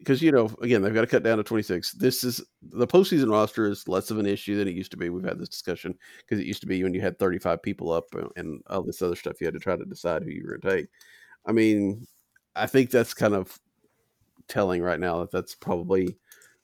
because 0.00 0.20
you 0.20 0.32
know 0.32 0.50
again 0.60 0.82
they've 0.82 0.94
got 0.94 1.02
to 1.02 1.06
cut 1.06 1.22
down 1.22 1.38
to 1.38 1.44
26 1.44 1.92
this 1.92 2.24
is 2.24 2.42
the 2.62 2.86
postseason 2.86 3.30
roster 3.30 3.66
is 3.66 3.86
less 3.86 4.10
of 4.10 4.18
an 4.18 4.26
issue 4.26 4.56
than 4.56 4.66
it 4.66 4.74
used 4.74 4.90
to 4.90 4.96
be. 4.96 5.10
We've 5.10 5.24
had 5.24 5.38
this 5.38 5.48
discussion 5.48 5.94
because 6.18 6.40
it 6.40 6.46
used 6.46 6.62
to 6.62 6.66
be 6.66 6.82
when 6.82 6.94
you 6.94 7.00
had 7.00 7.18
35 7.18 7.62
people 7.62 7.92
up 7.92 8.06
uh, 8.16 8.28
and 8.36 8.62
all 8.68 8.82
this 8.82 9.02
other 9.02 9.16
stuff 9.16 9.40
you 9.40 9.46
had 9.46 9.54
to 9.54 9.60
try 9.60 9.76
to 9.76 9.84
decide 9.84 10.24
who 10.24 10.30
you 10.30 10.42
were 10.42 10.56
going 10.56 10.60
to 10.62 10.76
take. 10.82 10.88
I 11.46 11.52
mean 11.52 12.06
i 12.56 12.66
think 12.66 12.90
that's 12.90 13.14
kind 13.14 13.34
of 13.34 13.56
telling 14.48 14.82
right 14.82 14.98
now 14.98 15.20
that 15.20 15.30
that's 15.30 15.54
probably 15.54 16.16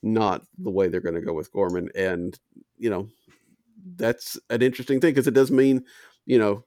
not 0.03 0.43
the 0.59 0.69
way 0.69 0.87
they're 0.87 1.01
going 1.01 1.15
to 1.15 1.21
go 1.21 1.33
with 1.33 1.51
gorman. 1.51 1.89
And 1.95 2.37
you 2.77 2.89
know 2.89 3.07
that's 3.95 4.37
an 4.49 4.61
interesting 4.61 4.99
thing 4.99 5.11
because 5.11 5.27
it 5.27 5.33
does 5.33 5.51
mean 5.51 5.83
you 6.25 6.37
know 6.37 6.63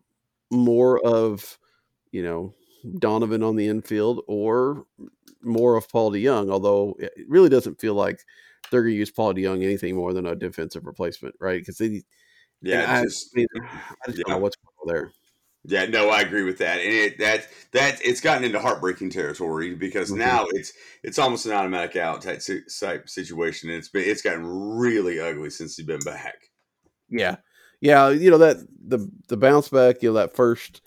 more 0.50 1.04
of 1.06 1.58
you 2.12 2.22
know 2.22 2.54
Donovan 2.98 3.42
on 3.42 3.56
the 3.56 3.68
infield 3.68 4.22
or 4.26 4.86
more 5.42 5.76
of 5.76 5.88
Paul 5.88 6.12
DeJong, 6.12 6.50
although 6.50 6.96
it 6.98 7.12
really 7.28 7.48
doesn't 7.48 7.80
feel 7.80 7.94
like 7.94 8.20
they're 8.70 8.82
going 8.82 8.94
to 8.94 8.98
use 8.98 9.10
Paul 9.10 9.34
DeJong 9.34 9.62
anything 9.64 9.96
more 9.96 10.12
than 10.12 10.26
a 10.26 10.34
defensive 10.34 10.86
replacement, 10.86 11.34
right? 11.40 11.60
Because 11.60 11.78
they, 11.78 12.02
yeah, 12.62 13.00
I, 13.00 13.04
just, 13.04 13.36
I, 13.36 13.42
I 13.42 14.06
just 14.06 14.18
yeah. 14.18 14.24
don't 14.26 14.36
know 14.36 14.38
what's 14.38 14.56
there. 14.86 15.12
Yeah, 15.64 15.84
no, 15.86 16.08
I 16.08 16.22
agree 16.22 16.44
with 16.44 16.56
that, 16.58 16.80
and 16.80 16.90
it 16.90 17.18
that 17.18 17.46
that 17.72 18.00
it's 18.02 18.22
gotten 18.22 18.44
into 18.44 18.58
heartbreaking 18.58 19.10
territory 19.10 19.74
because 19.74 20.10
Mhm. 20.10 20.16
now 20.16 20.46
it's 20.52 20.72
it's 21.02 21.18
almost 21.18 21.44
an 21.44 21.52
automatic 21.52 21.96
out 21.96 22.22
type 22.22 22.40
type 22.80 23.08
situation. 23.10 23.68
And 23.68 23.78
it's 23.78 23.90
been 23.90 24.08
it's 24.08 24.22
gotten 24.22 24.46
really 24.46 25.20
ugly 25.20 25.50
since 25.50 25.76
he's 25.76 25.84
been 25.84 26.00
back. 26.00 26.50
Yeah, 27.10 27.36
yeah, 27.82 28.08
you 28.08 28.30
know 28.30 28.38
that 28.38 28.56
the 28.86 29.10
the 29.28 29.36
bounce 29.36 29.68
back, 29.68 30.02
you 30.02 30.08
know 30.08 30.14
that 30.14 30.34
first 30.34 30.80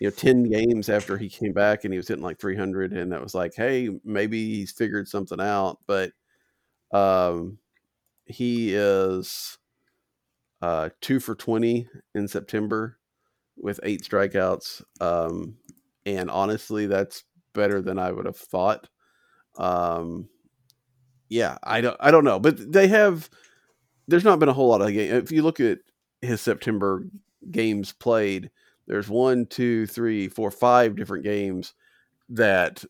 you 0.00 0.08
know 0.08 0.12
10 0.16 0.44
games 0.44 0.88
after 0.90 1.18
he 1.18 1.28
came 1.30 1.52
back 1.52 1.84
and 1.84 1.94
he 1.94 1.98
was 1.98 2.08
hitting 2.08 2.24
like 2.24 2.40
300 2.40 2.92
and 2.94 3.12
that 3.12 3.22
was 3.22 3.34
like 3.34 3.54
hey 3.56 3.90
maybe 4.04 4.56
he's 4.56 4.72
figured 4.72 5.08
something 5.08 5.40
out 5.40 5.78
but 5.86 6.12
um 6.92 7.58
he 8.26 8.74
is 8.74 9.58
uh 10.62 10.90
2 11.00 11.20
for 11.20 11.34
20 11.34 11.88
in 12.14 12.28
September 12.28 12.98
with 13.56 13.80
8 13.82 14.02
strikeouts 14.02 14.82
um 15.00 15.56
and 16.06 16.30
honestly 16.30 16.86
that's 16.86 17.24
better 17.54 17.82
than 17.82 17.98
I 17.98 18.12
would 18.12 18.26
have 18.26 18.36
thought. 18.36 18.88
Um 19.58 20.28
yeah 21.28 21.58
I 21.62 21.80
don't 21.80 21.96
I 22.00 22.10
don't 22.10 22.24
know 22.24 22.38
but 22.38 22.72
they 22.72 22.88
have 22.88 23.28
there's 24.08 24.24
not 24.24 24.38
been 24.38 24.48
a 24.48 24.54
whole 24.54 24.68
lot 24.68 24.82
of 24.82 24.92
game 24.92 25.14
if 25.14 25.32
you 25.32 25.42
look 25.42 25.60
at 25.60 25.78
his 26.22 26.40
September 26.40 27.04
games 27.50 27.92
played 27.92 28.50
there's 28.90 29.08
one, 29.08 29.46
two, 29.46 29.86
three, 29.86 30.26
four, 30.26 30.50
five 30.50 30.96
different 30.96 31.22
games 31.22 31.74
that 32.28 32.84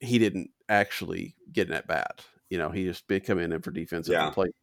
he 0.00 0.18
didn't 0.18 0.48
actually 0.70 1.36
get 1.52 1.68
an 1.68 1.74
at 1.74 1.86
bat. 1.86 2.24
You 2.48 2.56
know, 2.56 2.70
he 2.70 2.84
just 2.84 3.06
been 3.06 3.20
coming 3.20 3.52
in 3.52 3.60
for 3.60 3.70
defensive 3.70 4.14
Yeah. 4.14 4.24
replacement. 4.28 4.56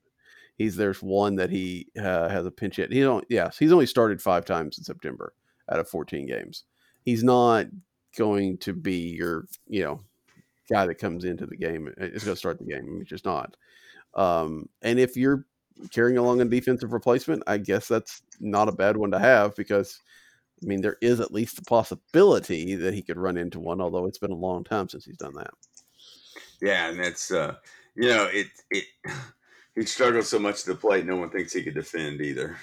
He's 0.58 0.76
there's 0.76 1.04
one 1.04 1.36
that 1.36 1.52
he 1.52 1.90
uh, 1.96 2.28
has 2.28 2.48
a 2.48 2.52
pinch 2.52 2.78
hit. 2.78 2.92
He 2.92 3.02
don't. 3.02 3.24
Yes, 3.30 3.56
he's 3.60 3.72
only 3.72 3.86
started 3.86 4.20
five 4.20 4.46
times 4.46 4.80
in 4.80 4.84
September 4.84 5.34
out 5.72 5.80
of 5.80 5.88
14 5.88 6.26
games. 6.26 6.64
He's 7.06 7.24
not 7.24 7.68
going 8.18 8.58
to 8.58 8.74
be 8.74 9.10
your 9.16 9.46
you 9.68 9.84
know 9.84 10.00
guy 10.72 10.88
that 10.88 10.96
comes 10.96 11.24
into 11.24 11.46
the 11.46 11.56
game. 11.56 11.88
Is 11.98 12.24
going 12.24 12.34
to 12.34 12.40
start 12.40 12.58
the 12.58 12.66
game. 12.66 12.98
He's 12.98 13.08
just 13.08 13.26
not. 13.26 13.56
Um, 14.16 14.68
and 14.82 15.00
if 15.00 15.16
you're 15.16 15.46
carrying 15.92 16.18
along 16.18 16.42
a 16.42 16.46
defensive 16.46 16.94
replacement, 16.94 17.44
I 17.46 17.60
guess 17.60 17.88
that's 17.88 18.24
not 18.40 18.70
a 18.70 18.74
bad 18.74 18.98
one 18.98 19.12
to 19.12 19.20
have 19.20 19.56
because 19.56 20.02
I 20.62 20.66
mean, 20.66 20.82
there 20.82 20.98
is 21.02 21.20
at 21.20 21.32
least 21.32 21.56
the 21.56 21.62
possibility 21.64 22.76
that 22.76 22.94
he 22.94 23.02
could 23.02 23.18
run 23.18 23.38
into 23.38 23.60
one, 23.60 23.82
although 23.82 24.06
it's 24.06 24.18
been 24.18 24.32
a 24.32 24.36
long 24.36 24.64
time 24.64 24.90
since 24.90 25.06
he's 25.06 25.18
done 25.18 25.34
that. 25.36 25.52
Yeah, 26.62 26.90
and 26.90 27.00
that's 27.00 27.32
uh, 27.32 27.56
you 27.96 28.10
know 28.10 28.26
it 28.32 28.48
it 28.70 28.86
he 29.76 29.86
struggles 29.86 30.30
so 30.30 30.40
much 30.40 30.64
to 30.64 30.72
the 30.72 30.76
plate. 30.76 31.06
No 31.06 31.16
one 31.16 31.30
thinks 31.30 31.54
he 31.54 31.64
could 31.64 31.76
defend 31.76 32.22
either. 32.22 32.58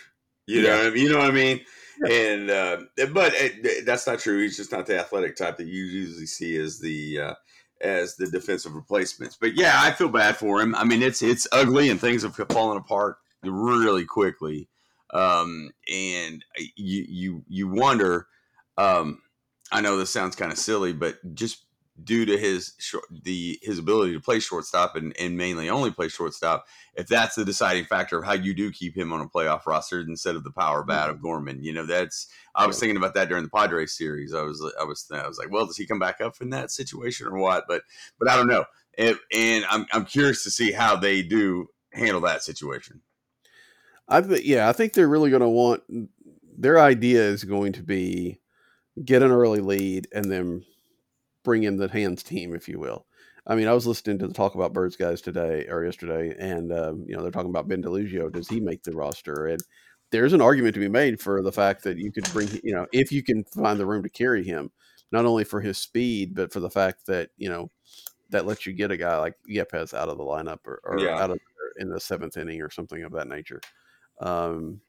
You 0.47 0.63
know, 0.63 0.77
what 0.77 0.87
I 0.87 0.91
mean? 0.91 1.03
you 1.03 1.13
know 1.13 1.19
what 1.19 1.31
I 1.31 1.33
mean. 1.33 1.61
And 2.09 2.51
uh, 2.51 2.83
but 3.13 3.33
it, 3.35 3.87
that's 3.87 4.07
not 4.07 4.19
true. 4.19 4.43
He's 4.43 4.57
just 4.57 4.71
not 4.71 4.87
the 4.87 4.99
athletic 4.99 5.35
type 5.35 5.57
that 5.57 5.67
you 5.67 5.85
usually 5.85 6.27
see 6.27 6.57
as 6.57 6.79
the 6.79 7.21
uh, 7.21 7.35
as 7.81 8.17
the 8.17 8.27
defensive 8.27 8.75
replacements. 8.75 9.37
But 9.41 9.55
yeah, 9.57 9.75
I 9.77 9.93
feel 9.93 10.09
bad 10.09 10.37
for 10.37 10.61
him. 10.61 10.75
I 10.75 10.85
mean, 10.85 11.03
it's 11.03 11.23
it's 11.23 11.49
ugly 11.53 11.91
and 11.91 12.01
things 12.01 12.23
have 12.23 12.37
fallen 12.51 12.77
apart 12.77 13.17
really 13.43 14.05
quickly. 14.05 14.69
Um, 15.17 15.71
and 15.93 16.45
you 16.77 17.05
you 17.09 17.45
you 17.49 17.69
wonder. 17.69 18.27
Um, 18.77 19.23
I 19.73 19.81
know 19.81 19.97
this 19.97 20.11
sounds 20.11 20.37
kind 20.37 20.53
of 20.53 20.59
silly, 20.59 20.93
but 20.93 21.17
just 21.35 21.65
due 22.05 22.27
to 22.27 22.37
his 22.37 22.75
short, 22.79 23.05
the 23.11 23.59
his 23.63 23.79
ability 23.79 24.13
to 24.13 24.21
play 24.21 24.39
shortstop 24.39 24.97
and, 24.97 25.17
and 25.19 25.37
mainly 25.37 25.71
only 25.71 25.91
play 25.91 26.09
shortstop, 26.09 26.67
if 26.95 27.07
that's 27.07 27.35
the 27.35 27.45
deciding 27.45 27.85
factor 27.87 28.19
of 28.19 28.25
how 28.25 28.35
you 28.35 28.53
do 28.53 28.71
keep 28.71 28.95
him 28.95 29.13
on 29.13 29.23
a 29.23 29.29
playoff 29.29 29.67
roster 29.67 30.01
instead 30.01 30.37
of 30.37 30.45
the 30.45 30.51
power 30.51 30.85
bat 30.85 31.09
of 31.09 31.23
Gorman, 31.23 31.63
you 31.63 31.73
know 31.73 31.87
that's 31.87 32.29
I 32.55 32.67
was 32.67 32.79
thinking 32.79 32.99
about 32.99 33.15
that 33.15 33.31
during 33.31 33.45
the 33.45 33.51
Padres 33.51 33.97
series. 33.97 34.35
I 34.35 34.43
was 34.43 34.63
I 34.79 34.85
was 34.85 35.07
I 35.13 35.27
was 35.27 35.39
like, 35.39 35.51
well, 35.51 35.67
does 35.67 35.79
he 35.79 35.87
come 35.87 35.99
back 35.99 36.21
up 36.21 36.35
in 36.43 36.51
that 36.51 36.71
situation 36.71 37.27
or 37.27 37.39
what? 37.39 37.65
But 37.67 37.83
but 38.19 38.29
I 38.29 38.37
don't 38.37 38.49
know. 38.49 38.67
And, 38.99 39.17
and 39.35 39.65
I'm 39.71 39.87
I'm 39.93 40.05
curious 40.05 40.45
to 40.45 40.51
see 40.51 40.73
how 40.73 40.97
they 40.97 41.23
do 41.23 41.69
handle 41.93 42.21
that 42.23 42.43
situation. 42.43 43.01
I 44.09 44.21
th- 44.21 44.45
yeah, 44.45 44.69
I 44.69 44.73
think 44.73 44.93
they're 44.93 45.09
really 45.09 45.31
going 45.31 45.43
to 45.43 45.49
want 45.49 45.83
their 46.59 46.79
idea 46.81 47.21
is 47.23 47.45
going 47.45 47.73
to 47.75 47.83
be 47.83 48.41
get 49.05 49.23
an 49.23 49.31
early 49.31 49.61
lead 49.61 50.09
and 50.15 50.31
then 50.31 50.65
bring 51.45 51.65
in 51.65 51.77
the 51.77 51.89
hands 51.89 52.23
team, 52.23 52.55
if 52.55 52.69
you 52.69 52.79
will. 52.79 53.07
I 53.47 53.55
mean, 53.55 53.69
I 53.69 53.75
was 53.75 53.87
listening 53.87 54.19
to 54.21 54.29
the 54.29 54.35
talk 54.35 54.55
about 54.57 54.73
birds 54.73 54.97
guys 54.97 55.21
today 55.21 55.67
or 55.69 55.85
yesterday, 55.85 56.35
and 56.39 56.73
um, 56.73 57.05
you 57.07 57.17
know 57.17 57.23
they're 57.23 57.31
talking 57.31 57.51
about 57.51 57.69
Ben 57.69 57.83
DeLuzio. 57.83 58.33
Does 58.33 58.49
he 58.49 58.61
make 58.61 58.83
the 58.83 58.93
roster? 58.93 59.47
And 59.47 59.63
there's 60.11 60.33
an 60.33 60.41
argument 60.43 60.75
to 60.75 60.81
be 60.81 60.89
made 60.89 61.21
for 61.21 61.43
the 61.43 61.53
fact 61.53 61.85
that 61.85 61.99
you 61.99 62.11
could 62.13 62.25
bring, 62.33 62.49
you 62.65 62.75
know, 62.75 62.87
if 62.93 63.13
you 63.13 63.23
can 63.23 63.45
find 63.45 63.79
the 63.79 63.87
room 63.87 64.03
to 64.03 64.09
carry 64.09 64.45
him, 64.45 64.71
not 65.13 65.27
only 65.27 65.45
for 65.45 65.61
his 65.61 65.79
speed, 65.79 66.35
but 66.35 66.53
for 66.53 66.61
the 66.61 66.71
fact 66.71 67.07
that 67.07 67.31
you 67.37 67.49
know 67.49 67.71
that 68.31 68.47
lets 68.47 68.67
you 68.67 68.73
get 68.73 68.91
a 68.91 68.97
guy 68.97 69.17
like 69.19 69.35
Yepez 69.49 69.95
out 69.95 70.09
of 70.09 70.19
the 70.19 70.25
lineup 70.25 70.61
or, 70.67 70.81
or 70.85 70.99
Yeah. 71.01 71.23
out 71.23 71.31
of 71.31 71.39
in 71.79 71.89
the 71.91 72.01
seventh 72.01 72.37
inning 72.37 72.63
or 72.63 72.71
something 72.71 73.05
of 73.05 73.13
that 73.13 73.29
nature. 73.29 73.61
Um, 74.21 74.81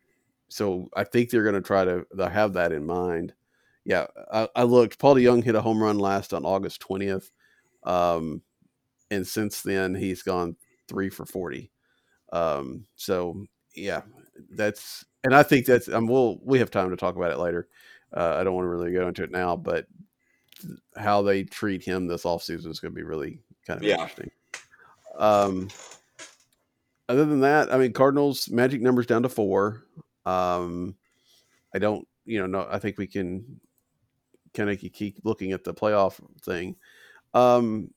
so 0.50 0.90
I 0.96 1.04
think 1.04 1.30
they're 1.30 1.44
going 1.44 1.56
to 1.56 1.62
try 1.62 1.86
to 1.86 2.06
have 2.18 2.54
that 2.54 2.72
in 2.72 2.86
mind. 2.86 3.34
Yeah, 3.84 4.08
I, 4.32 4.48
I 4.56 4.64
looked. 4.64 5.00
Paul 5.00 5.16
DeJong 5.16 5.44
hit 5.44 5.56
a 5.56 5.62
home 5.62 5.82
run 5.82 5.98
last 5.98 6.34
on 6.34 6.46
August 6.46 6.82
twentieth, 6.82 7.32
um, 7.84 8.42
and 9.10 9.26
since 9.26 9.62
then 9.62 9.96
he's 9.96 10.24
gone 10.24 10.58
three 10.88 11.10
for 11.10 11.26
forty. 11.26 11.72
Um, 12.34 12.86
so 12.96 13.46
yeah, 13.76 14.02
that's 14.52 15.06
and 15.24 15.34
I 15.34 15.44
think 15.44 15.66
that's 15.66 15.88
um, 15.88 16.08
we'll 16.08 16.40
we 16.44 16.60
have 16.60 16.72
time 16.72 16.90
to 16.90 16.98
talk 16.98 17.16
about 17.16 17.32
it 17.32 17.40
later. 17.40 17.68
Uh, 18.14 18.36
I 18.38 18.44
don't 18.44 18.56
want 18.56 18.66
to 18.66 18.70
really 18.70 18.92
go 18.92 19.08
into 19.08 19.24
it 19.24 19.32
now, 19.32 19.56
but 19.56 19.86
how 20.96 21.22
they 21.22 21.44
treat 21.44 21.84
him 21.84 22.08
this 22.08 22.24
offseason 22.24 22.68
is 22.68 22.80
going 22.80 22.94
to 22.94 22.96
be 22.96 23.04
really 23.04 23.40
kind 23.66 23.80
of 23.80 23.86
Yeah. 23.86 23.94
interesting. 23.94 24.32
Um, 25.18 25.70
other 27.10 27.26
than 27.26 27.42
that, 27.42 27.74
I 27.74 27.78
mean, 27.78 27.94
Cardinals 27.94 28.50
magic 28.50 28.82
numbers 28.82 29.06
down 29.06 29.24
to 29.24 29.30
four. 29.30 29.84
Um, 30.26 30.96
I 31.74 31.80
don't, 31.80 32.08
you 32.26 32.40
know, 32.40 32.48
no, 32.48 32.68
I 32.70 32.80
think 32.80 32.98
we 32.98 33.08
can 33.08 33.60
kind 34.54 34.70
of 34.70 34.80
keep 34.80 35.20
looking 35.24 35.52
at 35.52 35.64
the 35.64 35.74
playoff 35.74 36.20
thing. 36.42 36.76
Um, 37.34 37.92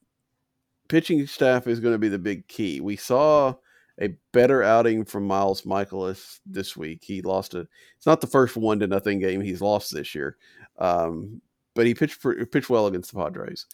pitching 0.88 1.27
staff 1.27 1.66
is 1.66 1.81
going 1.81 1.94
to 1.94 1.99
be 1.99 2.09
the 2.09 2.18
big 2.18 2.46
key. 2.49 2.81
We 2.81 2.96
saw 2.96 3.55
a 4.01 4.09
better 4.33 4.62
outing 4.62 5.05
from 5.05 5.27
Miles 5.27 5.62
Mikolas 5.62 6.40
this 6.46 6.77
week. 6.77 7.03
He 7.03 7.23
lost 7.23 7.55
a. 7.55 7.61
It's 7.96 8.07
not 8.07 8.20
the 8.20 8.27
first 8.27 8.57
one 8.57 8.79
to 8.81 8.87
nothing 8.87 9.18
game 9.18 9.40
he's 9.40 9.61
lost 9.61 9.92
this 9.92 10.14
year, 10.14 10.37
um, 10.79 11.40
but 11.75 11.87
he 11.87 11.94
pitched 11.94 12.14
for, 12.14 12.44
pitched 12.46 12.70
well 12.70 12.87
against 12.87 13.12
the 13.12 13.18
Padres. 13.18 13.66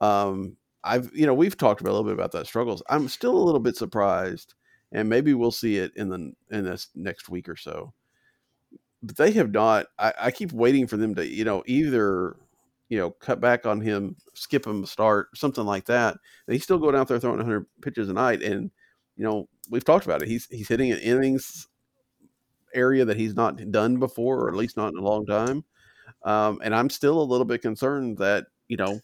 Um, 0.00 0.56
I've 0.84 1.10
you 1.14 1.26
know 1.26 1.34
we've 1.34 1.56
talked 1.56 1.80
a 1.80 1.84
little 1.84 2.04
bit 2.04 2.12
about 2.12 2.32
that 2.32 2.46
struggles. 2.46 2.82
I'm 2.88 3.08
still 3.08 3.36
a 3.36 3.44
little 3.44 3.60
bit 3.60 3.76
surprised, 3.76 4.54
and 4.92 5.08
maybe 5.08 5.34
we'll 5.34 5.50
see 5.50 5.76
it 5.76 5.92
in 5.96 6.08
the 6.08 6.32
in 6.50 6.64
this 6.64 6.88
next 6.94 7.28
week 7.28 7.48
or 7.48 7.56
so. 7.56 7.92
But 9.02 9.16
they 9.16 9.32
have 9.32 9.52
not. 9.52 9.86
I, 9.98 10.12
I 10.18 10.30
keep 10.30 10.52
waiting 10.52 10.86
for 10.86 10.96
them 10.96 11.14
to 11.16 11.26
you 11.26 11.44
know 11.44 11.62
either 11.66 12.36
you 12.88 12.98
know 12.98 13.10
cut 13.10 13.40
back 13.40 13.66
on 13.66 13.80
him, 13.80 14.16
skip 14.34 14.66
him 14.66 14.84
start, 14.86 15.28
something 15.36 15.64
like 15.64 15.86
that. 15.86 16.16
And 16.46 16.54
he's 16.54 16.64
still 16.64 16.78
going 16.78 16.96
out 16.96 17.08
there 17.08 17.18
throwing 17.18 17.38
100 17.38 17.66
pitches 17.82 18.08
a 18.08 18.12
night, 18.12 18.42
and 18.42 18.70
you 19.16 19.24
know 19.24 19.48
we've 19.70 19.84
talked 19.84 20.06
about 20.06 20.22
it. 20.22 20.28
He's 20.28 20.46
he's 20.50 20.68
hitting 20.68 20.92
an 20.92 20.98
innings 20.98 21.68
area 22.74 23.04
that 23.04 23.16
he's 23.16 23.34
not 23.34 23.70
done 23.70 23.98
before, 23.98 24.40
or 24.40 24.48
at 24.48 24.56
least 24.56 24.76
not 24.76 24.92
in 24.92 24.98
a 24.98 25.02
long 25.04 25.26
time. 25.26 25.64
Um, 26.24 26.60
and 26.64 26.74
I'm 26.74 26.90
still 26.90 27.20
a 27.20 27.22
little 27.22 27.44
bit 27.44 27.62
concerned 27.62 28.18
that 28.18 28.46
you 28.68 28.76
know 28.76 29.00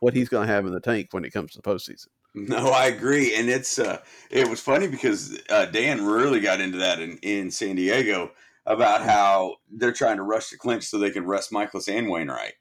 what 0.00 0.14
he's 0.14 0.28
going 0.28 0.46
to 0.46 0.52
have 0.52 0.66
in 0.66 0.72
the 0.72 0.80
tank 0.80 1.08
when 1.12 1.24
it 1.24 1.32
comes 1.32 1.52
to 1.52 1.58
the 1.58 1.68
postseason. 1.68 2.08
No, 2.34 2.70
I 2.70 2.86
agree, 2.86 3.34
and 3.36 3.48
it's 3.48 3.78
uh, 3.78 4.00
it 4.28 4.48
was 4.48 4.60
funny 4.60 4.88
because 4.88 5.40
uh, 5.48 5.66
Dan 5.66 6.04
really 6.04 6.40
got 6.40 6.60
into 6.60 6.78
that 6.78 7.00
in, 7.00 7.18
in 7.18 7.50
San 7.50 7.76
Diego 7.76 8.32
about 8.66 9.02
how 9.02 9.56
they're 9.70 9.92
trying 9.92 10.16
to 10.16 10.22
rush 10.22 10.50
the 10.50 10.56
clinch 10.56 10.84
so 10.84 10.98
they 10.98 11.10
can 11.10 11.26
rest 11.26 11.52
Mikolas 11.52 11.88
and 11.88 12.08
Wainwright 12.08 12.54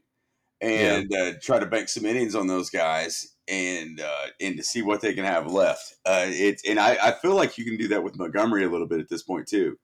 and 0.62 1.08
yeah. 1.10 1.20
uh, 1.20 1.34
try 1.42 1.60
to 1.60 1.66
bank 1.66 1.90
some 1.90 2.06
innings 2.06 2.36
on 2.36 2.48
those 2.48 2.70
guys 2.70 3.36
and 3.48 4.00
uh, 4.00 4.28
and 4.40 4.58
to 4.58 4.64
see 4.64 4.82
what 4.82 5.02
they 5.02 5.14
can 5.14 5.26
have 5.26 5.52
left. 5.52 5.96
Uh, 6.06 6.26
it's 6.28 6.64
and 6.68 6.80
I, 6.80 6.98
I 7.02 7.12
feel 7.12 7.36
like 7.36 7.58
you 7.58 7.66
can 7.66 7.78
do 7.78 7.90
that 7.90 8.04
with 8.04 8.18
Montgomery 8.18 8.64
a 8.64 8.70
little 8.70 8.88
bit 8.88 9.00
at 9.00 9.10
this 9.10 9.24
point 9.24 9.48
too. 9.48 9.78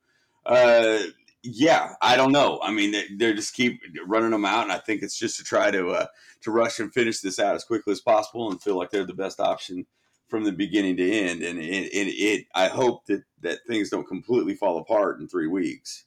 Uh, 0.46 1.00
yeah, 1.44 1.94
I 2.02 2.18
don't 2.18 2.32
know. 2.32 2.60
I 2.62 2.72
mean, 2.72 2.92
they, 2.92 3.06
they 3.18 3.34
just 3.34 3.54
keep 3.54 3.82
running 4.06 4.32
them 4.32 4.46
out, 4.46 4.64
and 4.64 4.72
I 4.72 4.80
think 4.80 5.02
it's 5.02 5.18
just 5.18 5.38
to 5.38 5.44
try 5.44 5.72
to 5.72 5.90
uh, 5.90 6.06
to 6.42 6.52
rush 6.52 6.80
and 6.80 6.94
finish 6.94 7.22
this 7.22 7.40
out 7.40 7.56
as 7.56 7.64
quickly 7.64 7.92
as 7.92 8.02
possible 8.02 8.52
and 8.52 8.62
feel 8.62 8.78
like 8.78 8.92
they're 8.92 9.06
the 9.06 9.14
best 9.14 9.40
option 9.40 9.86
from 10.28 10.44
the 10.44 10.52
beginning 10.52 10.98
to 10.98 11.12
end. 11.12 11.42
And 11.42 11.60
it, 11.60 11.94
it, 11.94 12.08
it 12.08 12.48
I 12.54 12.68
hope 12.68 13.06
that 13.06 13.24
that 13.42 13.60
things 13.68 13.90
don't 13.90 14.08
completely 14.08 14.56
fall 14.56 14.80
apart 14.80 15.20
in 15.20 15.28
three 15.28 15.48
weeks. 15.48 16.06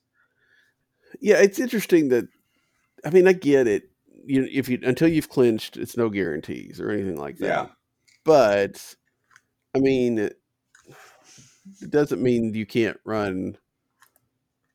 Yeah, 1.20 1.40
it's 1.40 1.58
interesting 1.58 2.08
that. 2.10 2.28
I 3.04 3.10
mean, 3.10 3.26
I 3.26 3.32
get 3.32 3.66
it. 3.66 3.84
You 4.24 4.46
if 4.52 4.68
you 4.68 4.78
until 4.82 5.08
you've 5.08 5.30
clinched, 5.30 5.76
it's 5.76 5.96
no 5.96 6.10
guarantees 6.10 6.78
or 6.78 6.90
anything 6.90 7.16
like 7.16 7.38
that. 7.38 7.46
Yeah. 7.46 7.66
But 8.24 8.96
I 9.74 9.80
mean, 9.80 10.18
it 10.18 10.36
doesn't 11.88 12.22
mean 12.22 12.54
you 12.54 12.66
can't 12.66 13.00
run 13.04 13.56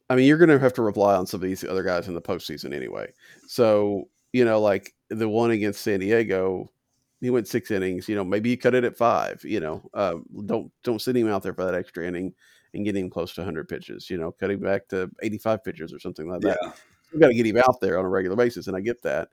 I 0.10 0.16
mean, 0.16 0.26
you're 0.26 0.38
going 0.38 0.50
to 0.50 0.60
have 0.60 0.74
to 0.74 0.82
rely 0.82 1.16
on 1.16 1.28
some 1.28 1.42
of 1.42 1.48
these 1.48 1.64
other 1.64 1.84
guys 1.84 2.08
in 2.08 2.14
the 2.14 2.22
postseason 2.22 2.74
anyway. 2.74 3.12
So, 3.48 4.08
you 4.32 4.46
know, 4.46 4.62
like 4.62 4.94
the 5.10 5.28
one 5.28 5.52
against 5.52 5.82
San 5.82 6.00
Diego, 6.00 6.72
he 7.20 7.30
went 7.30 7.48
six 7.48 7.72
innings. 7.72 8.08
You 8.08 8.16
know, 8.16 8.24
maybe 8.24 8.50
you 8.50 8.58
cut 8.58 8.76
it 8.76 8.84
at 8.84 8.98
five. 8.98 9.44
You 9.44 9.60
know, 9.60 9.90
uh, 9.94 10.16
don't 10.46 10.72
don't 10.84 11.02
send 11.02 11.18
him 11.18 11.28
out 11.28 11.44
there 11.44 11.54
for 11.54 11.66
that 11.66 11.76
extra 11.76 12.06
inning 12.06 12.34
and 12.74 12.86
get 12.86 12.96
him 12.96 13.10
close 13.10 13.34
to 13.34 13.42
100 13.42 13.68
pitches. 13.68 14.10
You 14.10 14.18
know, 14.18 14.32
cut 14.32 14.52
him 14.52 14.60
back 14.60 14.88
to 14.90 15.10
85 15.22 15.64
pitches 15.64 15.94
or 15.94 16.00
something 16.00 16.30
like 16.30 16.42
that. 16.42 16.58
Yeah. 16.62 16.72
You 17.14 17.20
got 17.20 17.28
to 17.28 17.34
get 17.34 17.46
him 17.46 17.58
out 17.58 17.80
there 17.82 17.98
on 17.98 18.06
a 18.06 18.10
regular 18.10 18.36
basis, 18.36 18.68
and 18.68 18.76
I 18.76 18.82
get 18.82 19.02
that. 19.04 19.30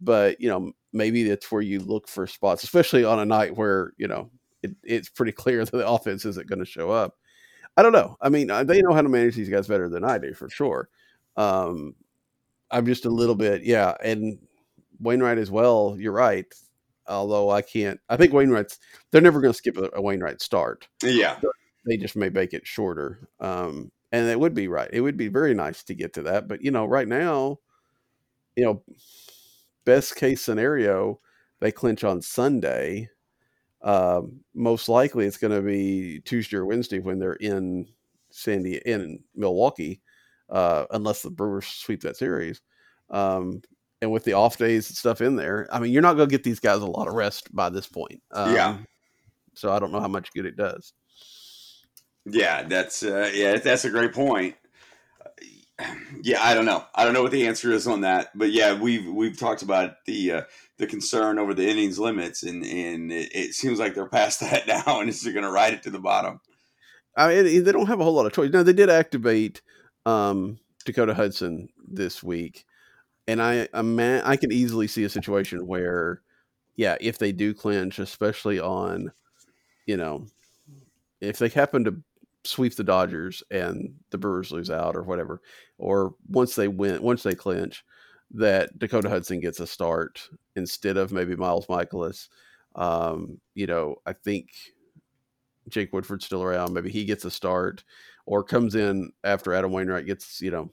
But 0.00 0.40
you 0.40 0.48
know, 0.48 0.72
maybe 0.92 1.24
that's 1.24 1.50
where 1.50 1.62
you 1.62 1.80
look 1.80 2.08
for 2.08 2.26
spots, 2.26 2.64
especially 2.64 3.04
on 3.04 3.18
a 3.18 3.24
night 3.26 3.56
where 3.56 3.92
you 3.96 4.08
know 4.08 4.30
it, 4.62 4.74
it's 4.82 5.08
pretty 5.08 5.32
clear 5.32 5.64
that 5.64 5.72
the 5.72 5.86
offense 5.86 6.24
isn't 6.24 6.48
going 6.48 6.58
to 6.58 6.64
show 6.64 6.90
up. 6.90 7.16
I 7.76 7.82
don't 7.82 7.92
know. 7.92 8.16
I 8.20 8.28
mean, 8.28 8.50
uh, 8.50 8.64
they 8.64 8.80
know 8.82 8.92
how 8.92 9.02
to 9.02 9.08
manage 9.08 9.36
these 9.36 9.48
guys 9.48 9.66
better 9.66 9.88
than 9.88 10.04
I 10.04 10.18
do 10.18 10.32
for 10.32 10.48
sure. 10.48 10.88
Um, 11.36 11.94
I'm 12.70 12.86
just 12.86 13.04
a 13.04 13.10
little 13.10 13.34
bit, 13.34 13.64
yeah. 13.64 13.94
And 14.02 14.38
Wainwright 15.00 15.38
as 15.38 15.50
well. 15.50 15.96
You're 15.98 16.12
right. 16.12 16.46
Although 17.06 17.50
I 17.50 17.62
can't, 17.62 18.00
I 18.08 18.16
think 18.16 18.32
Wainwright's 18.32 18.78
they're 19.10 19.20
never 19.20 19.40
going 19.40 19.52
to 19.52 19.56
skip 19.56 19.76
a, 19.76 19.90
a, 19.94 20.00
Wainwright 20.00 20.40
start. 20.40 20.88
Yeah, 21.02 21.38
they 21.86 21.98
just 21.98 22.16
may 22.16 22.30
make 22.30 22.54
it 22.54 22.66
shorter. 22.66 23.28
Um, 23.40 23.92
and 24.10 24.28
it 24.28 24.40
would 24.40 24.54
be 24.54 24.68
right. 24.68 24.88
It 24.92 25.02
would 25.02 25.16
be 25.16 25.28
very 25.28 25.54
nice 25.54 25.82
to 25.84 25.94
get 25.94 26.14
to 26.14 26.22
that. 26.22 26.48
But 26.48 26.62
you 26.62 26.70
know, 26.70 26.86
right 26.86 27.06
now, 27.06 27.58
you 28.56 28.64
know, 28.64 28.82
best 29.84 30.16
case 30.16 30.40
scenario, 30.40 31.20
they 31.60 31.72
clinch 31.72 32.04
on 32.04 32.22
Sunday 32.22 33.10
um, 33.84 34.40
most 34.54 34.88
likely 34.88 35.26
it's 35.26 35.36
going 35.36 35.52
to 35.52 35.62
be 35.62 36.20
Tuesday 36.24 36.56
or 36.56 36.64
Wednesday 36.64 36.98
when 36.98 37.18
they're 37.18 37.34
in 37.34 37.86
Sandy 38.30 38.80
in 38.84 39.22
Milwaukee, 39.36 40.00
uh, 40.48 40.86
unless 40.90 41.22
the 41.22 41.30
Brewers 41.30 41.66
sweep 41.66 42.00
that 42.00 42.16
series. 42.16 42.62
Um, 43.10 43.62
and 44.00 44.10
with 44.10 44.24
the 44.24 44.32
off 44.32 44.56
days 44.56 44.88
and 44.88 44.96
stuff 44.96 45.20
in 45.20 45.36
there, 45.36 45.68
I 45.70 45.78
mean, 45.78 45.92
you're 45.92 46.02
not 46.02 46.14
going 46.14 46.28
to 46.28 46.34
get 46.34 46.44
these 46.44 46.60
guys 46.60 46.80
a 46.80 46.86
lot 46.86 47.08
of 47.08 47.14
rest 47.14 47.54
by 47.54 47.68
this 47.68 47.86
point. 47.86 48.20
Um, 48.32 48.54
yeah. 48.54 48.78
So 49.54 49.70
I 49.70 49.78
don't 49.78 49.92
know 49.92 50.00
how 50.00 50.08
much 50.08 50.32
good 50.32 50.46
it 50.46 50.56
does. 50.56 50.94
Yeah, 52.26 52.62
that's 52.62 53.02
uh, 53.02 53.30
yeah, 53.34 53.58
that's 53.58 53.84
a 53.84 53.90
great 53.90 54.14
point. 54.14 54.56
Yeah, 56.22 56.42
I 56.42 56.54
don't 56.54 56.64
know. 56.64 56.84
I 56.94 57.04
don't 57.04 57.12
know 57.12 57.22
what 57.22 57.32
the 57.32 57.46
answer 57.46 57.70
is 57.72 57.86
on 57.86 58.00
that, 58.02 58.30
but 58.34 58.50
yeah, 58.50 58.78
we've 58.78 59.06
we've 59.06 59.38
talked 59.38 59.62
about 59.62 60.04
the 60.06 60.32
uh, 60.32 60.42
the 60.78 60.86
concern 60.86 61.38
over 61.38 61.54
the 61.54 61.68
innings 61.68 61.98
limits, 61.98 62.42
and 62.42 62.64
and 62.64 63.12
it, 63.12 63.34
it 63.34 63.54
seems 63.54 63.78
like 63.78 63.94
they're 63.94 64.06
past 64.06 64.40
that 64.40 64.66
now, 64.66 65.00
and 65.00 65.08
it's 65.08 65.24
going 65.24 65.42
to 65.42 65.50
ride 65.50 65.74
it 65.74 65.82
to 65.84 65.90
the 65.90 65.98
bottom. 65.98 66.40
I 67.16 67.28
mean, 67.28 67.64
they 67.64 67.72
don't 67.72 67.86
have 67.86 68.00
a 68.00 68.04
whole 68.04 68.14
lot 68.14 68.26
of 68.26 68.32
choice. 68.32 68.50
Now 68.52 68.62
they 68.62 68.72
did 68.72 68.90
activate 68.90 69.62
um, 70.04 70.58
Dakota 70.84 71.14
Hudson 71.14 71.68
this 71.86 72.22
week, 72.22 72.64
and 73.26 73.40
I 73.40 73.68
man, 73.82 74.22
I 74.24 74.36
can 74.36 74.52
easily 74.52 74.88
see 74.88 75.04
a 75.04 75.08
situation 75.08 75.66
where, 75.66 76.22
yeah, 76.76 76.96
if 77.00 77.18
they 77.18 77.32
do 77.32 77.54
clinch, 77.54 77.98
especially 77.98 78.58
on, 78.58 79.12
you 79.86 79.96
know, 79.96 80.26
if 81.20 81.38
they 81.38 81.48
happen 81.48 81.84
to 81.84 82.02
sweep 82.44 82.74
the 82.76 82.84
Dodgers 82.84 83.42
and 83.50 83.94
the 84.10 84.18
Brewers 84.18 84.50
lose 84.50 84.70
out 84.70 84.96
or 84.96 85.02
whatever, 85.02 85.40
or 85.78 86.14
once 86.28 86.56
they 86.56 86.68
win, 86.68 87.00
once 87.00 87.22
they 87.22 87.34
clinch, 87.34 87.84
that 88.34 88.78
Dakota 88.78 89.08
Hudson 89.08 89.40
gets 89.40 89.60
a 89.60 89.66
start 89.66 90.28
instead 90.56 90.96
of 90.96 91.12
maybe 91.12 91.36
Miles 91.36 91.66
Mikolas. 91.66 92.28
Um, 92.74 93.40
you 93.54 93.66
know, 93.66 93.96
I 94.04 94.12
think 94.12 94.48
Jake 95.68 95.92
Woodford's 95.92 96.26
still 96.26 96.42
around. 96.42 96.74
Maybe 96.74 96.90
he 96.90 97.04
gets 97.04 97.24
a 97.24 97.30
start 97.30 97.84
or 98.26 98.42
comes 98.42 98.74
in 98.74 99.12
after 99.22 99.54
Adam 99.54 99.72
Wainwright 99.72 100.06
gets, 100.06 100.40
you 100.40 100.50
know, 100.50 100.70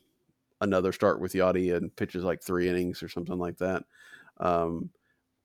another 0.62 0.92
start 0.92 1.22
with 1.22 1.34
Yadi 1.34 1.76
and 1.76 1.96
pitches 1.96 2.24
like 2.24 2.42
three 2.42 2.68
innings 2.68 3.04
or 3.04 3.10
something 3.10 3.38
like 3.38 3.58
that. 3.58 3.84
Um, 4.38 4.90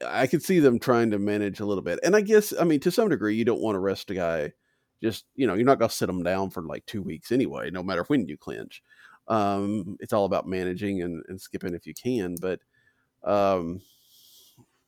I 0.07 0.27
could 0.27 0.43
see 0.43 0.61
them 0.61 0.79
trying 0.79 1.11
to 1.11 1.19
manage 1.19 1.61
a 1.61 1.67
little 1.67 1.83
bit. 1.83 1.99
And 2.03 2.15
I 2.15 2.21
guess, 2.21 2.53
I 2.59 2.65
mean, 2.65 2.81
to 2.81 2.91
some 2.91 3.09
degree, 3.09 3.35
you 3.35 3.45
don't 3.45 3.63
want 3.63 3.77
to 3.77 3.81
rest 3.81 4.11
a 4.11 4.15
guy. 4.15 4.53
Just, 5.03 5.27
you 5.35 5.47
know, 5.47 5.55
you're 5.55 5.67
not 5.67 5.79
going 5.79 5.89
to 5.89 5.95
sit 5.95 6.09
him 6.09 6.23
down 6.23 6.51
for 6.51 6.63
like 6.63 6.85
two 6.87 7.03
weeks 7.03 7.33
anyway, 7.33 7.71
no 7.71 7.83
matter 7.83 8.05
when 8.05 8.27
you 8.27 8.37
clinch. 8.37 8.83
Um, 9.29 9.97
it's 10.01 10.13
all 10.13 10.25
about 10.25 10.47
managing 10.47 11.03
and, 11.03 11.23
and 11.29 11.41
skipping 11.41 11.75
if 11.75 11.87
you 11.87 11.95
can. 11.95 12.37
But 12.41 12.61
um, 13.25 13.81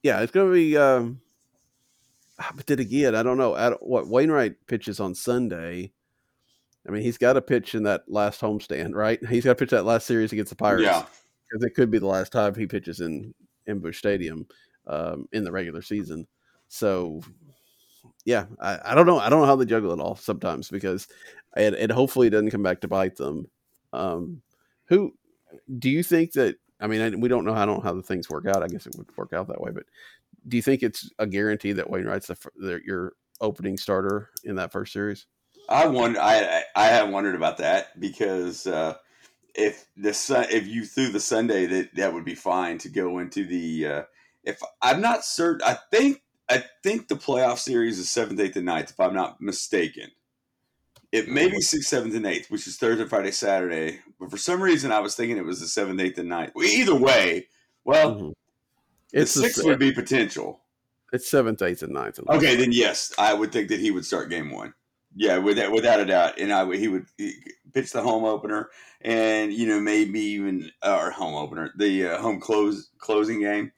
yeah, 0.03 0.20
it's 0.20 0.32
going 0.32 0.49
to 0.49 0.55
be. 0.55 0.76
Um, 0.76 1.20
ah, 2.39 2.53
but 2.55 2.66
then 2.66 2.78
again, 2.78 3.14
I 3.14 3.22
don't 3.22 3.39
know. 3.39 3.55
I 3.55 3.70
don't, 3.70 3.82
what 3.82 4.09
Wainwright 4.09 4.66
pitches 4.66 5.01
on 5.01 5.14
Sunday. 5.14 5.93
I 6.86 6.91
mean, 6.91 7.03
he's 7.03 7.18
got 7.18 7.34
to 7.34 7.43
pitch 7.43 7.74
in 7.74 7.82
that 7.82 8.05
last 8.09 8.41
homestand, 8.41 8.91
right? 8.95 9.24
He's 9.28 9.45
got 9.45 9.53
to 9.53 9.57
pitch 9.57 9.70
that 9.70 9.84
last 9.84 10.07
series 10.07 10.32
against 10.32 10.51
the 10.51 10.57
Pirates. 10.57 10.84
Yeah, 10.84 11.05
because 11.49 11.64
it 11.64 11.74
could 11.74 11.91
be 11.91 11.99
the 11.99 12.07
last 12.07 12.32
time 12.32 12.55
he 12.55 12.66
pitches 12.66 13.01
in 13.01 13.34
in 13.66 13.80
Busch 13.80 13.99
Stadium 13.99 14.47
um, 14.86 15.28
in 15.32 15.45
the 15.45 15.53
regular 15.53 15.82
season. 15.82 16.26
So, 16.68 17.22
yeah, 18.24 18.47
I, 18.61 18.78
I, 18.84 18.95
don't 18.95 19.07
know. 19.07 19.18
I 19.18 19.28
don't 19.28 19.41
know 19.41 19.47
how 19.47 19.57
they 19.57 19.64
juggle 19.64 19.93
it 19.93 20.01
all 20.01 20.16
sometimes 20.16 20.70
because 20.70 21.09
it, 21.57 21.74
it 21.74 21.91
hopefully 21.91 22.30
doesn't 22.30 22.51
come 22.51 22.62
back 22.62 22.80
to 22.80 22.89
bite 22.89 23.16
them. 23.16 23.49
Um, 23.93 24.43
who 24.86 25.14
do 25.78 25.91
you 25.91 26.03
think 26.03 26.32
that? 26.32 26.57
I 26.80 26.86
mean, 26.86 27.20
we 27.20 27.28
don't 27.28 27.45
know 27.45 27.55
how 27.55 27.66
don't 27.66 27.82
how 27.82 27.95
the 27.95 28.03
things 28.03 28.30
work 28.30 28.47
out. 28.47 28.62
I 28.62 28.68
guess 28.68 28.86
it 28.86 28.95
would 28.97 29.16
work 29.16 29.32
out 29.32 29.49
that 29.49 29.61
way, 29.61 29.70
but 29.72 29.84
do 30.47 30.57
you 30.57 30.62
think 30.62 30.82
it's 30.82 31.11
a 31.18 31.26
guarantee 31.26 31.72
that 31.72 31.91
Wainwright's 31.91 32.28
the, 32.28 32.36
the, 32.57 32.80
your 32.84 33.14
opening 33.41 33.76
starter 33.76 34.30
in 34.45 34.57
that 34.57 34.72
first 34.72 34.93
series? 34.93 35.26
I 35.68 35.86
wonder. 35.86 36.20
I 36.20 36.62
I 36.74 36.86
have 36.86 37.11
wondered 37.11 37.34
about 37.34 37.59
that 37.59 37.99
because 38.01 38.66
uh, 38.66 38.95
if 39.55 39.86
the 39.97 40.14
sun, 40.14 40.47
if 40.51 40.66
you 40.66 40.84
threw 40.84 41.09
the 41.09 41.20
Sunday, 41.20 41.66
that 41.66 41.95
that 41.97 42.14
would 42.14 42.24
be 42.24 42.34
fine 42.34 42.78
to 42.78 42.89
go 42.89 43.18
into 43.18 43.45
the. 43.45 43.86
Uh, 43.86 44.03
if 44.45 44.62
I'm 44.80 45.01
not 45.01 45.24
certain, 45.24 45.66
I 45.66 45.76
think 45.91 46.22
I 46.49 46.64
think 46.82 47.09
the 47.09 47.16
playoff 47.16 47.59
series 47.59 47.99
is 47.99 48.11
seventh, 48.11 48.41
eighth, 48.41 48.57
and 48.57 48.66
ninth, 48.66 48.91
if 48.91 49.01
I'm 49.01 49.14
not 49.14 49.41
mistaken. 49.41 50.11
It 51.11 51.28
may 51.28 51.48
be 51.48 51.61
sixth, 51.61 51.88
seventh, 51.88 52.14
and 52.14 52.26
eighth, 52.26 52.50
which 52.50 52.66
is 52.66 52.76
Thursday, 52.76 53.04
Friday, 53.04 53.30
Saturday. 53.30 54.00
But 54.20 54.30
for 54.30 54.36
some 54.36 54.62
reason, 54.62 54.92
I 54.92 55.00
was 55.00 55.14
thinking 55.14 55.38
it 55.38 55.44
was 55.44 55.61
the 55.61 55.66
seventh, 55.66 56.00
eighth, 56.00 56.18
and 56.18 56.28
ninth. 56.28 56.52
Well, 56.54 56.66
either 56.66 56.94
way, 56.94 57.46
well, 57.84 58.14
mm-hmm. 58.14 58.30
it's 59.12 59.32
the 59.34 59.42
sixth 59.42 59.64
would 59.64 59.78
be 59.78 59.92
potential. 59.92 60.61
It's 61.12 61.28
seventh, 61.28 61.62
eighth, 61.62 61.82
and 61.82 61.94
ninth. 61.94 62.20
Okay, 62.28 62.56
then 62.56 62.72
yes, 62.72 63.12
I 63.18 63.32
would 63.32 63.52
think 63.52 63.68
that 63.68 63.80
he 63.80 63.90
would 63.90 64.04
start 64.04 64.28
game 64.28 64.50
one. 64.50 64.74
Yeah, 65.16 65.38
without 65.38 65.72
without 65.72 66.00
a 66.00 66.04
doubt, 66.04 66.38
and 66.38 66.52
I 66.52 66.76
he 66.76 66.88
would 66.88 67.06
pitch 67.72 67.92
the 67.92 68.02
home 68.02 68.24
opener, 68.24 68.68
and 69.00 69.52
you 69.52 69.66
know 69.66 69.80
maybe 69.80 70.20
even 70.20 70.70
our 70.82 71.11
home 71.11 71.34
opener, 71.34 71.72
the 71.76 72.09
uh, 72.09 72.20
home 72.20 72.38
close 72.38 72.90
closing 72.98 73.40
game 73.40 73.72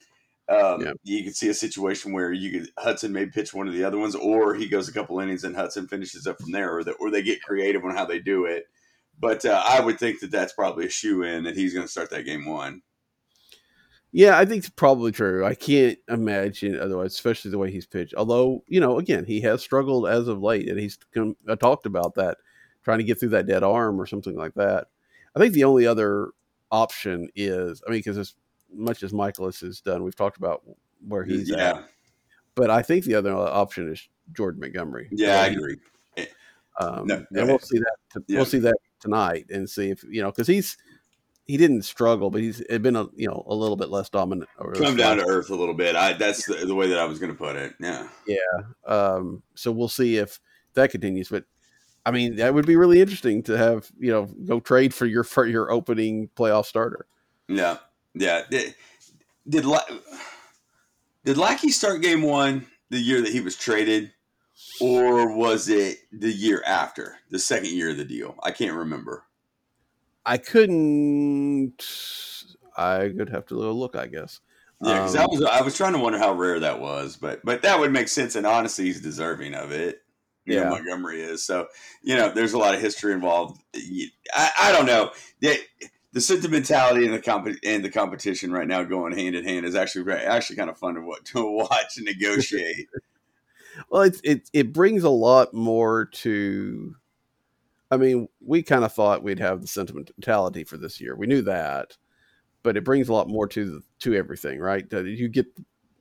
um, 0.51 0.83
yeah. 0.83 0.93
You 1.05 1.25
could 1.25 1.37
see 1.37 1.49
a 1.49 1.55
situation 1.55 2.13
where 2.13 2.33
you 2.33 2.51
could 2.51 2.71
Hudson 2.77 3.13
may 3.13 3.27
pitch 3.27 3.55
one 3.55 3.69
of 3.69 3.75
the 3.75 3.85
other 3.85 3.99
ones, 3.99 4.15
or 4.15 4.55
he 4.55 4.69
goes 4.69 4.89
a 4.89 4.93
couple 4.93 5.21
innings 5.21 5.45
and 5.45 5.55
Hudson 5.55 5.87
finishes 5.87 6.27
up 6.27 6.41
from 6.41 6.53
there, 6.53 6.77
or, 6.77 6.85
the, 6.85 6.93
or 6.93 7.11
they 7.11 7.23
get 7.23 7.43
creative 7.43 7.85
on 7.85 7.95
how 7.95 8.05
they 8.05 8.19
do 8.19 8.45
it. 8.45 8.65
But 9.19 9.45
uh, 9.45 9.63
I 9.67 9.81
would 9.81 9.99
think 9.99 10.21
that 10.21 10.31
that's 10.31 10.53
probably 10.53 10.87
a 10.87 10.91
shoe 10.91 11.23
in 11.23 11.45
that 11.45 11.57
he's 11.57 11.75
going 11.75 11.87
to 11.87 11.91
start 11.91 12.11
that 12.11 12.25
game 12.25 12.47
one. 12.47 12.83
Yeah, 14.13 14.37
I 14.37 14.45
think 14.45 14.65
it's 14.65 14.71
probably 14.71 15.13
true. 15.13 15.45
I 15.45 15.55
can't 15.55 15.99
imagine 16.09 16.81
otherwise, 16.81 17.13
especially 17.13 17.53
the 17.53 17.59
way 17.59 17.71
he's 17.71 17.87
pitched. 17.87 18.15
Although, 18.17 18.65
you 18.67 18.81
know, 18.81 18.99
again, 18.99 19.25
he 19.25 19.41
has 19.43 19.63
struggled 19.63 20.09
as 20.09 20.27
of 20.27 20.43
late, 20.43 20.69
and 20.69 20.81
he's 20.81 20.99
come, 21.15 21.37
I 21.49 21.55
talked 21.55 21.87
about 21.87 22.17
that, 22.17 22.39
trying 22.83 22.99
to 22.99 23.05
get 23.05 23.21
through 23.21 23.29
that 23.29 23.47
dead 23.47 23.63
arm 23.63 24.01
or 24.01 24.07
something 24.07 24.35
like 24.35 24.55
that. 24.55 24.89
I 25.37 25.39
think 25.39 25.55
the 25.55 25.65
only 25.65 25.87
other 25.87 26.31
option 26.73 27.29
is, 27.37 27.83
I 27.87 27.91
mean, 27.91 28.01
because 28.01 28.17
it's 28.17 28.35
much 28.73 29.03
as 29.03 29.13
Mikolas 29.13 29.61
has 29.61 29.81
done. 29.81 30.03
We've 30.03 30.17
talked 30.17 30.37
about 30.37 30.63
where 31.07 31.25
he's 31.25 31.51
yeah. 31.51 31.71
at. 31.71 31.85
But 32.55 32.71
I 32.71 32.83
think 32.83 33.05
the 33.05 33.15
other 33.15 33.35
option 33.35 33.91
is 33.93 34.09
Jordan 34.33 34.61
Montgomery. 34.61 35.09
Yeah, 35.13 35.41
I 35.41 35.47
agree. 35.47 35.77
Um, 36.79 37.07
no, 37.07 37.25
and 37.35 37.49
we'll 37.49 37.59
see 37.59 37.79
that. 37.79 38.23
Yeah. 38.27 38.39
We'll 38.39 38.47
see 38.47 38.59
that 38.61 38.77
tonight 39.01 39.47
and 39.51 39.69
see 39.69 39.91
if 39.91 40.03
you 40.05 40.23
know 40.23 40.31
because 40.31 40.47
he's 40.47 40.79
he 41.47 41.57
didn't 41.57 41.83
struggle, 41.83 42.31
but 42.31 42.41
he's 42.41 42.63
been 42.63 42.97
a 42.97 43.07
you 43.15 43.29
know 43.29 43.45
a 43.47 43.55
little 43.55 43.77
bit 43.77 43.91
less 43.91 44.09
dominant. 44.09 44.49
Come 44.75 44.97
down 44.97 45.19
to 45.19 45.27
earth 45.27 45.51
a 45.51 45.55
little 45.55 45.75
bit. 45.75 45.95
I 45.95 46.15
that's 46.15 46.47
the, 46.47 46.67
the 46.67 46.75
way 46.75 46.89
that 46.89 46.99
I 46.99 47.05
was 47.05 47.19
going 47.19 47.33
to 47.33 47.39
put 47.39 47.57
it. 47.57 47.75
Yeah, 47.81 48.09
yeah. 48.27 48.37
Um, 48.87 49.43
so 49.55 49.73
we'll 49.73 49.89
see 49.89 50.17
if 50.17 50.41
that 50.75 50.91
continues. 50.91 51.29
But 51.29 51.45
I 52.07 52.13
mean, 52.13 52.37
that 52.37 52.55
would 52.55 52.67
be 52.67 52.77
really 52.77 53.01
interesting 53.01 53.43
to 53.45 53.59
have 53.59 53.91
you 53.99 54.11
know 54.11 54.27
go 54.47 54.61
trade 54.61 54.95
for 54.95 55.07
your 55.07 55.25
for 55.25 55.47
your 55.47 55.71
opening 55.71 56.31
playoff 56.37 56.67
starter. 56.67 57.07
Yeah, 57.49 57.79
yeah. 58.15 58.43
Did 58.51 58.75
did, 59.49 59.65
did 61.25 61.39
Lackey 61.39 61.71
start 61.71 62.03
game 62.03 62.23
one 62.23 62.67
the 62.91 62.99
year 62.99 63.21
that 63.23 63.33
he 63.33 63.41
was 63.41 63.57
traded, 63.57 64.13
or 64.81 65.37
was 65.37 65.69
it 65.69 65.99
the 66.13 66.31
year 66.31 66.63
after 66.67 67.17
the 67.31 67.39
second 67.39 67.71
year 67.71 67.91
of 67.91 67.97
the 67.97 68.05
deal? 68.05 68.35
I 68.43 68.51
can't 68.51 68.77
remember. 68.77 69.25
I 70.25 70.39
couldn't. 70.39 71.85
I 72.77 73.13
could 73.17 73.31
have 73.31 73.47
to 73.47 73.55
look, 73.55 73.97
I 73.97 74.07
guess. 74.07 74.41
Yeah, 74.83 74.95
because 74.95 75.17
um, 75.17 75.23
I 75.23 75.27
was 75.27 75.43
I 75.45 75.63
was 75.63 75.77
trying 75.77 75.93
to 75.93 75.99
wonder 75.99 76.19
how 76.19 76.33
rare 76.33 76.61
that 76.61 76.81
was, 76.81 77.17
but 77.17 77.45
but 77.45 77.63
that 77.63 77.79
would 77.79 77.93
make 77.93 78.09
sense, 78.09 78.35
and 78.35 78.47
honestly, 78.47 78.87
he's 78.87 79.01
deserving 79.01 79.55
of 79.55 79.73
it. 79.73 80.03
Yeah, 80.47 80.65
know, 80.65 80.71
Montgomery 80.71 81.21
is 81.21 81.45
so. 81.45 81.67
You 82.03 82.17
know, 82.17 82.31
there's 82.31 82.55
a 82.55 82.59
lot 82.59 82.75
of 82.75 82.81
history 82.81 83.13
involved. 83.13 83.61
I, 84.33 84.51
I 84.59 84.73
don't 84.73 84.87
know. 84.87 85.11
The, 85.41 85.59
the 86.13 86.21
sentimentality 86.21 87.05
and 87.05 87.15
the 87.15 87.21
comp- 87.21 87.59
and 87.65 87.85
the 87.85 87.91
competition 87.91 88.53
right 88.53 88.67
now 88.67 88.83
going 88.83 89.17
hand 89.17 89.35
in 89.35 89.45
hand 89.45 89.65
is 89.65 89.75
actually 89.75 90.13
actually 90.13 90.57
kind 90.57 90.71
of 90.71 90.79
fun 90.79 90.95
to, 90.95 91.15
to 91.25 91.45
watch 91.45 91.97
and 91.97 92.07
negotiate. 92.07 92.89
well, 93.91 94.03
it, 94.03 94.21
it 94.25 94.51
it 94.53 94.73
brings 94.73 95.05
a 95.05 95.11
lot 95.11 95.55
more 95.55 96.07
to 96.07 96.95
I 97.91 97.97
mean, 97.97 98.29
we 98.41 98.63
kind 98.63 98.85
of 98.85 98.93
thought 98.93 99.23
we'd 99.23 99.41
have 99.41 99.63
the 99.63 99.67
sentimentality 99.67 100.65
for 100.65 100.77
this 100.77 101.01
year. 101.01 101.17
We 101.17 101.27
knew 101.27 101.43
that, 101.43 101.97
but 102.63 102.77
it 102.77 102.85
brings 102.85 103.09
a 103.09 103.13
lot 103.13 103.29
more 103.29 103.49
to 103.49 103.65
the, 103.65 103.83
to 104.01 104.15
everything, 104.15 104.61
right? 104.61 104.89
That 104.91 105.07
you 105.07 105.29
get, 105.29 105.47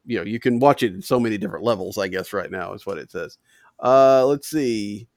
you 0.05 0.17
know, 0.17 0.23
you 0.23 0.39
can 0.39 0.59
watch 0.59 0.83
it 0.83 0.93
in 0.93 1.01
so 1.01 1.19
many 1.19 1.37
different 1.37 1.65
levels. 1.65 1.97
I 1.97 2.07
guess 2.07 2.31
right 2.31 2.51
now 2.51 2.73
is 2.73 2.85
what 2.85 2.99
it 2.99 3.11
says. 3.11 3.37
Uh, 3.79 4.25
let's 4.27 4.47
see. 4.47 5.07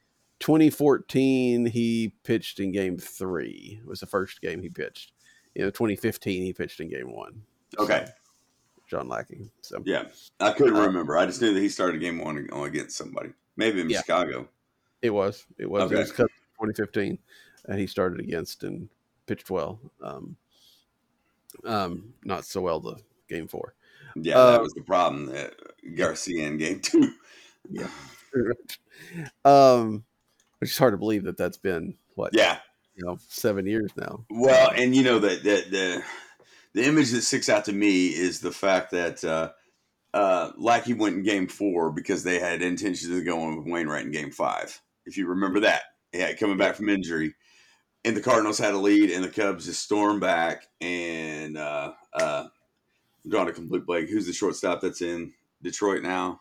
2014, 0.42 1.66
he 1.66 2.12
pitched 2.24 2.58
in 2.58 2.72
game 2.72 2.98
three. 2.98 3.78
It 3.80 3.88
was 3.88 4.00
the 4.00 4.06
first 4.06 4.40
game 4.40 4.60
he 4.60 4.68
pitched. 4.68 5.12
You 5.54 5.62
know, 5.62 5.70
2015, 5.70 6.42
he 6.42 6.52
pitched 6.52 6.80
in 6.80 6.90
game 6.90 7.14
one. 7.14 7.42
Okay. 7.78 8.06
John 8.90 9.08
Lackey. 9.08 9.52
So 9.62 9.80
yeah, 9.86 10.06
I 10.40 10.50
couldn't 10.50 10.76
uh, 10.76 10.86
remember. 10.86 11.16
I 11.16 11.26
just 11.26 11.40
knew 11.40 11.54
that 11.54 11.60
he 11.60 11.68
started 11.68 12.00
game 12.00 12.18
one 12.18 12.48
against 12.52 12.96
somebody, 12.96 13.30
maybe 13.56 13.80
in 13.80 13.88
yeah. 13.88 14.00
Chicago. 14.00 14.48
It 15.00 15.10
was. 15.10 15.46
It 15.58 15.70
was. 15.70 15.84
Okay. 15.84 15.94
It 15.94 15.98
was 15.98 16.10
2015, 16.10 17.18
and 17.66 17.78
he 17.78 17.86
started 17.86 18.18
against 18.18 18.64
and 18.64 18.88
pitched 19.26 19.48
well. 19.48 19.78
Um, 20.02 20.36
um, 21.64 22.14
not 22.24 22.44
so 22.44 22.62
well 22.62 22.80
the 22.80 22.96
game 23.28 23.46
four. 23.46 23.74
Yeah, 24.16 24.38
uh, 24.38 24.50
that 24.50 24.62
was 24.62 24.74
the 24.74 24.82
problem. 24.82 25.26
That 25.26 25.54
Garcia 25.96 26.48
in 26.48 26.58
game 26.58 26.80
two. 26.80 27.12
yeah. 27.70 27.86
um, 29.44 30.04
which 30.62 30.70
is 30.70 30.78
hard 30.78 30.92
to 30.92 30.96
believe 30.96 31.24
that 31.24 31.36
that's 31.36 31.56
been 31.56 31.96
what? 32.14 32.30
Yeah, 32.32 32.58
you 32.94 33.04
know, 33.04 33.18
seven 33.26 33.66
years 33.66 33.90
now. 33.96 34.24
Well, 34.30 34.70
and 34.70 34.94
you 34.94 35.02
know 35.02 35.18
that 35.18 35.42
the, 35.42 35.64
the 35.68 36.02
the 36.72 36.86
image 36.86 37.10
that 37.10 37.22
sticks 37.22 37.48
out 37.48 37.64
to 37.64 37.72
me 37.72 38.06
is 38.06 38.38
the 38.38 38.52
fact 38.52 38.92
that 38.92 39.24
uh, 39.24 39.50
uh, 40.14 40.52
Lackey 40.56 40.94
went 40.94 41.16
in 41.16 41.24
game 41.24 41.48
four 41.48 41.90
because 41.90 42.22
they 42.22 42.38
had 42.38 42.62
intentions 42.62 43.12
of 43.12 43.24
going 43.24 43.56
with 43.56 43.66
Wainwright 43.66 44.04
in 44.06 44.12
game 44.12 44.30
five. 44.30 44.80
If 45.04 45.16
you 45.16 45.26
remember 45.26 45.58
that, 45.60 45.82
yeah, 46.12 46.32
coming 46.34 46.58
back 46.58 46.76
from 46.76 46.88
injury. 46.88 47.34
And 48.04 48.16
the 48.16 48.20
Cardinals 48.20 48.58
had 48.58 48.74
a 48.74 48.78
lead, 48.78 49.10
and 49.10 49.24
the 49.24 49.28
Cubs 49.28 49.66
just 49.66 49.82
stormed 49.82 50.20
back. 50.20 50.66
And 50.80 51.58
uh, 51.58 51.92
uh, 52.14 52.44
I'm 53.24 53.30
drawing 53.30 53.48
a 53.48 53.52
complete 53.52 53.84
blank. 53.84 54.10
Who's 54.10 54.26
the 54.26 54.32
shortstop 54.32 54.80
that's 54.80 55.02
in 55.02 55.32
Detroit 55.60 56.02
now? 56.02 56.40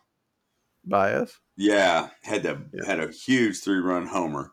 Baez. 0.85 1.39
Yeah, 1.57 2.09
had 2.23 2.43
that 2.43 2.57
yeah. 2.73 2.85
had 2.85 2.99
a 2.99 3.11
huge 3.11 3.59
three 3.59 3.79
run 3.79 4.07
homer, 4.07 4.51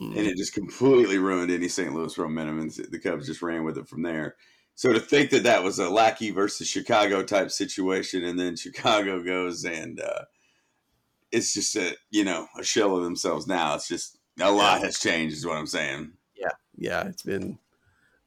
mm-hmm. 0.00 0.16
and 0.16 0.26
it 0.26 0.36
just 0.36 0.54
completely 0.54 1.18
ruined 1.18 1.50
any 1.50 1.68
St. 1.68 1.94
Louis 1.94 2.16
momentum. 2.18 2.58
And 2.58 2.70
the 2.90 2.98
Cubs 2.98 3.26
just 3.26 3.42
ran 3.42 3.64
with 3.64 3.78
it 3.78 3.88
from 3.88 4.02
there. 4.02 4.36
So 4.74 4.92
to 4.92 5.00
think 5.00 5.30
that 5.30 5.42
that 5.42 5.62
was 5.62 5.78
a 5.78 5.90
Lackey 5.90 6.30
versus 6.30 6.66
Chicago 6.66 7.22
type 7.22 7.50
situation, 7.50 8.24
and 8.24 8.38
then 8.38 8.56
Chicago 8.56 9.22
goes 9.22 9.64
and 9.64 10.00
uh, 10.00 10.24
it's 11.32 11.54
just 11.54 11.76
a 11.76 11.96
you 12.10 12.24
know 12.24 12.46
a 12.58 12.64
shell 12.64 12.96
of 12.96 13.04
themselves 13.04 13.46
now. 13.46 13.74
It's 13.74 13.88
just 13.88 14.18
a 14.40 14.50
lot 14.50 14.82
has 14.82 14.98
changed, 14.98 15.36
is 15.36 15.46
what 15.46 15.56
I'm 15.56 15.66
saying. 15.66 16.12
Yeah, 16.34 16.52
yeah, 16.76 17.06
it's 17.06 17.22
been 17.22 17.58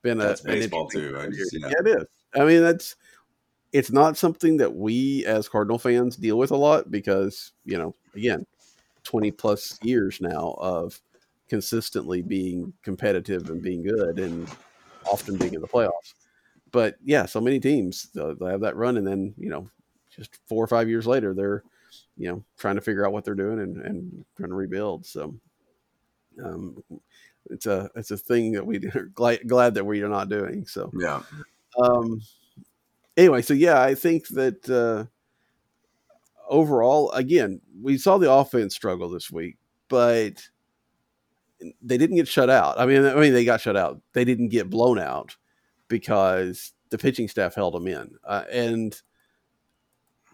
been 0.02 0.18
that's 0.18 0.42
a 0.42 0.46
baseball 0.46 0.88
too. 0.90 1.18
Just, 1.32 1.54
yeah. 1.54 1.68
yeah, 1.68 1.74
it 1.80 2.02
is. 2.02 2.06
I 2.36 2.46
mean, 2.46 2.62
that's 2.62 2.96
it's 3.74 3.92
not 3.92 4.16
something 4.16 4.58
that 4.58 4.74
we 4.74 5.26
as 5.26 5.50
Cardinal 5.50 5.80
fans 5.80 6.16
deal 6.16 6.38
with 6.38 6.52
a 6.52 6.56
lot 6.56 6.92
because 6.92 7.52
you 7.66 7.78
know, 7.78 7.96
again, 8.16 8.46
twenty 9.04 9.32
plus 9.32 9.78
years 9.82 10.22
now 10.22 10.56
of 10.60 11.02
consistently 11.50 12.22
being 12.22 12.72
competitive 12.84 13.50
and 13.50 13.62
being 13.62 13.84
good 13.84 14.20
and 14.20 14.48
often 15.12 15.38
being 15.38 15.56
in 15.56 15.62
the 15.62 15.68
playoffs. 15.68 16.14
But 16.72 16.96
yeah, 17.04 17.26
so 17.26 17.42
many 17.42 17.60
teams 17.60 18.10
they 18.14 18.22
have 18.46 18.62
that 18.62 18.76
run, 18.76 18.98
and 18.98 19.06
then 19.06 19.34
you 19.38 19.50
know, 19.50 19.68
just 20.16 20.40
four 20.48 20.64
or 20.64 20.68
five 20.68 20.88
years 20.88 21.08
later, 21.08 21.34
they're 21.34 21.64
you 22.16 22.30
know 22.30 22.44
trying 22.58 22.76
to 22.76 22.82
figure 22.82 23.06
out 23.06 23.12
what 23.12 23.26
they're 23.26 23.36
doing 23.36 23.60
and, 23.60 23.78
and 23.78 24.26
trying 24.38 24.50
to 24.50 24.56
rebuild. 24.56 25.06
So 25.06 25.36
um, 26.44 26.84
it's 27.50 27.66
a 27.66 27.90
it's 27.96 28.12
a 28.12 28.18
thing 28.18 28.52
that 28.52 28.66
we 28.66 28.78
are 28.96 29.10
glad, 29.16 29.48
glad 29.48 29.74
that 29.74 29.86
we 29.86 30.04
are 30.04 30.10
not 30.10 30.30
doing. 30.30 30.66
So 30.68 30.92
yeah. 30.96 31.22
Um, 31.80 32.22
anyway, 33.18 33.42
so 33.42 33.54
yeah, 33.54 33.82
I 33.82 33.96
think 33.96 34.28
that 34.30 34.70
uh, 34.70 35.06
overall, 36.50 37.12
again, 37.12 37.62
we 37.82 37.98
saw 37.98 38.18
the 38.18 38.32
offense 38.32 38.76
struggle 38.76 39.10
this 39.10 39.32
week, 39.32 39.58
but 39.90 40.42
they 41.82 41.98
didn't 41.98 42.18
get 42.18 42.28
shut 42.28 42.50
out. 42.50 42.80
I 42.80 42.86
mean, 42.86 43.06
I 43.06 43.16
mean, 43.16 43.34
they 43.34 43.46
got 43.46 43.62
shut 43.62 43.78
out. 43.78 44.02
They 44.14 44.26
didn't 44.26 44.50
get 44.50 44.70
blown 44.70 45.00
out 45.00 45.36
because 45.88 46.74
the 46.90 46.98
pitching 46.98 47.28
staff 47.28 47.56
held 47.56 47.74
them 47.74 47.88
in. 47.88 48.16
Uh, 48.24 48.44
and 48.52 49.02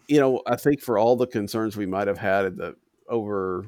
you 0.08 0.18
know, 0.18 0.42
I 0.46 0.56
think 0.56 0.80
for 0.80 0.98
all 0.98 1.16
the 1.16 1.26
concerns 1.26 1.76
we 1.76 1.86
might 1.86 2.08
have 2.08 2.18
had 2.18 2.56
the 2.56 2.74
over 3.08 3.66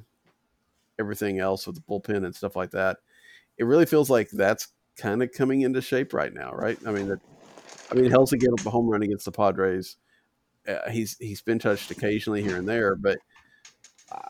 everything 0.98 1.38
else 1.38 1.66
with 1.66 1.76
the 1.76 1.82
bullpen 1.82 2.24
and 2.24 2.34
stuff 2.34 2.56
like 2.56 2.72
that, 2.72 2.98
it 3.58 3.64
really 3.64 3.86
feels 3.86 4.10
like 4.10 4.28
that's 4.30 4.68
kind 4.96 5.22
of 5.22 5.32
coming 5.32 5.62
into 5.62 5.80
shape 5.80 6.12
right 6.12 6.34
now, 6.34 6.50
right? 6.52 6.78
I 6.86 6.90
mean, 6.90 7.08
that, 7.08 7.20
I 7.90 7.94
mean, 7.94 8.10
Helsley 8.10 8.40
gave 8.40 8.52
up 8.58 8.66
a 8.66 8.70
home 8.70 8.88
run 8.88 9.02
against 9.02 9.24
the 9.24 9.32
Padres. 9.32 9.96
Uh, 10.66 10.90
he's 10.90 11.16
he's 11.18 11.42
been 11.42 11.58
touched 11.58 11.90
occasionally 11.90 12.42
here 12.42 12.56
and 12.56 12.68
there, 12.68 12.94
but 12.94 13.18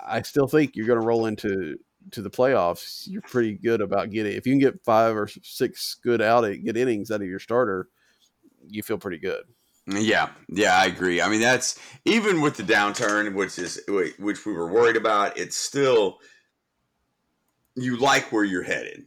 I 0.04 0.22
still 0.22 0.46
think 0.46 0.74
you're 0.74 0.86
going 0.86 1.00
to 1.00 1.06
roll 1.06 1.26
into 1.26 1.78
to 2.10 2.22
the 2.22 2.30
playoffs. 2.30 3.04
You're 3.06 3.22
pretty 3.22 3.54
good 3.54 3.80
about 3.80 4.10
getting 4.10 4.32
if 4.32 4.46
you 4.46 4.52
can 4.52 4.60
get 4.60 4.84
five 4.84 5.16
or 5.16 5.28
six 5.42 5.96
good 6.02 6.20
out 6.20 6.42
get 6.64 6.76
innings 6.76 7.10
out 7.10 7.20
of 7.20 7.26
your 7.26 7.38
starter, 7.38 7.88
you 8.66 8.82
feel 8.82 8.98
pretty 8.98 9.18
good. 9.18 9.44
Yeah, 9.86 10.30
yeah, 10.48 10.76
I 10.76 10.86
agree. 10.86 11.20
I 11.20 11.28
mean, 11.28 11.40
that's 11.40 11.78
even 12.04 12.40
with 12.40 12.56
the 12.56 12.62
downturn, 12.62 13.34
which 13.34 13.58
is 13.58 13.82
which 13.88 14.46
we 14.46 14.52
were 14.52 14.70
worried 14.70 14.96
about. 14.96 15.36
It's 15.36 15.56
still 15.56 16.18
you 17.74 17.96
like 17.96 18.30
where 18.32 18.44
you're 18.44 18.62
headed. 18.62 19.06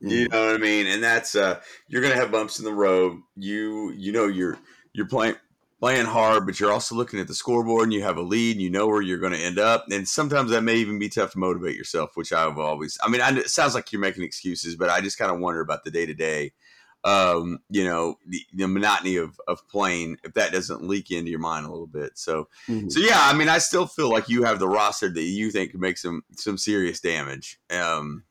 You 0.00 0.28
mm-hmm. 0.28 0.32
know 0.32 0.46
what 0.46 0.54
I 0.54 0.58
mean? 0.58 0.86
And 0.86 1.02
that's 1.02 1.34
uh 1.34 1.60
you're 1.88 2.02
gonna 2.02 2.14
have 2.14 2.32
bumps 2.32 2.58
in 2.58 2.64
the 2.64 2.72
road. 2.72 3.20
You 3.36 3.92
you 3.96 4.12
know 4.12 4.26
you're 4.26 4.58
you're 4.92 5.08
playing 5.08 5.36
playing 5.80 6.06
hard, 6.06 6.44
but 6.46 6.58
you're 6.58 6.72
also 6.72 6.94
looking 6.94 7.20
at 7.20 7.28
the 7.28 7.34
scoreboard 7.34 7.84
and 7.84 7.92
you 7.92 8.02
have 8.02 8.16
a 8.16 8.22
lead 8.22 8.56
and 8.56 8.62
you 8.62 8.70
know 8.70 8.88
where 8.88 9.02
you're 9.02 9.18
going 9.18 9.32
to 9.32 9.38
end 9.38 9.58
up. 9.58 9.86
And 9.90 10.08
sometimes 10.08 10.50
that 10.50 10.62
may 10.62 10.76
even 10.76 10.98
be 10.98 11.08
tough 11.08 11.32
to 11.32 11.38
motivate 11.38 11.76
yourself, 11.76 12.10
which 12.14 12.32
I've 12.32 12.58
always, 12.58 12.98
I 13.02 13.08
mean, 13.08 13.20
I, 13.20 13.30
it 13.36 13.48
sounds 13.48 13.74
like 13.74 13.92
you're 13.92 14.00
making 14.00 14.24
excuses, 14.24 14.74
but 14.74 14.90
I 14.90 15.00
just 15.00 15.18
kind 15.18 15.30
of 15.30 15.38
wonder 15.38 15.60
about 15.60 15.84
the 15.84 15.92
day 15.92 16.04
to 16.04 16.14
day, 16.14 16.52
um, 17.04 17.60
you 17.70 17.84
know, 17.84 18.16
the, 18.26 18.40
the, 18.52 18.66
monotony 18.66 19.16
of, 19.16 19.40
of 19.46 19.66
playing, 19.68 20.18
if 20.24 20.34
that 20.34 20.50
doesn't 20.50 20.82
leak 20.82 21.12
into 21.12 21.30
your 21.30 21.38
mind 21.38 21.64
a 21.64 21.70
little 21.70 21.86
bit. 21.86 22.18
So, 22.18 22.48
mm-hmm. 22.68 22.88
so 22.88 22.98
yeah, 22.98 23.20
I 23.20 23.32
mean, 23.34 23.48
I 23.48 23.58
still 23.58 23.86
feel 23.86 24.10
like 24.10 24.28
you 24.28 24.42
have 24.42 24.58
the 24.58 24.68
roster 24.68 25.08
that 25.08 25.22
you 25.22 25.52
think 25.52 25.70
could 25.70 25.80
make 25.80 25.96
some, 25.96 26.22
some 26.32 26.58
serious 26.58 26.98
damage. 26.98 27.60
Um, 27.70 28.24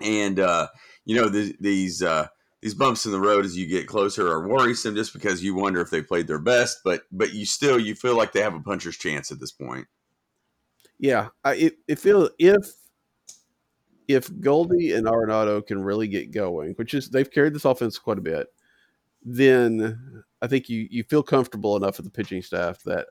and 0.00 0.40
uh, 0.40 0.68
you 1.04 1.16
know 1.16 1.28
the, 1.28 1.54
these 1.60 2.02
uh, 2.02 2.26
these 2.60 2.74
bumps 2.74 3.06
in 3.06 3.12
the 3.12 3.20
road 3.20 3.44
as 3.44 3.56
you 3.56 3.66
get 3.66 3.86
closer 3.86 4.28
are 4.28 4.48
worrisome, 4.48 4.94
just 4.94 5.12
because 5.12 5.42
you 5.42 5.54
wonder 5.54 5.80
if 5.80 5.90
they 5.90 6.02
played 6.02 6.26
their 6.26 6.38
best, 6.38 6.80
but 6.84 7.02
but 7.12 7.32
you 7.32 7.46
still 7.46 7.78
you 7.78 7.94
feel 7.94 8.16
like 8.16 8.32
they 8.32 8.42
have 8.42 8.54
a 8.54 8.60
puncher's 8.60 8.96
chance 8.96 9.30
at 9.30 9.40
this 9.40 9.52
point. 9.52 9.86
Yeah, 10.98 11.28
I, 11.44 11.54
it 11.54 11.78
it 11.86 11.98
feel 11.98 12.30
if 12.38 12.72
if 14.08 14.28
Goldie 14.40 14.92
and 14.92 15.06
Arenado 15.06 15.64
can 15.64 15.82
really 15.82 16.08
get 16.08 16.30
going, 16.30 16.72
which 16.72 16.94
is 16.94 17.10
they've 17.10 17.30
carried 17.30 17.54
this 17.54 17.66
offense 17.66 17.98
quite 17.98 18.18
a 18.18 18.22
bit, 18.22 18.48
then 19.22 20.24
I 20.42 20.46
think 20.46 20.68
you 20.68 20.88
you 20.90 21.04
feel 21.04 21.22
comfortable 21.22 21.76
enough 21.76 21.98
with 21.98 22.06
the 22.06 22.10
pitching 22.10 22.42
staff 22.42 22.82
that 22.84 23.06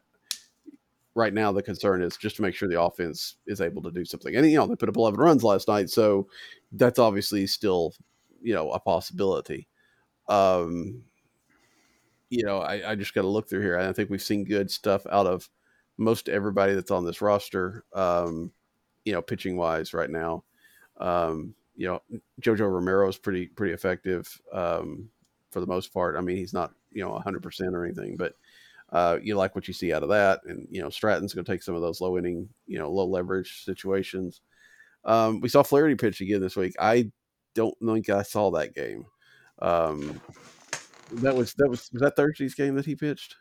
right 1.18 1.34
now 1.34 1.52
the 1.52 1.64
concern 1.64 2.04
is 2.04 2.16
just 2.16 2.36
to 2.36 2.44
make 2.44 2.54
sure 2.54 2.70
the 2.70 2.80
offense 2.80 3.38
is 3.48 3.60
able 3.60 3.82
to 3.82 3.92
do 3.92 4.06
something. 4.06 4.36
And 4.36 4.50
you 4.50 4.56
know, 4.56 4.68
they 4.68 4.76
put 4.76 4.88
up 4.88 4.98
11 4.98 5.20
runs 5.20 5.44
last 5.44 5.68
night, 5.68 5.90
so 5.90 6.28
that's 6.72 7.00
obviously 7.00 7.48
still, 7.48 7.94
you 8.40 8.54
know, 8.54 8.70
a 8.72 8.80
possibility. 8.80 9.68
Um, 10.30 11.02
you 12.30 12.44
know, 12.44 12.60
I, 12.60 12.92
I 12.92 12.96
just 12.96 13.16
got 13.16 13.24
to 13.24 13.28
look 13.28 13.50
through 13.50 13.62
here. 13.62 13.80
I 13.80 13.92
think 13.94 14.12
we've 14.12 14.22
seen 14.22 14.44
good 14.44 14.70
stuff 14.70 15.08
out 15.10 15.26
of 15.26 15.50
most 15.98 16.30
everybody 16.30 16.76
that's 16.76 16.92
on 16.92 17.04
this 17.04 17.20
roster. 17.20 17.84
Um, 17.94 18.52
you 19.04 19.14
know, 19.14 19.22
pitching 19.22 19.58
wise 19.58 19.96
right 19.96 20.12
now. 20.12 20.44
Um, 21.00 21.56
you 21.76 21.88
know, 21.88 22.02
Jojo 22.42 22.72
Romero 22.72 23.08
is 23.08 23.18
pretty 23.18 23.48
pretty 23.48 23.74
effective 23.74 24.40
um, 24.54 25.10
for 25.50 25.62
the 25.62 25.68
most 25.68 25.92
part. 25.92 26.16
I 26.16 26.22
mean, 26.22 26.38
he's 26.38 26.54
not 26.54 26.74
you 26.92 27.04
know 27.04 27.12
100 27.12 27.42
percent 27.42 27.74
or 27.74 27.86
anything, 27.86 28.18
but 28.18 28.34
uh, 28.92 29.18
you 29.22 29.36
like 29.36 29.56
what 29.56 29.68
you 29.68 29.74
see 29.74 29.94
out 29.94 30.04
of 30.04 30.10
that. 30.10 30.42
And 30.46 30.68
you 30.72 30.82
know, 30.82 30.90
Stratton's 30.90 31.34
going 31.34 31.46
to 31.46 31.52
take 31.52 31.64
some 31.64 31.76
of 31.76 31.82
those 31.82 32.02
low 32.02 32.18
inning, 32.18 32.50
you 32.66 32.80
know, 32.80 32.92
low 32.92 33.06
leverage 33.06 33.64
situations. 33.64 34.42
Um, 35.06 35.40
we 35.40 35.50
saw 35.50 35.64
Flaherty 35.64 35.96
pitch 35.96 36.22
again 36.22 36.42
this 36.42 36.56
week. 36.56 36.76
I 36.80 37.12
don't 37.56 37.76
think 37.84 38.10
I 38.10 38.24
saw 38.24 38.52
that 38.52 38.76
game. 38.76 39.06
Um, 39.60 40.22
that 41.14 41.36
was 41.36 41.54
that 41.56 41.70
was 41.70 41.90
was 41.92 42.02
that 42.02 42.16
Thursday's 42.16 42.56
game 42.56 42.76
that 42.76 42.86
he 42.86 42.96
pitched. 42.96 43.36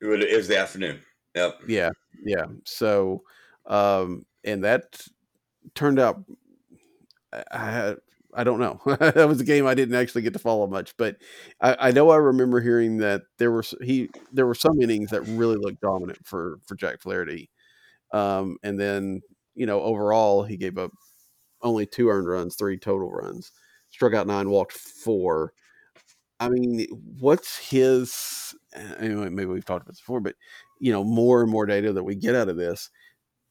It 0.00 0.06
was, 0.06 0.20
it 0.20 0.36
was 0.36 0.48
the 0.48 0.58
afternoon. 0.58 1.00
Yep. 1.34 1.60
Yeah, 1.66 1.90
yeah. 2.24 2.44
So, 2.64 3.22
um, 3.66 4.24
and 4.44 4.64
that 4.64 5.06
turned 5.74 5.98
out. 5.98 6.22
I, 7.50 7.96
I 8.34 8.44
don't 8.44 8.58
know. 8.58 8.80
that 8.98 9.28
was 9.28 9.40
a 9.40 9.44
game 9.44 9.66
I 9.66 9.74
didn't 9.74 9.94
actually 9.94 10.22
get 10.22 10.32
to 10.32 10.38
follow 10.38 10.66
much, 10.66 10.96
but 10.96 11.16
I, 11.60 11.76
I, 11.88 11.90
know 11.92 12.10
I 12.10 12.16
remember 12.16 12.60
hearing 12.60 12.98
that 12.98 13.22
there 13.38 13.50
were 13.50 13.64
he 13.80 14.10
there 14.32 14.46
were 14.46 14.54
some 14.54 14.80
innings 14.80 15.10
that 15.10 15.22
really 15.22 15.56
looked 15.56 15.80
dominant 15.80 16.26
for 16.26 16.58
for 16.66 16.74
Jack 16.74 17.00
Flaherty, 17.00 17.50
um, 18.12 18.56
and 18.62 18.78
then 18.78 19.22
you 19.54 19.66
know 19.66 19.80
overall 19.80 20.42
he 20.42 20.56
gave 20.56 20.78
up 20.78 20.90
only 21.62 21.86
two 21.86 22.08
earned 22.10 22.28
runs, 22.28 22.56
three 22.56 22.78
total 22.78 23.10
runs, 23.10 23.52
struck 23.90 24.14
out 24.14 24.26
nine, 24.26 24.50
walked 24.50 24.72
four. 24.72 25.52
I 26.40 26.48
mean, 26.48 26.86
what's 27.20 27.56
his? 27.56 28.54
Anyway, 28.98 29.30
maybe 29.30 29.50
we've 29.50 29.64
talked 29.64 29.82
about 29.82 29.92
this 29.92 30.00
before, 30.00 30.20
but 30.20 30.34
you 30.80 30.92
know, 30.92 31.04
more 31.04 31.40
and 31.42 31.50
more 31.50 31.66
data 31.66 31.92
that 31.92 32.02
we 32.04 32.16
get 32.16 32.34
out 32.34 32.48
of 32.48 32.56
this, 32.56 32.90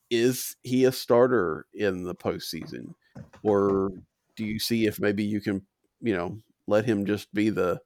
is 0.09 0.55
he 0.63 0.85
a 0.85 0.91
starter 0.91 1.65
in 1.73 2.03
the 2.03 2.15
postseason, 2.15 2.93
or 3.41 3.89
do 4.35 4.45
you 4.45 4.59
see 4.59 4.85
if 4.85 4.99
maybe 4.99 5.23
you 5.23 5.41
can, 5.41 5.65
you 6.01 6.15
know, 6.15 6.37
let 6.67 6.85
him 6.85 7.05
just 7.05 7.33
be 7.33 7.49
the, 7.49 7.79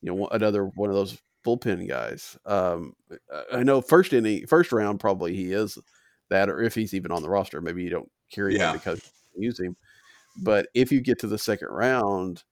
you 0.00 0.14
know, 0.14 0.26
another 0.28 0.66
one 0.66 0.90
of 0.90 0.96
those 0.96 1.18
bullpen 1.46 1.88
guys? 1.88 2.36
Um, 2.46 2.94
I 3.52 3.62
know 3.62 3.80
first 3.80 4.12
inning, 4.12 4.46
first 4.46 4.72
round, 4.72 5.00
probably 5.00 5.34
he 5.34 5.52
is 5.52 5.78
that, 6.30 6.48
or 6.48 6.62
if 6.62 6.74
he's 6.74 6.94
even 6.94 7.12
on 7.12 7.22
the 7.22 7.30
roster, 7.30 7.60
maybe 7.60 7.82
you 7.82 7.90
don't 7.90 8.10
carry 8.32 8.56
yeah. 8.56 8.70
him 8.70 8.78
because 8.78 9.10
you 9.34 9.46
use 9.46 9.60
him. 9.60 9.76
But 10.42 10.68
if 10.74 10.90
you 10.90 11.00
get 11.00 11.20
to 11.20 11.26
the 11.26 11.38
second 11.38 11.68
round, 11.68 12.42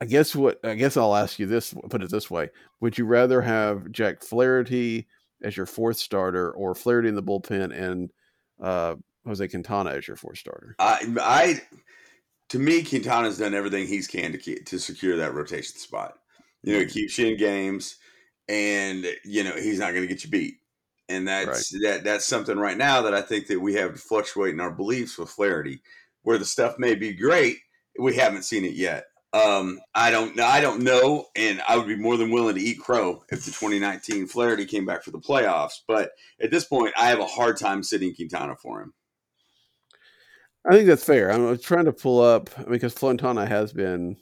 I 0.00 0.04
guess 0.04 0.34
what 0.34 0.58
I 0.64 0.74
guess 0.74 0.96
I'll 0.96 1.16
ask 1.16 1.38
you 1.38 1.46
this, 1.46 1.74
put 1.90 2.02
it 2.02 2.10
this 2.10 2.30
way: 2.30 2.50
Would 2.80 2.96
you 2.96 3.04
rather 3.04 3.42
have 3.42 3.90
Jack 3.90 4.22
Flaherty 4.22 5.06
as 5.42 5.56
your 5.56 5.66
fourth 5.66 5.98
starter, 5.98 6.52
or 6.52 6.74
Flaherty 6.74 7.08
in 7.08 7.14
the 7.14 7.22
bullpen 7.22 7.76
and 7.76 8.10
uh, 8.62 8.94
Jose 9.26 9.46
Quintana 9.48 9.90
as 9.90 10.06
your 10.06 10.16
fourth 10.16 10.38
starter? 10.38 10.76
I, 10.78 11.00
I 11.20 11.60
to 12.50 12.58
me, 12.58 12.82
Quintana's 12.82 13.38
done 13.38 13.54
everything 13.54 13.86
he's 13.86 14.06
can 14.06 14.32
to 14.32 14.38
keep, 14.38 14.66
to 14.66 14.78
secure 14.78 15.16
that 15.16 15.34
rotation 15.34 15.76
spot. 15.76 16.14
You 16.62 16.72
know, 16.72 16.80
he 16.80 16.86
keeps 16.86 17.18
you 17.18 17.28
in 17.28 17.36
games, 17.36 17.96
and 18.48 19.06
you 19.24 19.44
know 19.44 19.52
he's 19.52 19.78
not 19.78 19.92
going 19.92 20.02
to 20.02 20.12
get 20.12 20.24
you 20.24 20.30
beat. 20.30 20.54
And 21.08 21.26
that's 21.26 21.72
right. 21.72 21.82
that 21.82 22.04
that's 22.04 22.26
something 22.26 22.58
right 22.58 22.76
now 22.76 23.02
that 23.02 23.14
I 23.14 23.22
think 23.22 23.46
that 23.46 23.60
we 23.60 23.74
have 23.74 23.92
to 23.92 23.98
fluctuate 23.98 24.54
in 24.54 24.60
our 24.60 24.70
beliefs 24.70 25.16
with 25.16 25.30
Flaherty, 25.30 25.80
where 26.22 26.38
the 26.38 26.44
stuff 26.44 26.78
may 26.78 26.94
be 26.94 27.12
great, 27.12 27.58
we 27.98 28.16
haven't 28.16 28.42
seen 28.42 28.64
it 28.64 28.74
yet. 28.74 29.04
Um, 29.32 29.78
I 29.94 30.10
don't 30.10 30.36
know. 30.36 30.46
I 30.46 30.60
don't 30.60 30.82
know, 30.82 31.26
and 31.36 31.62
I 31.68 31.76
would 31.76 31.86
be 31.86 31.96
more 31.96 32.16
than 32.16 32.30
willing 32.30 32.54
to 32.54 32.60
eat 32.60 32.80
crow 32.80 33.22
if 33.30 33.44
the 33.44 33.50
2019 33.50 34.26
Flaherty 34.26 34.64
came 34.64 34.86
back 34.86 35.02
for 35.02 35.10
the 35.10 35.18
playoffs. 35.18 35.80
But 35.86 36.10
at 36.40 36.50
this 36.50 36.64
point, 36.64 36.94
I 36.96 37.08
have 37.10 37.20
a 37.20 37.26
hard 37.26 37.58
time 37.58 37.82
sitting 37.82 38.14
Quintana 38.14 38.56
for 38.56 38.80
him. 38.80 38.94
I 40.66 40.72
think 40.72 40.86
that's 40.86 41.04
fair. 41.04 41.30
I'm 41.30 41.58
trying 41.58 41.86
to 41.86 41.92
pull 41.92 42.20
up 42.20 42.50
because 42.68 42.94
Quintana 42.94 43.46
has 43.46 43.72
been 43.72 44.16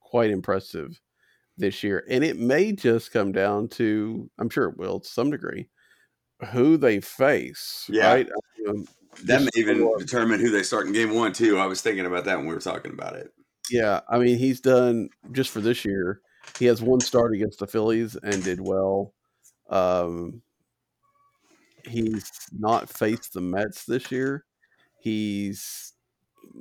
quite 0.00 0.30
impressive 0.30 1.00
this 1.56 1.82
year, 1.82 2.04
and 2.08 2.22
it 2.22 2.38
may 2.38 2.72
just 2.72 3.12
come 3.12 3.32
down 3.32 3.68
to 3.68 4.30
I'm 4.38 4.50
sure 4.50 4.68
it 4.68 4.78
will 4.78 5.00
to 5.00 5.08
some 5.08 5.30
degree 5.30 5.68
who 6.50 6.76
they 6.76 7.00
face. 7.00 7.86
Yeah, 7.88 8.12
right? 8.12 8.28
Um, 8.68 8.86
that 9.24 9.42
may 9.42 9.50
even 9.56 9.90
determine 9.98 10.40
who 10.40 10.50
they 10.50 10.62
start 10.62 10.86
in 10.86 10.92
game 10.92 11.14
one 11.14 11.32
too. 11.32 11.58
I 11.58 11.66
was 11.66 11.80
thinking 11.80 12.06
about 12.06 12.24
that 12.26 12.36
when 12.36 12.46
we 12.46 12.54
were 12.54 12.60
talking 12.60 12.92
about 12.92 13.16
it. 13.16 13.32
Yeah, 13.70 14.00
I 14.08 14.18
mean 14.18 14.38
he's 14.38 14.60
done 14.60 15.08
just 15.32 15.50
for 15.50 15.60
this 15.60 15.84
year. 15.84 16.20
He 16.58 16.66
has 16.66 16.82
one 16.82 17.00
start 17.00 17.34
against 17.34 17.60
the 17.60 17.66
Phillies 17.66 18.16
and 18.16 18.42
did 18.44 18.60
well. 18.60 19.14
Um, 19.70 20.42
he's 21.84 22.30
not 22.52 22.90
faced 22.90 23.32
the 23.32 23.40
Mets 23.40 23.84
this 23.84 24.10
year 24.10 24.44
He's 25.02 25.94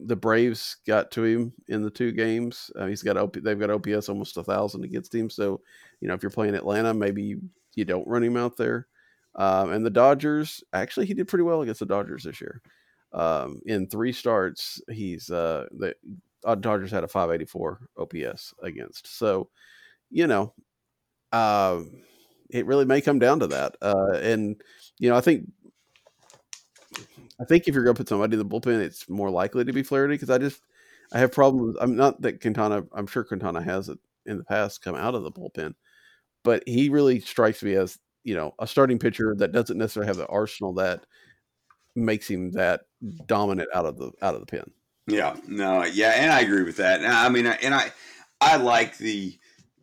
the 0.06 0.16
Braves 0.16 0.78
got 0.88 1.12
to 1.12 1.24
him 1.24 1.54
in 1.68 1.84
the 1.84 1.90
two 1.90 2.12
games. 2.12 2.72
Uh, 2.76 2.88
he's 2.88 3.04
got 3.04 3.18
OP, 3.18 3.36
they've 3.36 3.60
got 3.60 3.70
OPS 3.70 4.10
almost 4.10 4.38
a 4.38 4.44
thousand 4.44 4.84
against 4.84 5.14
him. 5.14 5.30
So 5.30 5.62
you 6.00 6.08
know 6.08 6.16
if 6.16 6.24
you're 6.24 6.32
playing 6.32 6.56
Atlanta, 6.56 6.94
maybe 6.94 7.38
you, 7.76 7.86
don't 7.86 8.08
run 8.08 8.24
him 8.24 8.38
out 8.38 8.58
there. 8.58 8.88
Um, 9.36 9.72
and 9.72 9.86
the 9.86 9.92
Dodgers, 9.92 10.64
actually, 10.74 11.06
he 11.06 11.14
did 11.14 11.28
pretty 11.28 11.44
well 11.44 11.62
against 11.62 11.80
the 11.82 11.86
Dodgers 11.86 12.24
this 12.24 12.42
year. 12.42 12.62
Um, 13.14 13.62
in 13.66 13.88
three 13.88 14.12
starts, 14.12 14.82
he's 14.90 15.30
uh, 15.30 15.66
the 15.72 15.94
uh, 16.46 16.56
Dodgers 16.56 16.92
had 16.92 17.04
a 17.04 17.08
584 17.08 17.80
OPS 17.98 18.54
against. 18.64 19.18
So, 19.18 19.50
you 20.10 20.28
know, 20.28 20.54
uh, 21.32 21.82
it 22.50 22.66
really 22.66 22.86
may 22.86 23.02
come 23.02 23.20
down 23.20 23.40
to 23.40 23.48
that. 23.48 23.76
Uh, 23.82 24.18
and 24.22 24.60
you 24.98 25.10
know, 25.10 25.16
I 25.16 25.22
think 25.22 25.48
I 27.42 27.46
think 27.46 27.68
if 27.68 27.74
you're 27.74 27.84
going 27.84 27.96
to 27.96 28.00
put 28.00 28.10
somebody 28.10 28.34
in 28.34 28.40
the 28.40 28.46
bullpen, 28.46 28.80
it's 28.80 29.10
more 29.10 29.32
likely 29.32 29.66
to 29.66 29.74
be 29.74 29.82
Flaherty 29.82 30.14
because 30.14 30.30
I 30.30 30.38
just 30.38 30.62
I 31.12 31.20
have 31.20 31.32
problems. 31.32 31.76
I'm 31.82 31.96
not 31.96 32.22
that 32.22 32.40
Quintana. 32.40 32.84
I'm 32.94 33.08
sure 33.08 33.24
Quintana 33.24 33.62
has 33.62 33.90
it 33.90 33.98
in 34.26 34.38
the 34.38 34.44
past 34.44 34.84
come 34.84 34.96
out 34.96 35.16
of 35.16 35.24
the 35.24 35.32
bullpen, 35.32 35.74
but 36.44 36.64
he 36.68 36.90
really 36.90 37.20
strikes 37.20 37.64
me 37.64 37.74
as 37.74 37.98
you 38.24 38.36
know 38.36 38.54
a 38.60 38.68
starting 38.68 39.00
pitcher 39.00 39.34
that 39.38 39.52
doesn't 39.52 39.78
necessarily 39.78 40.08
have 40.08 40.18
the 40.18 40.28
arsenal 40.28 40.74
that 40.76 41.06
makes 41.96 42.30
him 42.30 42.52
that 42.52 42.82
dominant 43.26 43.70
out 43.74 43.86
of 43.86 43.98
the 43.98 44.12
out 44.22 44.36
of 44.36 44.42
the 44.42 44.46
pen. 44.46 44.72
Yeah, 45.08 45.36
no, 45.48 45.84
yeah, 45.84 46.14
and 46.18 46.32
I 46.32 46.42
agree 46.42 46.64
with 46.64 46.78
that. 46.78 47.02
I 47.04 47.28
mean, 47.30 47.48
and 47.48 47.74
I 47.74 47.92
I 48.40 48.58
like 48.58 48.98
the 49.00 49.36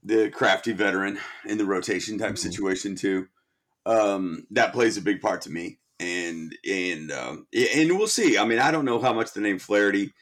the 0.04 0.30
crafty 0.30 0.72
veteran 0.72 1.18
in 1.44 1.59
the 1.59 1.66
rotation 1.66 2.18
type 2.18 2.34
mm-hmm. 2.34 2.36
situation 2.36 2.94
too. 2.94 3.26
Um, 3.84 4.46
that 4.52 4.72
plays 4.72 4.96
a 4.96 5.02
big 5.02 5.20
part 5.20 5.42
to 5.42 5.50
me 5.50 5.78
and 6.01 6.57
and 6.68 7.12
um, 7.12 7.46
and 7.55 7.99
we'll 7.99 8.07
see. 8.07 8.38
I 8.38 8.44
mean, 8.44 8.59
I 8.59 8.70
don't 8.70 8.84
know 8.84 9.01
how 9.01 9.12
much 9.12 9.32
the 9.32 9.40
name 9.40 9.59
Flaherty 9.59 10.12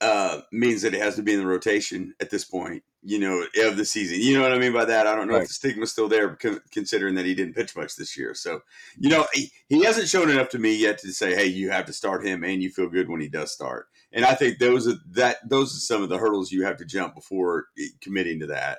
uh, 0.00 0.40
means 0.52 0.82
that 0.82 0.94
it 0.94 1.00
has 1.00 1.16
to 1.16 1.22
be 1.22 1.32
in 1.32 1.40
the 1.40 1.46
rotation 1.46 2.14
at 2.20 2.30
this 2.30 2.44
point. 2.44 2.82
You 3.08 3.20
know, 3.20 3.46
of 3.62 3.76
the 3.76 3.84
season. 3.84 4.18
You 4.20 4.34
know 4.36 4.42
what 4.42 4.52
I 4.52 4.58
mean 4.58 4.72
by 4.72 4.84
that? 4.84 5.06
I 5.06 5.14
don't 5.14 5.28
know 5.28 5.34
right. 5.34 5.42
if 5.42 5.48
the 5.48 5.54
stigma's 5.54 5.92
still 5.92 6.08
there, 6.08 6.36
considering 6.72 7.14
that 7.14 7.24
he 7.24 7.36
didn't 7.36 7.54
pitch 7.54 7.76
much 7.76 7.94
this 7.94 8.18
year. 8.18 8.34
So, 8.34 8.62
you 8.98 9.08
know, 9.08 9.24
he, 9.32 9.52
he 9.68 9.84
hasn't 9.84 10.08
shown 10.08 10.28
enough 10.28 10.48
to 10.48 10.58
me 10.58 10.74
yet 10.74 10.98
to 10.98 11.12
say, 11.12 11.36
hey, 11.36 11.46
you 11.46 11.70
have 11.70 11.84
to 11.84 11.92
start 11.92 12.26
him, 12.26 12.42
and 12.42 12.60
you 12.60 12.68
feel 12.68 12.88
good 12.88 13.08
when 13.08 13.20
he 13.20 13.28
does 13.28 13.52
start. 13.52 13.86
And 14.10 14.24
I 14.24 14.34
think 14.34 14.58
those 14.58 14.88
are 14.88 14.96
that 15.10 15.36
those 15.48 15.76
are 15.76 15.78
some 15.78 16.02
of 16.02 16.08
the 16.08 16.18
hurdles 16.18 16.50
you 16.50 16.64
have 16.64 16.78
to 16.78 16.84
jump 16.84 17.14
before 17.14 17.66
committing 18.00 18.40
to 18.40 18.46
that. 18.48 18.78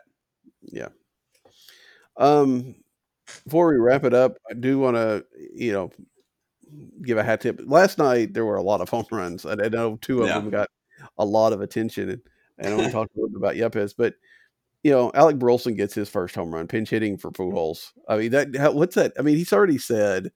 Yeah. 0.61 0.89
Um, 2.17 2.75
before 3.45 3.69
we 3.69 3.77
wrap 3.77 4.03
it 4.03 4.13
up, 4.13 4.37
I 4.51 4.55
do 4.55 4.77
want 4.77 4.97
to, 4.97 5.23
you 5.53 5.71
know, 5.71 5.91
give 7.03 7.17
a 7.17 7.23
hat 7.23 7.41
tip. 7.41 7.61
Last 7.65 7.97
night 7.97 8.33
there 8.33 8.45
were 8.45 8.55
a 8.55 8.63
lot 8.63 8.81
of 8.81 8.89
home 8.89 9.05
runs. 9.11 9.45
I, 9.45 9.53
I 9.53 9.69
know 9.69 9.97
two 10.01 10.21
of 10.21 10.27
yeah. 10.27 10.39
them 10.39 10.49
got 10.49 10.69
a 11.17 11.25
lot 11.25 11.53
of 11.53 11.61
attention, 11.61 12.09
and, 12.09 12.21
and 12.57 12.73
I 12.73 12.77
want 12.77 12.87
to 12.87 12.91
talk 12.91 13.07
a 13.07 13.19
little 13.19 13.29
bit 13.29 13.37
about 13.37 13.55
Yepez, 13.55 13.93
but 13.97 14.15
you 14.83 14.91
know, 14.91 15.11
Alec 15.13 15.37
Burleson 15.37 15.75
gets 15.75 15.93
his 15.93 16.09
first 16.09 16.35
home 16.35 16.53
run, 16.53 16.67
pinch 16.67 16.89
hitting 16.89 17.17
for 17.17 17.31
mm-hmm. 17.31 17.55
Pujols. 17.55 17.91
I 18.07 18.17
mean, 18.17 18.31
that 18.31 18.73
what's 18.73 18.95
that? 18.95 19.13
I 19.19 19.21
mean, 19.21 19.37
he's 19.37 19.53
already 19.53 19.77
said 19.77 20.31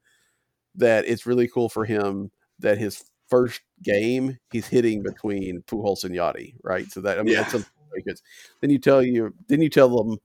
that 0.75 1.05
it's 1.05 1.25
really 1.25 1.47
cool 1.47 1.69
for 1.69 1.85
him 1.85 2.31
that 2.59 2.77
his 2.77 3.03
first 3.29 3.61
game 3.81 4.37
he's 4.51 4.67
hitting 4.67 5.03
between 5.03 5.61
Pujols 5.63 6.03
and 6.03 6.13
Yadi, 6.13 6.55
right? 6.63 6.89
So 6.91 7.01
that 7.01 7.19
I 7.19 7.23
mean, 7.23 7.33
yeah. 7.33 7.41
that's 7.41 7.53
something 7.53 7.71
because 7.95 8.21
then 8.61 8.69
you 8.69 8.79
tell 8.79 9.01
you 9.01 9.33
then 9.47 9.61
you 9.61 9.69
tell 9.69 9.89
them, 9.95 10.17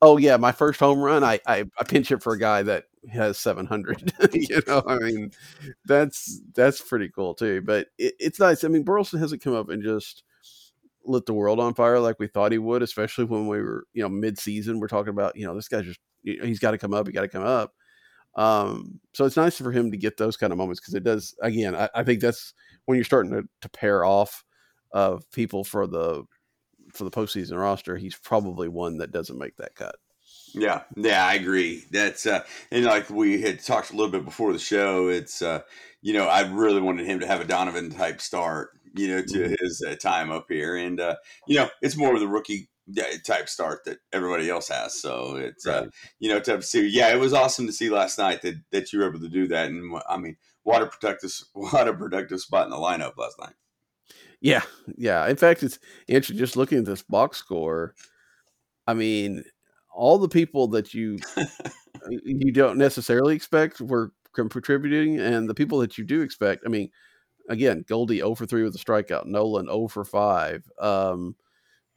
oh 0.00 0.16
yeah, 0.16 0.36
my 0.36 0.52
first 0.52 0.80
home 0.80 1.00
run, 1.00 1.22
I 1.24 1.40
I, 1.46 1.64
I 1.78 1.84
pinch 1.84 2.10
it 2.10 2.22
for 2.22 2.32
a 2.32 2.38
guy 2.38 2.62
that 2.62 2.84
has 3.12 3.38
700 3.38 4.12
you 4.32 4.60
know 4.66 4.82
i 4.86 4.98
mean 4.98 5.30
that's 5.84 6.40
that's 6.54 6.80
pretty 6.80 7.08
cool 7.08 7.34
too 7.34 7.62
but 7.62 7.88
it, 7.98 8.14
it's 8.18 8.40
nice 8.40 8.64
i 8.64 8.68
mean 8.68 8.82
burleson 8.82 9.18
hasn't 9.18 9.42
come 9.42 9.54
up 9.54 9.68
and 9.68 9.82
just 9.82 10.24
lit 11.04 11.24
the 11.26 11.34
world 11.34 11.60
on 11.60 11.74
fire 11.74 12.00
like 12.00 12.18
we 12.18 12.26
thought 12.26 12.52
he 12.52 12.58
would 12.58 12.82
especially 12.82 13.24
when 13.24 13.46
we 13.46 13.60
were 13.60 13.84
you 13.92 14.02
know 14.02 14.08
mid-season 14.08 14.80
we're 14.80 14.88
talking 14.88 15.10
about 15.10 15.36
you 15.36 15.46
know 15.46 15.54
this 15.54 15.68
guy's 15.68 15.84
just 15.84 16.00
he's 16.22 16.58
got 16.58 16.72
to 16.72 16.78
come 16.78 16.92
up 16.92 17.06
he 17.06 17.12
got 17.12 17.22
to 17.22 17.28
come 17.28 17.44
up 17.44 17.72
Um, 18.36 19.00
so 19.14 19.24
it's 19.24 19.36
nice 19.36 19.56
for 19.56 19.72
him 19.72 19.90
to 19.90 19.96
get 19.96 20.18
those 20.18 20.36
kind 20.36 20.52
of 20.52 20.58
moments 20.58 20.80
because 20.80 20.94
it 20.94 21.04
does. 21.04 21.34
Again, 21.40 21.74
I, 21.74 21.88
I, 21.94 22.04
think 22.04 22.20
that's 22.20 22.52
when 22.84 22.96
you're 22.96 23.04
starting 23.04 23.32
to, 23.32 23.44
to 23.62 23.68
pair 23.70 24.04
off 24.04 24.44
of 24.92 25.28
people 25.30 25.64
for 25.64 25.86
the 25.86 26.24
for 26.92 27.04
the 27.04 27.10
postseason 27.10 27.58
roster. 27.58 27.96
He's 27.96 28.16
probably 28.16 28.68
one 28.68 28.98
that 28.98 29.10
doesn't 29.10 29.38
make 29.38 29.56
that 29.56 29.74
cut. 29.74 29.96
Yeah, 30.54 30.82
yeah, 30.96 31.26
I 31.26 31.34
agree. 31.34 31.84
That's 31.90 32.26
uh, 32.26 32.44
and 32.70 32.84
like 32.84 33.10
we 33.10 33.40
had 33.40 33.62
talked 33.62 33.90
a 33.90 33.96
little 33.96 34.10
bit 34.10 34.24
before 34.24 34.52
the 34.52 34.58
show. 34.58 35.08
It's 35.08 35.42
uh, 35.42 35.60
you 36.02 36.12
know 36.12 36.26
I 36.26 36.48
really 36.48 36.80
wanted 36.80 37.06
him 37.06 37.20
to 37.20 37.26
have 37.26 37.40
a 37.40 37.44
Donovan 37.44 37.90
type 37.90 38.20
start, 38.20 38.70
you 38.94 39.08
know, 39.08 39.22
to 39.22 39.38
mm-hmm. 39.38 39.54
his 39.60 39.84
uh, 39.86 39.96
time 39.96 40.30
up 40.30 40.46
here, 40.48 40.76
and 40.76 41.00
uh, 41.00 41.16
you 41.46 41.56
know 41.56 41.68
it's 41.82 41.96
more 41.96 42.14
of 42.14 42.20
the 42.20 42.28
rookie 42.28 42.68
type 43.24 43.48
start 43.48 43.84
that 43.84 43.98
everybody 44.12 44.48
else 44.48 44.68
has. 44.68 45.00
So 45.00 45.36
it's 45.36 45.66
uh, 45.66 45.72
right. 45.72 45.82
uh, 45.84 45.90
you 46.18 46.28
know 46.30 46.40
to 46.40 46.62
see. 46.62 46.86
Yeah, 46.86 47.12
it 47.12 47.20
was 47.20 47.32
awesome 47.32 47.66
to 47.66 47.72
see 47.72 47.90
last 47.90 48.18
night 48.18 48.42
that 48.42 48.54
that 48.72 48.92
you 48.92 49.00
were 49.00 49.08
able 49.08 49.20
to 49.20 49.28
do 49.28 49.48
that, 49.48 49.68
and 49.68 50.00
I 50.08 50.16
mean, 50.16 50.36
what 50.62 50.82
a 50.82 50.86
productive, 50.86 51.32
what 51.52 51.88
a 51.88 51.94
productive 51.94 52.40
spot 52.40 52.64
in 52.64 52.70
the 52.70 52.76
lineup 52.76 53.16
last 53.16 53.38
night. 53.38 53.54
Yeah, 54.40 54.62
yeah. 54.96 55.26
In 55.28 55.36
fact, 55.36 55.62
it's 55.62 55.78
interesting 56.08 56.38
just 56.38 56.56
looking 56.56 56.78
at 56.78 56.84
this 56.84 57.02
box 57.02 57.38
score. 57.38 57.94
I 58.86 58.94
mean, 58.94 59.44
all 59.96 60.18
the 60.18 60.28
people 60.28 60.68
that 60.68 60.94
you 60.94 61.18
you 62.08 62.52
don't 62.52 62.78
necessarily 62.78 63.34
expect 63.34 63.80
were 63.80 64.12
contributing, 64.32 65.18
and 65.18 65.48
the 65.48 65.54
people 65.54 65.78
that 65.78 65.98
you 65.98 66.04
do 66.04 66.20
expect. 66.22 66.64
I 66.66 66.68
mean, 66.68 66.90
again, 67.48 67.84
Goldie 67.88 68.18
0 68.18 68.34
for 68.34 68.46
3 68.46 68.62
with 68.62 68.74
a 68.74 68.78
strikeout, 68.78 69.26
Nolan 69.26 69.66
0 69.66 69.88
for 69.88 70.04
5. 70.04 70.70
Um, 70.78 71.34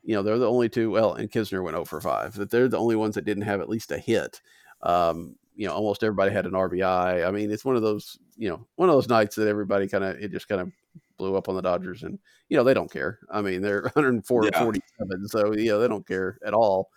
you 0.04 0.16
know, 0.16 0.24
they're 0.24 0.40
the 0.40 0.50
only 0.50 0.70
two. 0.70 0.92
Well, 0.92 1.14
and 1.14 1.30
Knizner 1.30 1.64
went 1.64 1.76
0 1.76 1.86
for 1.86 2.02
5. 2.02 2.36
That 2.36 2.50
they're 2.50 2.68
the 2.68 2.80
only 2.80 2.96
ones 2.96 3.16
that 3.16 3.26
didn't 3.26 3.44
have 3.44 3.62
at 3.62 3.70
least 3.70 3.92
a 3.92 3.98
hit. 3.98 4.42
Um, 4.82 5.36
you 5.56 5.68
know, 5.68 5.74
almost 5.74 6.04
everybody 6.04 6.32
had 6.32 6.46
an 6.46 6.54
RBI. 6.54 7.28
I 7.28 7.32
mean, 7.32 7.52
it's 7.52 7.66
one 7.66 7.76
of 7.76 7.82
those, 7.82 8.18
you 8.38 8.50
know, 8.50 8.66
one 8.78 8.88
of 8.88 8.96
those 8.96 9.10
nights 9.10 9.36
that 9.36 9.50
everybody 9.50 9.88
kind 9.88 10.06
of 10.06 10.18
it 10.18 10.32
just 10.32 10.48
kind 10.48 10.62
of 10.62 10.72
blew 11.18 11.36
up 11.36 11.50
on 11.50 11.56
the 11.56 11.62
Dodgers, 11.62 12.04
and 12.04 12.18
you 12.48 12.56
know 12.56 12.64
they 12.64 12.74
don't 12.74 12.92
care. 12.92 13.20
I 13.30 13.42
mean, 13.42 13.62
they're 13.62 13.82
104 13.94 14.46
yeah. 14.46 14.64
47, 14.64 15.28
so 15.28 15.54
yeah, 15.54 15.76
they 15.76 15.88
don't 15.88 16.08
care 16.08 16.40
at 16.46 16.54
all. 16.54 16.90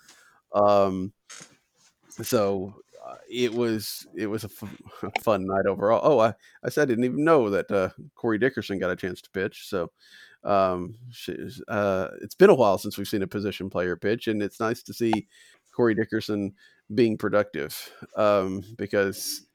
Um, 0.55 1.13
so 2.23 2.75
uh, 3.07 3.17
it 3.29 3.53
was 3.53 4.07
it 4.15 4.27
was 4.27 4.45
a, 4.45 4.49
f- 4.49 5.03
a 5.03 5.21
fun 5.23 5.47
night 5.47 5.67
overall. 5.67 6.01
Oh, 6.03 6.19
I, 6.21 6.35
I 6.63 6.69
said 6.69 6.83
I 6.83 6.87
didn't 6.87 7.05
even 7.05 7.25
know 7.25 7.51
that 7.51 7.71
uh, 7.71 7.91
Corey 8.15 8.39
Dickerson 8.39 8.79
got 8.79 8.91
a 8.91 8.97
chance 8.97 9.21
to 9.23 9.31
pitch. 9.31 9.69
So 9.69 9.91
um, 10.45 10.95
uh, 11.69 12.09
it's 12.21 12.35
been 12.35 12.51
a 12.51 12.55
while 12.55 12.79
since 12.79 12.99
we've 12.99 13.09
seen 13.09 13.23
a 13.23 13.27
position 13.27 13.71
player 13.71 13.97
pitch, 13.97 14.29
and 14.29 14.43
it's 14.43 14.61
nice 14.61 14.83
to 14.85 14.95
see 14.95 15.27
Corey 15.73 15.95
Dickerson 15.95 16.55
being 16.95 17.17
productive 17.17 17.91
um, 18.17 18.63
because 18.77 19.47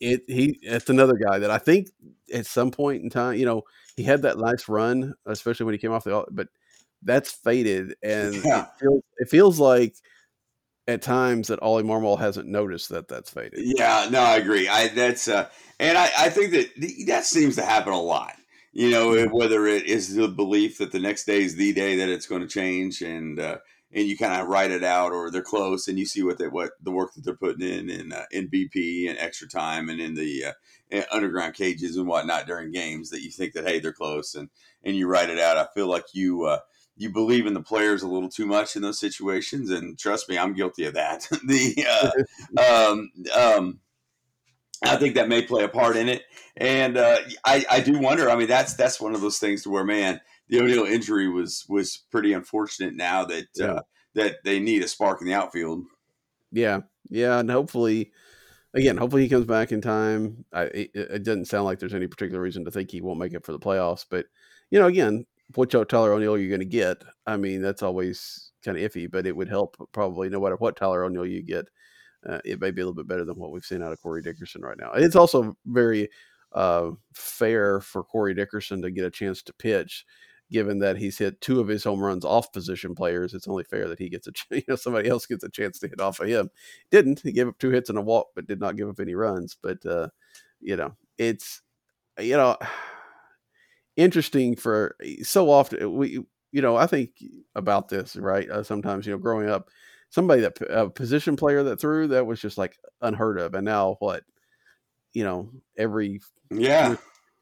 it 0.00 0.22
he 0.26 0.58
it's 0.62 0.88
another 0.88 1.16
guy 1.16 1.38
that 1.38 1.50
I 1.50 1.58
think 1.58 1.88
at 2.32 2.46
some 2.46 2.70
point 2.70 3.02
in 3.02 3.10
time, 3.10 3.36
you 3.36 3.44
know, 3.44 3.62
he 3.96 4.02
had 4.02 4.22
that 4.22 4.38
nice 4.38 4.68
run, 4.68 5.14
especially 5.26 5.66
when 5.66 5.74
he 5.74 5.78
came 5.78 5.92
off 5.92 6.04
the 6.04 6.24
but 6.30 6.48
that's 7.02 7.32
faded, 7.32 7.94
and 8.02 8.34
yeah. 8.44 8.62
it, 8.62 8.68
feels, 8.78 9.02
it 9.18 9.28
feels 9.28 9.60
like 9.60 9.94
at 10.88 11.02
times 11.02 11.48
that 11.48 11.58
Oli 11.62 11.82
Marmol 11.82 12.18
hasn't 12.18 12.48
noticed 12.48 12.88
that 12.90 13.08
that's 13.08 13.30
faded. 13.30 13.60
Yeah, 13.62 14.08
no, 14.10 14.20
I 14.20 14.36
agree. 14.36 14.68
I 14.68 14.88
that's 14.88 15.28
uh, 15.28 15.48
and 15.78 15.96
I, 15.96 16.10
I 16.18 16.30
think 16.30 16.52
that 16.52 17.06
that 17.06 17.24
seems 17.24 17.56
to 17.56 17.62
happen 17.62 17.92
a 17.92 18.00
lot. 18.00 18.36
You 18.72 18.90
know, 18.90 19.26
whether 19.26 19.66
it 19.66 19.86
is 19.86 20.14
the 20.14 20.28
belief 20.28 20.78
that 20.78 20.92
the 20.92 21.00
next 21.00 21.24
day 21.24 21.42
is 21.42 21.56
the 21.56 21.72
day 21.72 21.96
that 21.96 22.08
it's 22.08 22.26
going 22.26 22.42
to 22.42 22.48
change, 22.48 23.02
and 23.02 23.40
uh, 23.40 23.58
and 23.92 24.06
you 24.06 24.16
kind 24.16 24.40
of 24.40 24.46
write 24.46 24.70
it 24.70 24.84
out, 24.84 25.10
or 25.10 25.30
they're 25.30 25.42
close, 25.42 25.88
and 25.88 25.98
you 25.98 26.06
see 26.06 26.22
what 26.22 26.38
they 26.38 26.46
what 26.46 26.70
the 26.80 26.92
work 26.92 27.14
that 27.14 27.24
they're 27.24 27.34
putting 27.34 27.66
in 27.66 27.90
in 27.90 28.12
uh, 28.12 28.26
in 28.30 28.48
BP 28.48 29.08
and 29.08 29.18
extra 29.18 29.48
time, 29.48 29.88
and 29.88 30.00
in 30.00 30.14
the 30.14 30.44
uh, 30.92 31.02
underground 31.10 31.54
cages 31.54 31.96
and 31.96 32.06
whatnot 32.06 32.46
during 32.46 32.70
games 32.70 33.10
that 33.10 33.22
you 33.22 33.30
think 33.30 33.54
that 33.54 33.66
hey 33.66 33.80
they're 33.80 33.92
close, 33.92 34.36
and 34.36 34.50
and 34.84 34.94
you 34.94 35.08
write 35.08 35.30
it 35.30 35.40
out. 35.40 35.56
I 35.56 35.66
feel 35.74 35.88
like 35.88 36.04
you 36.12 36.44
uh, 36.44 36.58
you 37.00 37.08
believe 37.08 37.46
in 37.46 37.54
the 37.54 37.62
players 37.62 38.02
a 38.02 38.06
little 38.06 38.28
too 38.28 38.44
much 38.44 38.76
in 38.76 38.82
those 38.82 39.00
situations, 39.00 39.70
and 39.70 39.98
trust 39.98 40.28
me, 40.28 40.36
I'm 40.36 40.52
guilty 40.52 40.84
of 40.84 40.92
that. 40.94 41.26
the 41.46 41.86
uh, 42.58 42.90
um, 42.90 43.10
um, 43.34 43.80
I 44.84 44.96
think 44.96 45.14
that 45.14 45.28
may 45.28 45.40
play 45.40 45.64
a 45.64 45.68
part 45.68 45.96
in 45.96 46.10
it, 46.10 46.24
and 46.58 46.98
uh, 46.98 47.16
I, 47.42 47.64
I 47.70 47.80
do 47.80 47.98
wonder. 47.98 48.28
I 48.28 48.36
mean, 48.36 48.48
that's 48.48 48.74
that's 48.74 49.00
one 49.00 49.14
of 49.14 49.22
those 49.22 49.38
things 49.38 49.62
to 49.62 49.70
where, 49.70 49.82
man, 49.82 50.20
the 50.48 50.60
O'Neill 50.60 50.84
injury 50.84 51.26
was 51.26 51.64
was 51.70 52.02
pretty 52.10 52.34
unfortunate. 52.34 52.94
Now 52.94 53.24
that 53.24 53.44
uh, 53.58 53.64
yeah. 53.64 53.72
uh, 53.72 53.82
that 54.14 54.36
they 54.44 54.60
need 54.60 54.84
a 54.84 54.88
spark 54.88 55.22
in 55.22 55.26
the 55.26 55.34
outfield. 55.34 55.84
Yeah, 56.52 56.80
yeah, 57.08 57.38
and 57.38 57.50
hopefully, 57.50 58.12
again, 58.74 58.98
hopefully 58.98 59.22
he 59.22 59.30
comes 59.30 59.46
back 59.46 59.72
in 59.72 59.80
time. 59.80 60.44
I, 60.52 60.64
it, 60.64 60.90
it 60.94 61.22
doesn't 61.22 61.46
sound 61.46 61.64
like 61.64 61.78
there's 61.78 61.94
any 61.94 62.08
particular 62.08 62.42
reason 62.42 62.66
to 62.66 62.70
think 62.70 62.90
he 62.90 63.00
won't 63.00 63.20
make 63.20 63.32
it 63.32 63.46
for 63.46 63.52
the 63.52 63.58
playoffs, 63.58 64.04
but 64.08 64.26
you 64.70 64.78
know, 64.78 64.86
again, 64.86 65.24
what 65.54 65.70
Tyler 65.70 66.12
O'Neill 66.12 66.38
you're 66.38 66.48
going 66.48 66.60
to 66.60 66.64
get. 66.64 67.02
I 67.26 67.36
mean, 67.36 67.62
that's 67.62 67.82
always 67.82 68.52
kind 68.64 68.76
of 68.76 68.90
iffy, 68.90 69.10
but 69.10 69.26
it 69.26 69.36
would 69.36 69.48
help 69.48 69.76
probably 69.92 70.28
no 70.28 70.40
matter 70.40 70.56
what 70.56 70.76
Tyler 70.76 71.04
O'Neill 71.04 71.26
you 71.26 71.42
get. 71.42 71.66
Uh, 72.28 72.38
it 72.44 72.60
may 72.60 72.70
be 72.70 72.82
a 72.82 72.84
little 72.84 72.94
bit 72.94 73.08
better 73.08 73.24
than 73.24 73.36
what 73.36 73.50
we've 73.50 73.64
seen 73.64 73.82
out 73.82 73.92
of 73.92 74.00
Corey 74.00 74.22
Dickerson 74.22 74.60
right 74.62 74.76
now. 74.78 74.92
It's 74.92 75.16
also 75.16 75.56
very 75.66 76.10
uh, 76.52 76.90
fair 77.14 77.80
for 77.80 78.04
Corey 78.04 78.34
Dickerson 78.34 78.82
to 78.82 78.90
get 78.90 79.06
a 79.06 79.10
chance 79.10 79.42
to 79.44 79.54
pitch, 79.54 80.04
given 80.50 80.80
that 80.80 80.98
he's 80.98 81.16
hit 81.16 81.40
two 81.40 81.60
of 81.60 81.68
his 81.68 81.84
home 81.84 82.00
runs 82.00 82.24
off 82.24 82.52
position 82.52 82.94
players. 82.94 83.32
It's 83.32 83.48
only 83.48 83.64
fair 83.64 83.88
that 83.88 83.98
he 83.98 84.10
gets 84.10 84.28
a 84.28 84.32
you 84.50 84.62
know 84.68 84.76
somebody 84.76 85.08
else 85.08 85.26
gets 85.26 85.44
a 85.44 85.50
chance 85.50 85.78
to 85.78 85.88
hit 85.88 86.00
off 86.00 86.20
of 86.20 86.28
him. 86.28 86.50
Didn't 86.90 87.20
he 87.20 87.32
gave 87.32 87.48
up 87.48 87.58
two 87.58 87.70
hits 87.70 87.88
and 87.88 87.98
a 87.98 88.02
walk, 88.02 88.28
but 88.34 88.46
did 88.46 88.60
not 88.60 88.76
give 88.76 88.88
up 88.88 89.00
any 89.00 89.14
runs. 89.14 89.56
But 89.62 89.84
uh, 89.86 90.08
you 90.60 90.76
know, 90.76 90.94
it's 91.16 91.62
you 92.18 92.36
know 92.36 92.56
interesting 94.00 94.56
for 94.56 94.96
eh, 95.04 95.16
so 95.22 95.50
often 95.50 95.82
eh, 95.82 95.86
we 95.86 96.24
you 96.52 96.62
know 96.62 96.76
I 96.76 96.86
think 96.86 97.10
about 97.54 97.88
this 97.88 98.16
right 98.16 98.48
uh, 98.48 98.62
sometimes 98.62 99.06
you 99.06 99.12
know 99.12 99.18
growing 99.18 99.48
up 99.48 99.68
somebody 100.08 100.42
that 100.42 100.60
a 100.68 100.88
position 100.88 101.36
player 101.36 101.62
that 101.64 101.80
threw 101.80 102.08
that 102.08 102.26
was 102.26 102.40
just 102.40 102.58
like 102.58 102.76
unheard 103.00 103.38
of 103.38 103.54
and 103.54 103.64
now 103.64 103.96
what 104.00 104.24
you 105.12 105.24
know 105.24 105.50
every 105.76 106.20
yeah 106.50 106.96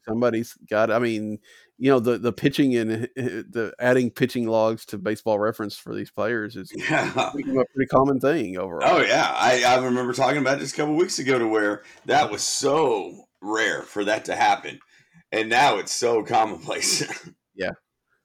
somebody's 0.06 0.54
got 0.68 0.90
I 0.90 0.98
mean 0.98 1.38
you 1.78 1.90
know 1.90 2.00
the 2.00 2.18
the 2.18 2.32
pitching 2.32 2.74
and 2.74 3.09
eh, 3.16 3.42
the 3.48 3.72
adding 3.78 4.11
pitching 4.11 4.48
logs 4.48 4.84
to 4.86 4.98
baseball 4.98 5.38
reference 5.38 5.76
for 5.76 5.94
these 5.94 6.11
players 6.11 6.56
is 6.56 6.72
yeah. 6.90 7.11
a 7.11 7.30
pretty 7.32 7.86
common 7.90 8.18
thing 8.18 8.59
overall. 8.59 8.98
Oh 8.98 9.00
yeah, 9.00 9.32
I, 9.34 9.62
I 9.64 9.84
remember 9.84 10.12
talking 10.12 10.40
about 10.40 10.59
this 10.59 10.72
a 10.72 10.76
couple 10.76 10.96
weeks 10.96 11.18
ago 11.18 11.38
to 11.38 11.46
where 11.46 11.82
that 12.06 12.30
was 12.30 12.42
so 12.42 13.28
rare 13.40 13.82
for 13.82 14.04
that 14.04 14.24
to 14.24 14.34
happen 14.34 14.80
and 15.32 15.48
now 15.48 15.78
it's 15.78 15.94
so 15.94 16.22
commonplace. 16.22 17.04
yeah, 17.54 17.72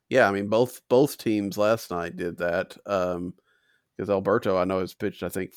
yeah. 0.09 0.27
I 0.27 0.31
mean, 0.31 0.47
both 0.47 0.81
both 0.89 1.17
teams 1.17 1.57
last 1.57 1.91
night 1.91 2.17
did 2.17 2.37
that 2.37 2.77
um, 2.85 3.33
because 3.95 4.09
Alberto, 4.09 4.57
I 4.57 4.65
know, 4.65 4.79
has 4.79 4.93
pitched. 4.93 5.23
I 5.23 5.29
think 5.29 5.51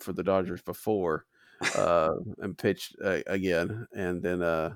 for 0.00 0.12
the 0.12 0.24
Dodgers 0.24 0.62
before 0.62 1.26
uh, 1.76 2.10
and 2.38 2.56
pitched 2.56 2.96
uh, 3.04 3.20
again, 3.26 3.86
and 3.92 4.22
then. 4.22 4.42
uh 4.42 4.74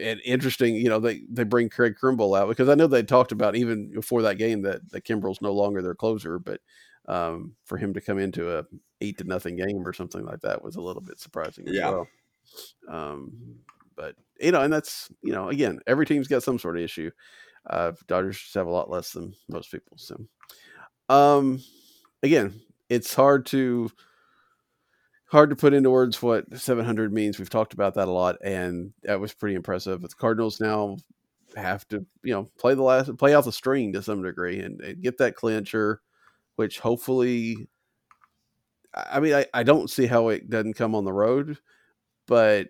and 0.00 0.18
interesting, 0.24 0.76
you 0.76 0.88
know, 0.88 0.98
they, 0.98 1.20
they 1.28 1.44
bring 1.44 1.68
Craig 1.68 1.96
Kimbrel 2.00 2.38
out 2.38 2.48
because 2.48 2.70
I 2.70 2.74
know 2.74 2.86
they 2.86 3.02
talked 3.02 3.32
about 3.32 3.54
even 3.54 3.90
before 3.92 4.22
that 4.22 4.38
game 4.38 4.62
that, 4.62 4.88
that 4.92 5.04
Kimbrel's 5.04 5.42
no 5.42 5.52
longer 5.52 5.82
their 5.82 5.94
closer, 5.94 6.38
but 6.38 6.62
um, 7.06 7.54
for 7.64 7.76
him 7.76 7.92
to 7.94 8.00
come 8.00 8.18
into 8.18 8.58
a 8.58 8.64
eight 9.00 9.18
to 9.18 9.24
nothing 9.24 9.56
game 9.56 9.86
or 9.86 9.92
something 9.92 10.24
like 10.24 10.40
that 10.40 10.62
was 10.62 10.76
a 10.76 10.80
little 10.80 11.02
bit 11.02 11.20
surprising 11.20 11.64
yeah. 11.66 11.90
Well. 11.90 12.08
Um, 12.88 13.32
but 13.96 14.16
you 14.40 14.52
know, 14.52 14.62
and 14.62 14.72
that's 14.72 15.08
you 15.22 15.32
know, 15.32 15.48
again, 15.48 15.80
every 15.86 16.06
team's 16.06 16.28
got 16.28 16.42
some 16.42 16.58
sort 16.58 16.76
of 16.76 16.82
issue. 16.82 17.10
Uh, 17.68 17.92
Dodgers 18.06 18.38
just 18.38 18.54
have 18.54 18.66
a 18.66 18.70
lot 18.72 18.90
less 18.90 19.12
than 19.12 19.34
most 19.48 19.70
people. 19.70 19.96
So, 19.96 20.16
um, 21.08 21.62
again, 22.22 22.60
it's 22.88 23.14
hard 23.14 23.46
to 23.46 23.90
hard 25.26 25.50
to 25.50 25.56
put 25.56 25.74
into 25.74 25.90
words 25.90 26.22
what 26.22 26.44
700 26.56 27.12
means. 27.12 27.38
We've 27.38 27.50
talked 27.50 27.72
about 27.72 27.94
that 27.94 28.08
a 28.08 28.12
lot, 28.12 28.36
and 28.42 28.92
that 29.02 29.20
was 29.20 29.34
pretty 29.34 29.56
impressive. 29.56 30.00
The 30.00 30.08
Cardinals 30.08 30.60
now 30.60 30.96
have 31.56 31.86
to, 31.88 32.04
you 32.22 32.32
know, 32.32 32.50
play 32.58 32.74
the 32.74 32.82
last, 32.82 33.16
play 33.16 33.34
out 33.34 33.44
the 33.44 33.52
string 33.52 33.92
to 33.92 34.02
some 34.02 34.22
degree, 34.22 34.60
and, 34.60 34.80
and 34.80 35.02
get 35.02 35.18
that 35.18 35.36
clincher, 35.36 36.00
which 36.56 36.78
hopefully. 36.80 37.68
I 38.94 39.18
mean, 39.18 39.34
I, 39.34 39.46
I 39.52 39.64
don't 39.64 39.90
see 39.90 40.06
how 40.06 40.28
it 40.28 40.48
doesn't 40.48 40.74
come 40.74 40.94
on 40.94 41.04
the 41.04 41.12
road, 41.12 41.58
but 42.28 42.68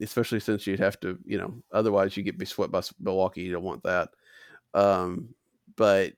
especially 0.00 0.40
since 0.40 0.66
you'd 0.66 0.80
have 0.80 0.98
to, 1.00 1.18
you 1.24 1.38
know, 1.38 1.54
otherwise 1.72 2.16
you 2.16 2.22
get 2.22 2.38
be 2.38 2.46
swept 2.46 2.72
by 2.72 2.82
Milwaukee. 3.00 3.42
You 3.42 3.52
don't 3.52 3.62
want 3.62 3.82
that. 3.84 4.10
Um, 4.74 5.34
but 5.76 6.12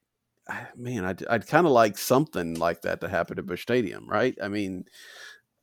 man, 0.76 1.04
I'd, 1.04 1.26
I'd 1.26 1.46
kind 1.46 1.66
of 1.66 1.72
like 1.72 1.98
something 1.98 2.54
like 2.54 2.82
that 2.82 3.00
to 3.00 3.08
happen 3.08 3.38
at 3.38 3.46
Busch 3.46 3.62
Stadium, 3.62 4.08
right? 4.08 4.36
I 4.42 4.48
mean, 4.48 4.84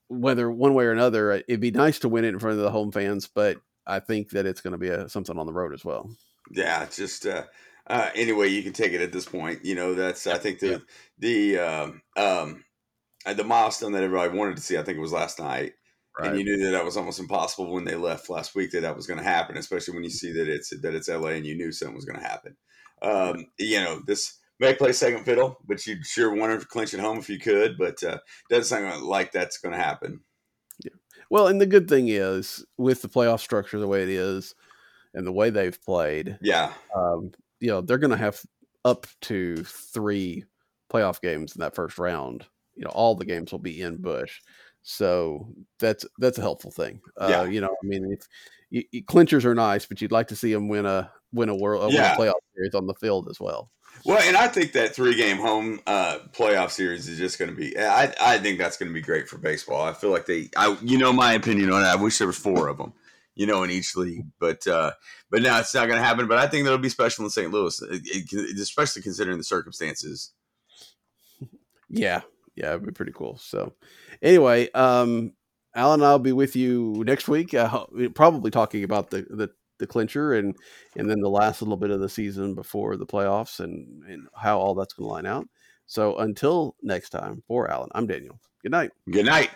whether 0.07 0.51
one 0.51 0.73
way 0.73 0.85
or 0.85 0.91
another, 0.91 1.31
uh, 1.31 1.39
it'd 1.47 1.59
be 1.59 1.71
nice 1.71 1.99
to 1.99 2.09
win 2.09 2.25
it 2.25 2.29
in 2.29 2.39
front 2.39 2.57
of 2.57 2.63
the 2.63 2.71
home 2.71 2.91
fans, 2.91 3.27
but 3.27 3.57
I 3.85 3.99
think 3.99 4.29
that 4.31 4.45
it's 4.45 4.61
going 4.61 4.73
to 4.73 4.77
be 4.77 4.89
a, 4.89 5.09
something 5.09 5.37
on 5.37 5.45
the 5.45 5.53
road 5.53 5.73
as 5.73 5.83
well. 5.83 6.09
Yeah, 6.51 6.85
just 6.85 7.25
uh, 7.25 7.43
uh, 7.87 8.09
any 8.15 8.31
way 8.31 8.47
you 8.47 8.63
can 8.63 8.73
take 8.73 8.93
it 8.93 9.01
at 9.01 9.11
this 9.11 9.25
point. 9.25 9.63
You 9.65 9.75
know, 9.75 9.93
that's 9.93 10.27
I 10.27 10.37
think 10.37 10.59
the 10.59 10.67
yeah. 10.67 10.77
the 11.19 11.59
um, 11.59 12.01
um, 12.17 12.65
uh, 13.25 13.33
the 13.33 13.43
milestone 13.43 13.93
that 13.93 14.03
everybody 14.03 14.37
wanted 14.37 14.57
to 14.57 14.61
see. 14.61 14.77
I 14.77 14.83
think 14.83 14.97
it 14.97 15.01
was 15.01 15.13
last 15.13 15.39
night, 15.39 15.73
Right. 16.19 16.29
and 16.29 16.37
you 16.37 16.45
knew 16.45 16.63
that 16.63 16.71
that 16.71 16.85
was 16.85 16.95
almost 16.95 17.19
impossible 17.19 17.73
when 17.73 17.85
they 17.85 17.95
left 17.95 18.29
last 18.29 18.53
week 18.53 18.71
that 18.71 18.81
that 18.81 18.95
was 18.95 19.07
going 19.07 19.17
to 19.17 19.23
happen. 19.23 19.57
Especially 19.57 19.95
when 19.95 20.03
you 20.03 20.11
see 20.11 20.31
that 20.33 20.47
it's 20.47 20.69
that 20.69 20.93
it's 20.93 21.09
LA 21.09 21.29
and 21.29 21.45
you 21.45 21.55
knew 21.55 21.71
something 21.71 21.95
was 21.95 22.05
going 22.05 22.19
to 22.19 22.27
happen. 22.27 22.55
Um, 23.01 23.47
you 23.57 23.81
know 23.81 24.01
this 24.05 24.39
may 24.59 24.75
play 24.75 24.91
second 24.91 25.25
fiddle, 25.25 25.57
but 25.65 25.85
you'd 25.87 26.05
sure 26.05 26.35
want 26.35 26.59
to 26.59 26.67
clinch 26.67 26.93
it 26.93 26.99
home 26.99 27.17
if 27.17 27.29
you 27.29 27.39
could. 27.39 27.77
But 27.77 28.03
uh, 28.03 28.19
doesn't 28.49 28.65
sound 28.65 29.03
like 29.03 29.31
that's 29.31 29.57
going 29.57 29.73
to 29.73 29.81
happen. 29.81 30.21
Well, 31.33 31.47
and 31.47 31.59
the 31.59 31.65
good 31.65 31.89
thing 31.89 32.09
is 32.09 32.63
with 32.77 33.01
the 33.01 33.09
playoff 33.09 33.39
structure 33.39 33.79
the 33.79 33.87
way 33.87 34.03
it 34.03 34.09
is, 34.09 34.53
and 35.15 35.25
the 35.25 35.31
way 35.31 35.49
they've 35.49 35.83
played, 35.83 36.37
Yeah, 36.41 36.73
um, 36.95 37.31
you 37.59 37.69
know 37.69 37.81
they're 37.81 37.97
going 37.97 38.11
to 38.11 38.17
have 38.17 38.39
up 38.85 39.07
to 39.21 39.55
three 39.63 40.45
playoff 40.93 41.21
games 41.21 41.55
in 41.55 41.61
that 41.61 41.73
first 41.73 41.97
round. 41.97 42.45
You 42.75 42.83
know, 42.83 42.91
all 42.91 43.15
the 43.15 43.25
games 43.25 43.51
will 43.51 43.57
be 43.57 43.81
in 43.81 43.97
Busch, 43.97 44.41
so 44.83 45.47
that's 45.79 46.05
that's 46.19 46.37
a 46.37 46.41
helpful 46.41 46.71
thing. 46.71 47.01
Uh, 47.19 47.27
Yeah. 47.29 47.43
You 47.45 47.61
know, 47.61 47.69
I 47.83 47.85
mean, 47.85 48.11
if 48.13 48.27
you, 48.69 48.83
you, 48.91 49.03
clinchers 49.03 49.45
are 49.45 49.55
nice, 49.55 49.85
but 49.85 50.01
you'd 50.01 50.11
like 50.11 50.27
to 50.27 50.35
see 50.35 50.53
them 50.53 50.67
win 50.67 50.85
a 50.85 51.11
win 51.31 51.49
a 51.49 51.55
world 51.55 51.83
a 51.83 51.87
win 51.87 51.95
a 51.95 51.99
Yeah. 51.99 52.15
playoff 52.15 52.33
series 52.55 52.75
on 52.75 52.85
the 52.87 52.93
field 52.93 53.27
as 53.29 53.39
well. 53.39 53.71
Well, 54.05 54.19
and 54.23 54.35
I 54.35 54.47
think 54.47 54.71
that 54.73 54.95
three 54.95 55.15
game 55.15 55.37
home 55.37 55.79
uh, 55.85 56.17
playoff 56.31 56.71
series 56.71 57.07
is 57.07 57.17
just 57.19 57.37
going 57.37 57.51
to 57.51 57.55
be. 57.55 57.77
I 57.77 58.13
I 58.19 58.37
think 58.39 58.57
that's 58.57 58.75
going 58.75 58.89
to 58.89 58.93
be 58.93 59.01
great 59.01 59.29
for 59.29 59.37
baseball. 59.37 59.83
I 59.83 59.93
feel 59.93 60.09
like 60.09 60.25
they. 60.25 60.49
I 60.57 60.75
you 60.81 60.97
know 60.97 61.13
my 61.13 61.33
opinion 61.33 61.71
on 61.71 61.81
it. 61.83 61.85
I 61.87 61.95
wish 61.95 62.17
there 62.17 62.25
was 62.27 62.37
four 62.37 62.67
of 62.69 62.77
them, 62.79 62.93
you 63.35 63.45
know, 63.45 63.61
in 63.61 63.69
each 63.69 63.95
league. 63.95 64.25
But 64.39 64.65
uh, 64.67 64.93
but 65.29 65.43
now 65.43 65.59
it's 65.59 65.75
not 65.75 65.85
going 65.87 65.99
to 65.99 66.03
happen. 66.03 66.27
But 66.27 66.39
I 66.39 66.47
think 66.47 66.63
that'll 66.65 66.79
be 66.79 66.89
special 66.89 67.23
in 67.23 67.29
St. 67.29 67.51
Louis, 67.51 67.79
it- 67.83 68.01
it- 68.33 68.59
especially 68.59 69.03
considering 69.03 69.37
the 69.37 69.43
circumstances. 69.43 70.31
Yeah, 71.87 72.21
yeah, 72.55 72.69
it'd 72.69 72.85
be 72.85 72.91
pretty 72.91 73.13
cool. 73.13 73.37
So, 73.37 73.73
anyway, 74.21 74.69
um, 74.71 75.33
Alan, 75.75 76.03
I'll 76.03 76.19
be 76.19 76.33
with 76.33 76.55
you 76.55 77.03
next 77.05 77.27
week. 77.27 77.53
Uh, 77.53 77.85
probably 78.13 78.51
talking 78.51 78.83
about 78.83 79.09
the, 79.09 79.21
the 79.29 79.49
the 79.79 79.87
clincher 79.87 80.33
and 80.33 80.55
and 80.95 81.09
then 81.09 81.19
the 81.19 81.29
last 81.29 81.61
little 81.61 81.77
bit 81.77 81.89
of 81.89 81.99
the 81.99 82.09
season 82.09 82.55
before 82.55 82.95
the 82.95 83.05
playoffs 83.05 83.59
and 83.59 84.03
and 84.03 84.27
how 84.35 84.59
all 84.59 84.75
that's 84.75 84.93
going 84.93 85.07
to 85.07 85.11
line 85.11 85.25
out. 85.25 85.47
So 85.85 86.17
until 86.17 86.75
next 86.81 87.09
time, 87.09 87.43
for 87.47 87.69
Alan, 87.69 87.89
I'm 87.93 88.07
Daniel. 88.07 88.39
Good 88.61 88.71
night. 88.71 88.91
Good 89.09 89.25
night. 89.25 89.51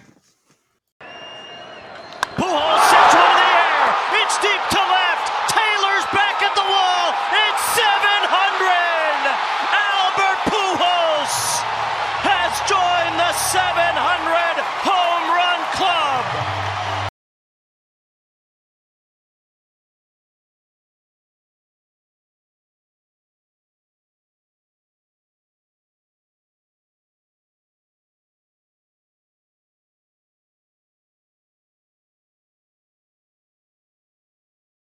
Pujols 2.36 2.87